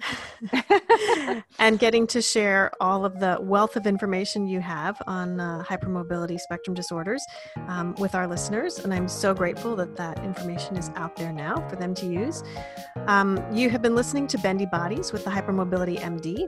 and 1.59 1.79
getting 1.79 2.07
to 2.07 2.21
share 2.21 2.73
all 2.81 3.05
of 3.05 3.21
the 3.21 3.37
wealth 3.39 3.77
of 3.77 3.87
information 3.87 4.45
you 4.45 4.59
have 4.59 5.01
on 5.07 5.39
uh, 5.39 5.63
hypermobility 5.63 6.37
spectrum 6.41 6.73
disorders 6.73 7.25
um, 7.69 7.95
with 7.97 8.15
our 8.15 8.27
listeners. 8.27 8.79
And 8.79 8.93
I'm 8.93 9.07
so 9.07 9.33
grateful 9.33 9.77
that 9.77 9.95
that 9.95 10.21
information 10.25 10.75
is 10.75 10.91
out 10.97 11.15
there 11.15 11.31
now 11.31 11.65
for 11.69 11.77
them 11.77 11.93
to 11.95 12.05
use. 12.05 12.43
Um, 13.07 13.41
you 13.49 13.69
have 13.69 13.81
been 13.81 13.95
listening 13.95 14.27
to 14.27 14.37
Bendy 14.39 14.65
Bodies 14.65 15.13
with 15.13 15.23
the 15.23 15.31
Hypermobility 15.31 15.99
MD. 15.99 16.47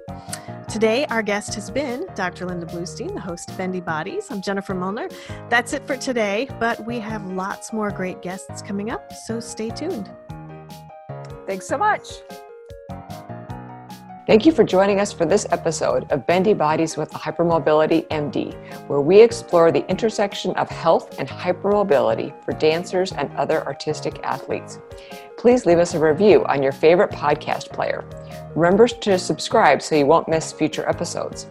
Today, 0.68 1.06
our 1.06 1.24
guest 1.24 1.56
has 1.56 1.72
been 1.72 2.08
Dr. 2.14 2.46
Linda 2.46 2.66
Bluestein, 2.66 3.14
the 3.14 3.22
host 3.22 3.50
of 3.50 3.58
Bendy 3.58 3.80
Bodies. 3.80 4.28
I'm 4.32 4.42
Jennifer 4.42 4.74
Milner. 4.74 5.08
That's 5.48 5.72
it 5.72 5.88
for 5.88 5.96
today, 5.96 6.50
but 6.60 6.86
we 6.86 7.00
have 7.00 7.26
lots 7.32 7.72
more 7.72 7.90
great 7.90 8.22
guests 8.22 8.62
coming 8.62 8.92
up, 8.92 9.14
so 9.14 9.40
stay 9.40 9.70
tuned. 9.70 10.12
Thanks 11.52 11.68
so 11.68 11.78
much. 11.78 12.22
Thank 14.26 14.46
you 14.46 14.54
for 14.54 14.64
joining 14.64 15.02
us 15.02 15.12
for 15.12 15.26
this 15.26 15.46
episode 15.52 16.10
of 16.10 16.26
Bendy 16.26 16.54
Bodies 16.54 16.96
with 16.96 17.10
the 17.10 17.18
Hypermobility 17.18 18.08
MD, 18.08 18.56
where 18.88 19.02
we 19.02 19.20
explore 19.20 19.70
the 19.70 19.86
intersection 19.90 20.52
of 20.52 20.70
health 20.70 21.20
and 21.20 21.28
hypermobility 21.28 22.34
for 22.46 22.54
dancers 22.54 23.12
and 23.12 23.30
other 23.36 23.66
artistic 23.66 24.22
athletes. 24.24 24.80
Please 25.38 25.66
leave 25.66 25.80
us 25.80 25.94
a 25.94 26.00
review 26.00 26.46
on 26.46 26.64
your 26.64 26.72
favorite 26.72 27.12
podcast 27.12 27.74
player. 27.74 28.06
Remember 28.56 28.88
to 28.88 29.20
subscribe 29.20 29.82
so 29.82 29.96
you 29.96 30.06
won't 30.06 30.30
miss 30.30 30.54
future 30.54 30.88
episodes. 30.88 31.48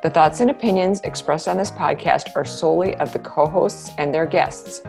The 0.03 0.11
thoughts 0.11 0.41
and 0.41 0.51
opinions 0.51 1.01
expressed 1.01 1.47
on 1.47 1.57
this 1.57 1.71
podcast 1.71 2.35
are 2.35 2.45
solely 2.45 2.95
of 2.97 3.11
the 3.11 3.19
co 3.19 3.47
hosts 3.47 3.89
and 3.97 4.13
their 4.13 4.27
guests. 4.27 4.83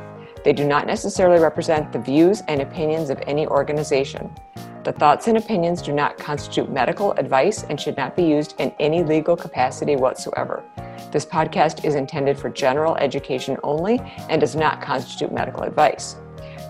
They 0.45 0.53
do 0.53 0.67
not 0.67 0.87
necessarily 0.87 1.41
represent 1.41 1.91
the 1.93 1.99
views 1.99 2.43
and 2.47 2.61
opinions 2.61 3.09
of 3.09 3.19
any 3.27 3.47
organization. 3.47 4.31
The 4.85 4.93
thoughts 4.93 5.27
and 5.27 5.39
opinions 5.39 5.81
do 5.81 5.93
not 5.95 6.19
constitute 6.19 6.71
medical 6.71 7.13
advice 7.13 7.65
and 7.65 7.81
should 7.81 7.97
not 7.97 8.17
be 8.17 8.23
used 8.23 8.55
in 8.59 8.71
any 8.79 9.03
legal 9.03 9.35
capacity 9.35 9.97
whatsoever. 9.97 10.63
This 11.11 11.25
podcast 11.25 11.87
is 11.87 11.95
intended 11.95 12.39
for 12.39 12.51
general 12.51 12.95
education 12.97 13.57
only 13.63 14.01
and 14.29 14.39
does 14.39 14.57
not 14.57 14.83
constitute 14.83 15.33
medical 15.33 15.63
advice. 15.63 16.17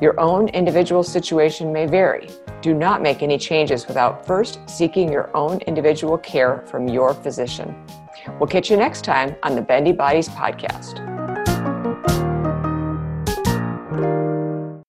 Your 0.01 0.18
own 0.20 0.49
individual 0.51 1.03
situation 1.03 1.72
may 1.72 1.86
vary. 1.86 2.28
Do 2.62 2.72
not 2.72 3.03
make 3.03 3.20
any 3.24 3.36
changes 3.36 3.89
without 3.89 4.24
first 4.24 4.61
seeking 4.70 5.11
your 5.11 5.36
own 5.36 5.59
individual 5.62 6.16
care 6.16 6.62
from 6.68 6.86
your 6.86 7.14
physician. 7.14 7.74
We'll 8.38 8.48
catch 8.48 8.70
you 8.70 8.76
next 8.76 9.04
time 9.04 9.36
on 9.42 9.54
the 9.54 9.62
Bendy 9.62 9.92
Bodies 9.92 10.28
podcast. 10.28 11.04